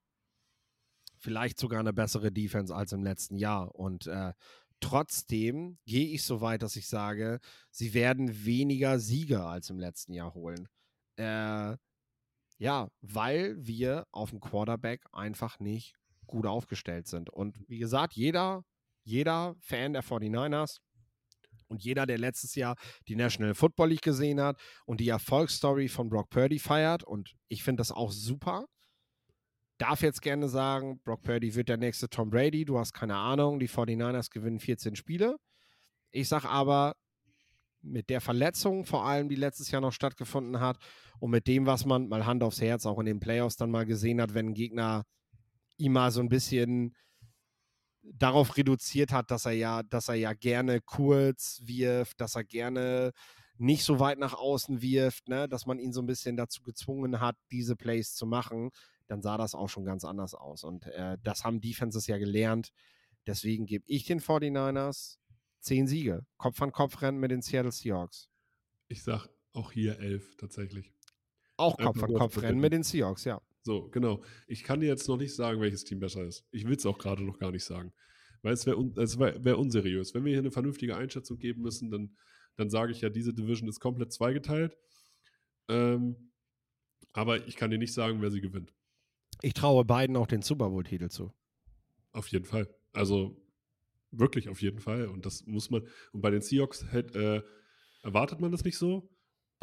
vielleicht 1.18 1.58
sogar 1.58 1.80
eine 1.80 1.94
bessere 1.94 2.32
Defense 2.32 2.76
als 2.76 2.92
im 2.92 3.04
letzten 3.04 3.38
Jahr. 3.38 3.74
Und 3.74 4.08
äh, 4.08 4.34
trotzdem 4.82 5.78
gehe 5.86 6.08
ich 6.08 6.24
so 6.24 6.42
weit, 6.42 6.62
dass 6.62 6.76
ich 6.76 6.88
sage, 6.88 7.40
sie 7.72 7.94
werden 7.94 8.44
weniger 8.46 9.00
Siege 9.00 9.44
als 9.44 9.70
im 9.70 9.80
letzten 9.80 10.14
Jahr 10.14 10.34
holen. 10.34 10.68
Äh, 11.16 11.78
ja, 12.58 12.90
weil 13.02 13.56
wir 13.66 14.08
auf 14.12 14.32
dem 14.32 14.42
Quarterback 14.42 15.06
einfach 15.14 15.60
nicht 15.60 15.96
gut 16.28 16.46
aufgestellt 16.46 17.08
sind. 17.08 17.30
Und 17.30 17.58
wie 17.70 17.80
gesagt, 17.80 18.14
jeder, 18.14 18.64
jeder 19.04 19.56
Fan 19.60 19.94
der 19.94 20.04
49ers 20.04 20.78
und 21.68 21.84
jeder, 21.84 22.06
der 22.06 22.18
letztes 22.18 22.56
Jahr 22.56 22.76
die 23.08 23.16
National 23.16 23.54
Football 23.54 23.90
League 23.90 24.02
gesehen 24.02 24.40
hat 24.40 24.60
und 24.86 25.00
die 25.00 25.10
Erfolgsstory 25.10 25.88
von 25.88 26.10
Brock 26.10 26.30
Purdy 26.30 26.60
feiert, 26.60 27.04
und 27.04 27.34
ich 27.48 27.64
finde 27.64 27.82
das 27.82 27.92
auch 27.92 28.12
super, 28.12 28.66
darf 29.78 30.02
jetzt 30.02 30.22
gerne 30.22 30.48
sagen, 30.48 31.02
Brock 31.04 31.24
Purdy 31.24 31.56
wird 31.56 31.70
der 31.70 31.78
nächste 31.78 32.10
Tom 32.10 32.30
Brady, 32.30 32.66
du 32.66 32.78
hast 32.78 32.94
keine 32.94 33.16
Ahnung, 33.16 33.60
die 33.60 33.70
49ers 33.70 34.30
gewinnen 34.30 34.60
14 34.60 34.96
Spiele. 34.96 35.38
Ich 36.12 36.28
sage 36.28 36.48
aber, 36.48 36.96
mit 37.82 38.10
der 38.10 38.22
Verletzung 38.22 38.86
vor 38.86 39.06
allem, 39.06 39.28
die 39.28 39.36
letztes 39.36 39.70
Jahr 39.72 39.82
noch 39.82 39.92
stattgefunden 39.92 40.60
hat 40.60 40.78
und 41.20 41.32
mit 41.32 41.48
dem, 41.48 41.66
was 41.66 41.86
man 41.86 42.08
mal 42.08 42.26
Hand 42.26 42.44
aufs 42.44 42.62
Herz 42.62 42.86
auch 42.86 43.00
in 43.00 43.06
den 43.06 43.20
Playoffs 43.20 43.58
dann 43.58 43.72
mal 43.72 43.86
gesehen 43.86 44.22
hat, 44.22 44.34
wenn 44.34 44.50
ein 44.50 44.54
Gegner 44.54 45.04
ihm 45.78 45.94
mal 45.94 46.12
so 46.12 46.22
ein 46.22 46.30
bisschen 46.30 46.96
darauf 48.04 48.58
reduziert 48.58 49.12
hat, 49.12 49.32
dass 49.32 49.46
er 49.46 49.54
ja, 49.54 49.84
dass 49.84 50.10
er 50.10 50.16
ja 50.16 50.34
gerne 50.34 50.82
kurz 50.82 51.62
wirft, 51.64 52.20
dass 52.22 52.36
er 52.36 52.44
gerne 52.44 53.12
nicht 53.58 53.84
so 53.84 54.00
weit 54.00 54.20
nach 54.20 54.34
außen 54.34 54.82
wirft, 54.82 55.30
ne, 55.30 55.48
dass 55.48 55.66
man 55.66 55.80
ihn 55.80 55.94
so 55.94 56.02
ein 56.02 56.06
bisschen 56.06 56.36
dazu 56.36 56.62
gezwungen 56.62 57.20
hat, 57.20 57.38
diese 57.52 57.76
Plays 57.76 58.14
zu 58.16 58.26
machen, 58.26 58.72
dann 59.08 59.22
sah 59.22 59.38
das 59.38 59.56
auch 59.56 59.70
schon 59.70 59.86
ganz 59.86 60.04
anders 60.06 60.34
aus. 60.34 60.64
Und 60.64 60.88
äh, 60.88 61.18
das 61.24 61.44
haben 61.44 61.62
Defenses 61.62 62.08
ja 62.08 62.18
gelernt. 62.18 62.72
Deswegen 63.28 63.66
gebe 63.66 63.86
ich 63.88 64.06
den 64.06 64.20
49ers 64.20 65.18
zehn 65.60 65.88
Siege. 65.88 66.26
Kopf 66.38 66.62
an 66.62 66.72
Kopf 66.72 67.02
rennen 67.02 67.20
mit 67.20 67.32
den 67.32 67.42
Seattle 67.42 67.72
Seahawks. 67.72 68.30
Ich 68.88 69.04
sag 69.04 69.30
auch 69.54 69.72
hier 69.72 70.00
elf 70.00 70.36
tatsächlich. 70.36 70.92
Auch 71.58 71.78
Kopf 71.78 72.02
an 72.04 72.14
Kopf 72.14 72.42
rennen 72.42 72.60
mit 72.60 72.74
den 72.74 72.84
Seahawks, 72.84 73.24
ja. 73.24 73.40
So, 73.64 73.88
genau. 73.90 74.22
Ich 74.46 74.64
kann 74.64 74.82
dir 74.82 74.88
jetzt 74.88 75.08
noch 75.08 75.18
nicht 75.18 75.34
sagen, 75.34 75.62
welches 75.62 75.86
Team 75.86 76.00
besser 76.00 76.26
ist. 76.26 76.46
Ich 76.52 76.66
will 76.66 76.76
es 76.76 76.86
auch 76.86 76.98
gerade 76.98 77.24
noch 77.24 77.40
gar 77.40 77.52
nicht 77.52 77.64
sagen. 77.64 77.94
Weil 78.42 78.54
es 78.54 78.66
wäre 78.66 78.78
un 78.78 78.96
wär, 78.96 79.58
unseriös. 79.58 80.14
Wenn 80.14 80.26
wir 80.26 80.32
hier 80.32 80.40
eine 80.40 80.52
vernünftige 80.52 80.98
Einschätzung 80.98 81.38
geben 81.38 81.62
müssen, 81.62 81.90
dann, 81.90 82.16
dann 82.58 82.70
sage 82.70 82.92
ich 82.92 83.00
ja, 83.00 83.10
diese 83.10 83.34
Division 83.34 83.70
ist 83.70 83.80
komplett 83.80 84.12
zweigeteilt. 84.12 84.78
Ähm, 85.70 86.32
aber 87.14 87.48
ich 87.48 87.56
kann 87.56 87.72
dir 87.72 87.78
nicht 87.78 87.94
sagen, 87.94 88.22
wer 88.22 88.32
sie 88.32 88.42
gewinnt. 88.42 88.74
Ich 89.42 89.54
traue 89.54 89.86
beiden 89.86 90.18
auch 90.18 90.28
den 90.28 90.42
Super 90.42 90.70
Bowl-Titel 90.70 91.10
zu. 91.10 91.34
Auf 92.12 92.28
jeden 92.28 92.46
Fall. 92.46 92.68
Also 92.92 93.42
wirklich 94.12 94.50
auf 94.50 94.62
jeden 94.62 94.80
Fall. 94.80 95.08
Und 95.08 95.26
das 95.26 95.46
muss 95.46 95.70
man. 95.70 95.88
Und 96.12 96.22
bei 96.22 96.32
den 96.32 96.42
Seahawks 96.42 96.92
hätt, 96.92 97.16
äh, 97.16 97.42
erwartet 98.04 98.42
man 98.42 98.52
das 98.52 98.66
nicht 98.66 98.78
so. 98.78 99.10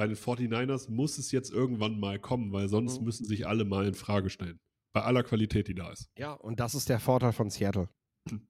Bei 0.00 0.06
den 0.06 0.16
49ers 0.16 0.88
muss 0.90 1.18
es 1.18 1.30
jetzt 1.30 1.50
irgendwann 1.52 2.00
mal 2.00 2.18
kommen, 2.18 2.52
weil 2.52 2.70
sonst 2.70 3.00
Mhm. 3.00 3.04
müssen 3.04 3.26
sich 3.26 3.46
alle 3.46 3.66
mal 3.66 3.86
in 3.86 3.92
Frage 3.92 4.30
stellen. 4.30 4.58
Bei 4.94 5.02
aller 5.02 5.22
Qualität, 5.22 5.68
die 5.68 5.74
da 5.74 5.90
ist. 5.92 6.08
Ja, 6.16 6.32
und 6.32 6.58
das 6.58 6.74
ist 6.74 6.88
der 6.88 6.98
Vorteil 7.00 7.32
von 7.34 7.50
Seattle. 7.50 7.90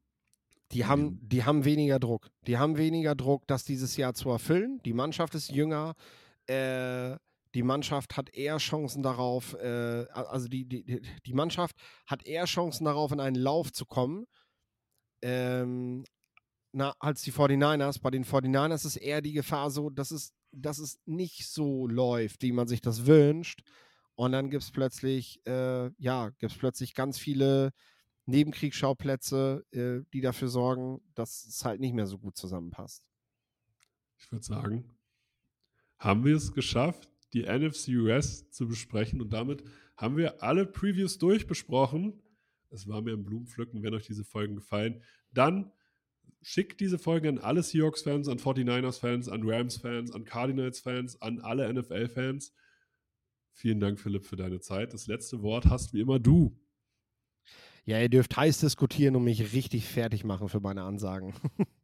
Die 0.71 0.85
haben, 0.87 1.19
die 1.29 1.43
haben 1.45 1.65
weniger 1.65 1.99
Druck. 1.99 2.29
Die 2.47 2.57
haben 2.57 2.77
weniger 2.77 3.17
Druck, 3.17 3.45
das 3.49 3.65
dieses 3.65 3.97
Jahr 3.97 4.15
zu 4.15 4.31
erfüllen. 4.31 4.79
Die 4.85 4.93
Mannschaft 4.93 5.35
ist 5.35 5.51
jünger. 5.51 5.95
Äh, 6.47 7.17
die 7.57 7.65
Mannschaft 7.65 8.17
hat 8.17 8.33
eher 8.33 8.59
Chancen 8.59 9.03
darauf, 9.03 9.55
äh, 9.55 10.07
also 10.13 10.47
die, 10.47 10.65
die, 10.69 11.03
die- 11.27 11.35
Mannschaft 11.35 11.75
hat 12.07 12.25
eher 12.25 12.45
Chancen 12.45 12.85
darauf, 12.85 13.11
in 13.11 13.19
einen 13.19 13.35
Lauf 13.35 13.73
zu 13.73 13.85
kommen, 13.87 14.27
ähm, 15.23 16.05
na, 16.73 16.95
als 17.01 17.23
die 17.23 17.33
49ers. 17.33 18.01
Bei 18.01 18.11
den 18.13 18.25
49ers 18.25 18.85
ist 18.87 18.95
eher 18.97 19.21
die 19.23 19.33
Gefahr 19.33 19.73
so, 19.73 19.91
dass 19.91 20.13
es, 20.13 20.31
dass 20.53 20.79
es 20.79 21.01
nicht 21.07 21.49
so 21.49 21.87
läuft, 21.87 22.43
wie 22.43 22.53
man 22.53 22.69
sich 22.69 22.81
das 22.81 23.07
wünscht. 23.07 23.63
Und 24.15 24.33
dann 24.33 24.51
gibt 24.51 24.63
es 24.63 24.71
plötzlich, 24.71 25.45
äh, 25.47 25.91
ja, 25.99 26.31
gibt 26.39 26.53
es 26.53 26.59
plötzlich 26.59 26.95
ganz 26.95 27.19
viele 27.19 27.73
Nebenkriegsschauplätze, 28.27 29.65
äh, 29.71 30.01
die 30.13 30.21
dafür 30.21 30.49
sorgen, 30.49 31.01
dass 31.15 31.45
es 31.47 31.65
halt 31.65 31.81
nicht 31.81 31.95
mehr 31.95 32.07
so 32.07 32.19
gut 32.19 32.37
zusammenpasst. 32.37 33.03
Ich 34.19 34.31
würde 34.31 34.45
sagen, 34.45 34.91
haben 35.99 36.25
wir 36.25 36.37
es 36.37 36.53
geschafft, 36.53 37.09
die 37.33 37.45
NFC 37.45 37.89
US 37.97 38.51
zu 38.51 38.69
besprechen 38.69 39.21
und 39.21 39.33
damit 39.33 39.65
haben 39.97 40.17
wir 40.17 40.43
alle 40.43 40.67
Previews 40.67 41.19
durchbesprochen. 41.19 42.23
Es 42.71 42.89
war 42.89 43.03
mir 43.03 43.13
ein 43.13 43.25
Blumenpflücken, 43.25 43.83
wenn 43.83 43.95
euch 43.95 44.07
diese 44.07 44.25
Folgen 44.25 44.55
gefallen. 44.55 45.03
Dann 45.33 45.73
schickt 46.43 46.81
diese 46.81 46.99
Folgen 46.99 47.29
an 47.29 47.39
alle 47.39 47.63
Seahawks-Fans, 47.63 48.29
an 48.29 48.39
49ers-Fans, 48.39 49.29
an 49.29 49.43
Rams-Fans, 49.45 50.13
an 50.13 50.25
Cardinals-Fans, 50.25 51.21
an 51.21 51.41
alle 51.41 51.73
NFL-Fans. 51.73 52.55
Vielen 53.53 53.81
Dank, 53.81 54.01
Philipp, 54.01 54.25
für 54.25 54.37
deine 54.37 54.61
Zeit. 54.61 54.95
Das 54.95 55.07
letzte 55.07 55.43
Wort 55.43 55.67
hast 55.67 55.93
wie 55.93 56.01
immer 56.01 56.19
du. 56.19 56.57
Ja, 57.85 58.01
ihr 58.01 58.09
dürft 58.09 58.37
heiß 58.37 58.61
diskutieren 58.61 59.17
und 59.17 59.25
mich 59.25 59.53
richtig 59.53 59.87
fertig 59.87 60.25
machen 60.25 60.49
für 60.49 60.61
meine 60.61 60.83
Ansagen. 60.83 61.35